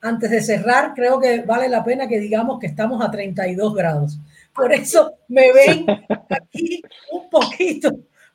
Antes 0.00 0.30
de 0.30 0.42
cerrar, 0.42 0.94
creo 0.94 1.18
que 1.18 1.42
vale 1.42 1.68
la 1.68 1.84
pena 1.84 2.06
que 2.06 2.20
digamos 2.20 2.58
que 2.60 2.68
estamos 2.68 3.04
a 3.04 3.10
32 3.10 3.74
grados. 3.74 4.18
Por 4.54 4.72
eso 4.72 5.12
me 5.28 5.52
ven 5.52 5.86
aquí 6.30 6.82
un 7.12 7.28
poquito 7.30 7.90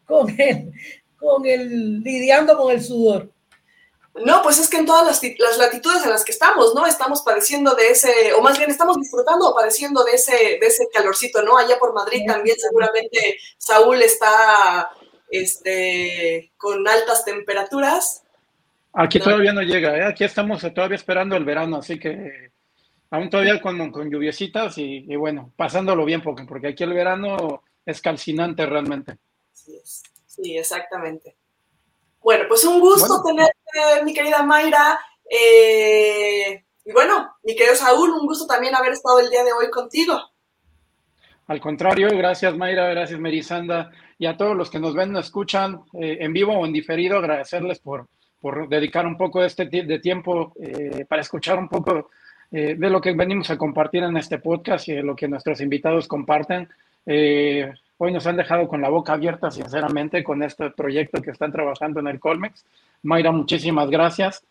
con 0.05 0.29
el, 0.39 0.71
con 1.17 1.45
el, 1.45 2.01
lidiando 2.01 2.57
con 2.57 2.71
el 2.71 2.83
sudor. 2.83 3.33
No, 4.15 4.43
pues 4.43 4.59
es 4.59 4.69
que 4.69 4.77
en 4.77 4.85
todas 4.85 5.05
las, 5.05 5.57
latitudes 5.57 6.03
en 6.03 6.11
las 6.11 6.23
que 6.23 6.33
estamos, 6.33 6.75
¿no? 6.75 6.85
Estamos 6.85 7.23
padeciendo 7.23 7.73
de 7.73 7.89
ese, 7.89 8.33
o 8.33 8.41
más 8.41 8.59
bien 8.59 8.69
estamos 8.69 8.97
disfrutando 8.97 9.49
o 9.49 9.55
padeciendo 9.55 10.03
de 10.03 10.11
ese, 10.11 10.59
de 10.61 10.67
ese 10.67 10.87
calorcito, 10.93 11.41
¿no? 11.41 11.57
Allá 11.57 11.79
por 11.79 11.93
Madrid 11.93 12.23
también 12.27 12.55
seguramente 12.59 13.39
Saúl 13.57 14.03
está 14.03 14.91
este, 15.29 16.51
con 16.57 16.87
altas 16.87 17.25
temperaturas. 17.25 18.22
Aquí 18.93 19.19
todavía 19.19 19.53
no 19.53 19.61
llega, 19.61 19.97
¿eh? 19.97 20.03
aquí 20.03 20.23
estamos 20.23 20.61
todavía 20.61 20.95
esperando 20.95 21.35
el 21.35 21.45
verano, 21.45 21.77
así 21.77 21.99
que 21.99 22.51
aún 23.09 23.29
todavía 23.29 23.59
con, 23.59 23.91
con 23.91 24.09
lluviecitas 24.09 24.77
y, 24.77 25.15
bueno, 25.15 25.51
pasándolo 25.55 26.05
bien 26.05 26.21
porque, 26.21 26.43
porque 26.45 26.67
aquí 26.67 26.83
el 26.83 26.93
verano 26.93 27.63
es 27.85 28.01
calcinante 28.01 28.65
realmente. 28.65 29.17
Sí, 29.51 30.57
exactamente. 30.57 31.35
Bueno, 32.21 32.45
pues 32.47 32.63
un 32.65 32.79
gusto 32.79 33.21
tenerte, 33.23 34.03
mi 34.03 34.13
querida 34.13 34.43
Mayra. 34.43 34.99
Eh, 35.29 36.63
y 36.85 36.91
bueno, 36.91 37.35
mi 37.43 37.55
querido 37.55 37.75
Saúl, 37.75 38.11
un 38.11 38.27
gusto 38.27 38.45
también 38.45 38.75
haber 38.75 38.93
estado 38.93 39.19
el 39.19 39.29
día 39.29 39.43
de 39.43 39.53
hoy 39.53 39.69
contigo. 39.69 40.19
Al 41.47 41.59
contrario, 41.59 42.09
gracias 42.09 42.55
Mayra, 42.55 42.89
gracias 42.89 43.19
Merisanda 43.19 43.91
y 44.17 44.25
a 44.25 44.37
todos 44.37 44.55
los 44.55 44.69
que 44.69 44.79
nos 44.79 44.93
ven, 44.93 45.11
nos 45.11 45.25
escuchan 45.25 45.83
eh, 45.93 46.17
en 46.21 46.31
vivo 46.31 46.53
o 46.53 46.65
en 46.65 46.71
diferido, 46.71 47.17
agradecerles 47.17 47.79
por, 47.79 48.07
por 48.43 48.67
dedicar 48.67 49.07
un 49.07 49.15
poco 49.15 49.39
de 49.39 49.47
este 49.47 49.65
de 49.67 49.99
tiempo 49.99 50.51
eh, 50.59 51.05
para 51.07 51.21
escuchar 51.21 51.57
un 51.57 51.69
poco 51.69 52.09
eh, 52.51 52.75
de 52.77 52.89
lo 52.89 52.99
que 52.99 53.13
venimos 53.13 53.49
a 53.49 53.57
compartir 53.57 54.03
en 54.03 54.17
este 54.17 54.37
podcast 54.37 54.89
y 54.89 55.01
lo 55.01 55.15
que 55.15 55.29
nuestros 55.29 55.61
invitados 55.61 56.09
comparten. 56.09 56.67
Eh, 57.05 57.71
hoy 57.97 58.11
nos 58.11 58.27
han 58.27 58.35
dejado 58.35 58.67
con 58.67 58.81
la 58.81 58.89
boca 58.89 59.13
abierta, 59.13 59.49
sinceramente, 59.49 60.25
con 60.25 60.43
este 60.43 60.71
proyecto 60.71 61.21
que 61.21 61.31
están 61.31 61.53
trabajando 61.53 62.01
en 62.01 62.07
el 62.07 62.19
Colmex. 62.19 62.65
Mayra, 63.03 63.31
muchísimas 63.31 63.89
gracias. 63.89 64.43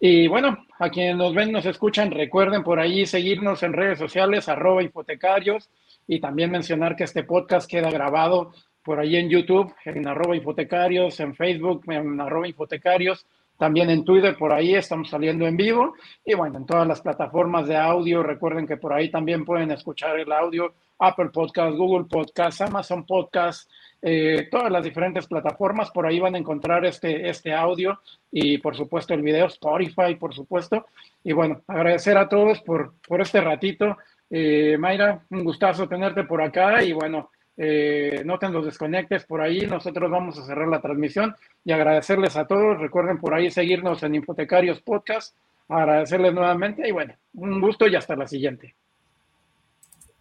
Y 0.00 0.26
bueno, 0.26 0.64
a 0.78 0.88
quienes 0.88 1.16
nos 1.16 1.34
ven, 1.34 1.52
nos 1.52 1.66
escuchan, 1.66 2.12
recuerden 2.12 2.62
por 2.64 2.80
ahí 2.80 3.04
seguirnos 3.04 3.62
en 3.62 3.74
redes 3.74 3.98
sociales, 3.98 4.48
arroba 4.48 4.82
hipotecarios, 4.82 5.68
y 6.08 6.18
también 6.18 6.50
mencionar 6.50 6.96
que 6.96 7.04
este 7.04 7.24
podcast 7.24 7.70
queda 7.70 7.90
grabado 7.90 8.54
por 8.84 9.00
ahí 9.00 9.16
en 9.16 9.28
YouTube, 9.28 9.74
en 9.84 10.06
arroba 10.06 10.36
hipotecarios, 10.36 11.18
en 11.20 11.34
Facebook, 11.34 11.84
en 11.88 12.20
arroba 12.20 12.46
hipotecarios, 12.46 13.26
también 13.58 13.88
en 13.90 14.04
Twitter, 14.04 14.36
por 14.36 14.52
ahí 14.52 14.74
estamos 14.74 15.08
saliendo 15.08 15.46
en 15.46 15.56
vivo. 15.56 15.94
Y 16.24 16.34
bueno, 16.34 16.58
en 16.58 16.66
todas 16.66 16.86
las 16.86 17.00
plataformas 17.00 17.66
de 17.66 17.76
audio, 17.76 18.22
recuerden 18.22 18.66
que 18.66 18.76
por 18.76 18.92
ahí 18.92 19.10
también 19.10 19.44
pueden 19.44 19.70
escuchar 19.70 20.18
el 20.18 20.30
audio, 20.32 20.74
Apple 20.98 21.30
Podcast, 21.32 21.76
Google 21.76 22.06
Podcast, 22.08 22.60
Amazon 22.62 23.04
Podcast, 23.06 23.70
eh, 24.02 24.48
todas 24.50 24.70
las 24.70 24.84
diferentes 24.84 25.26
plataformas, 25.26 25.90
por 25.90 26.06
ahí 26.06 26.20
van 26.20 26.34
a 26.34 26.38
encontrar 26.38 26.84
este, 26.84 27.28
este 27.28 27.54
audio 27.54 28.00
y 28.30 28.58
por 28.58 28.76
supuesto 28.76 29.14
el 29.14 29.22
video, 29.22 29.46
Spotify, 29.46 30.16
por 30.18 30.34
supuesto. 30.34 30.86
Y 31.22 31.32
bueno, 31.32 31.62
agradecer 31.66 32.18
a 32.18 32.28
todos 32.28 32.60
por, 32.60 32.94
por 33.06 33.20
este 33.20 33.40
ratito. 33.40 33.96
Eh, 34.28 34.76
Mayra, 34.78 35.20
un 35.30 35.44
gustazo 35.44 35.88
tenerte 35.88 36.24
por 36.24 36.42
acá 36.42 36.82
y 36.82 36.92
bueno, 36.92 37.30
eh, 37.56 38.22
no 38.24 38.38
te 38.38 38.48
los 38.48 38.64
desconectes 38.64 39.24
por 39.24 39.40
ahí, 39.40 39.66
nosotros 39.66 40.10
vamos 40.10 40.38
a 40.38 40.46
cerrar 40.46 40.68
la 40.68 40.80
transmisión 40.80 41.34
y 41.64 41.72
agradecerles 41.72 42.36
a 42.36 42.46
todos. 42.46 42.80
Recuerden 42.80 43.18
por 43.18 43.34
ahí 43.34 43.50
seguirnos 43.50 44.02
en 44.02 44.14
Infotecarios 44.16 44.80
Podcast, 44.80 45.36
agradecerles 45.68 46.34
nuevamente 46.34 46.88
y 46.88 46.92
bueno, 46.92 47.14
un 47.34 47.60
gusto 47.60 47.86
y 47.86 47.96
hasta 47.96 48.16
la 48.16 48.26
siguiente. 48.26 48.74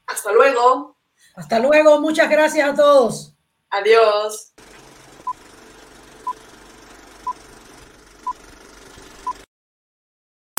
Hasta 0.05 0.31
luego. 0.31 0.95
Hasta 1.35 1.59
luego, 1.59 1.99
muchas 1.99 2.29
gracias 2.29 2.69
a 2.69 2.75
todos. 2.75 3.35
Adiós. 3.69 4.53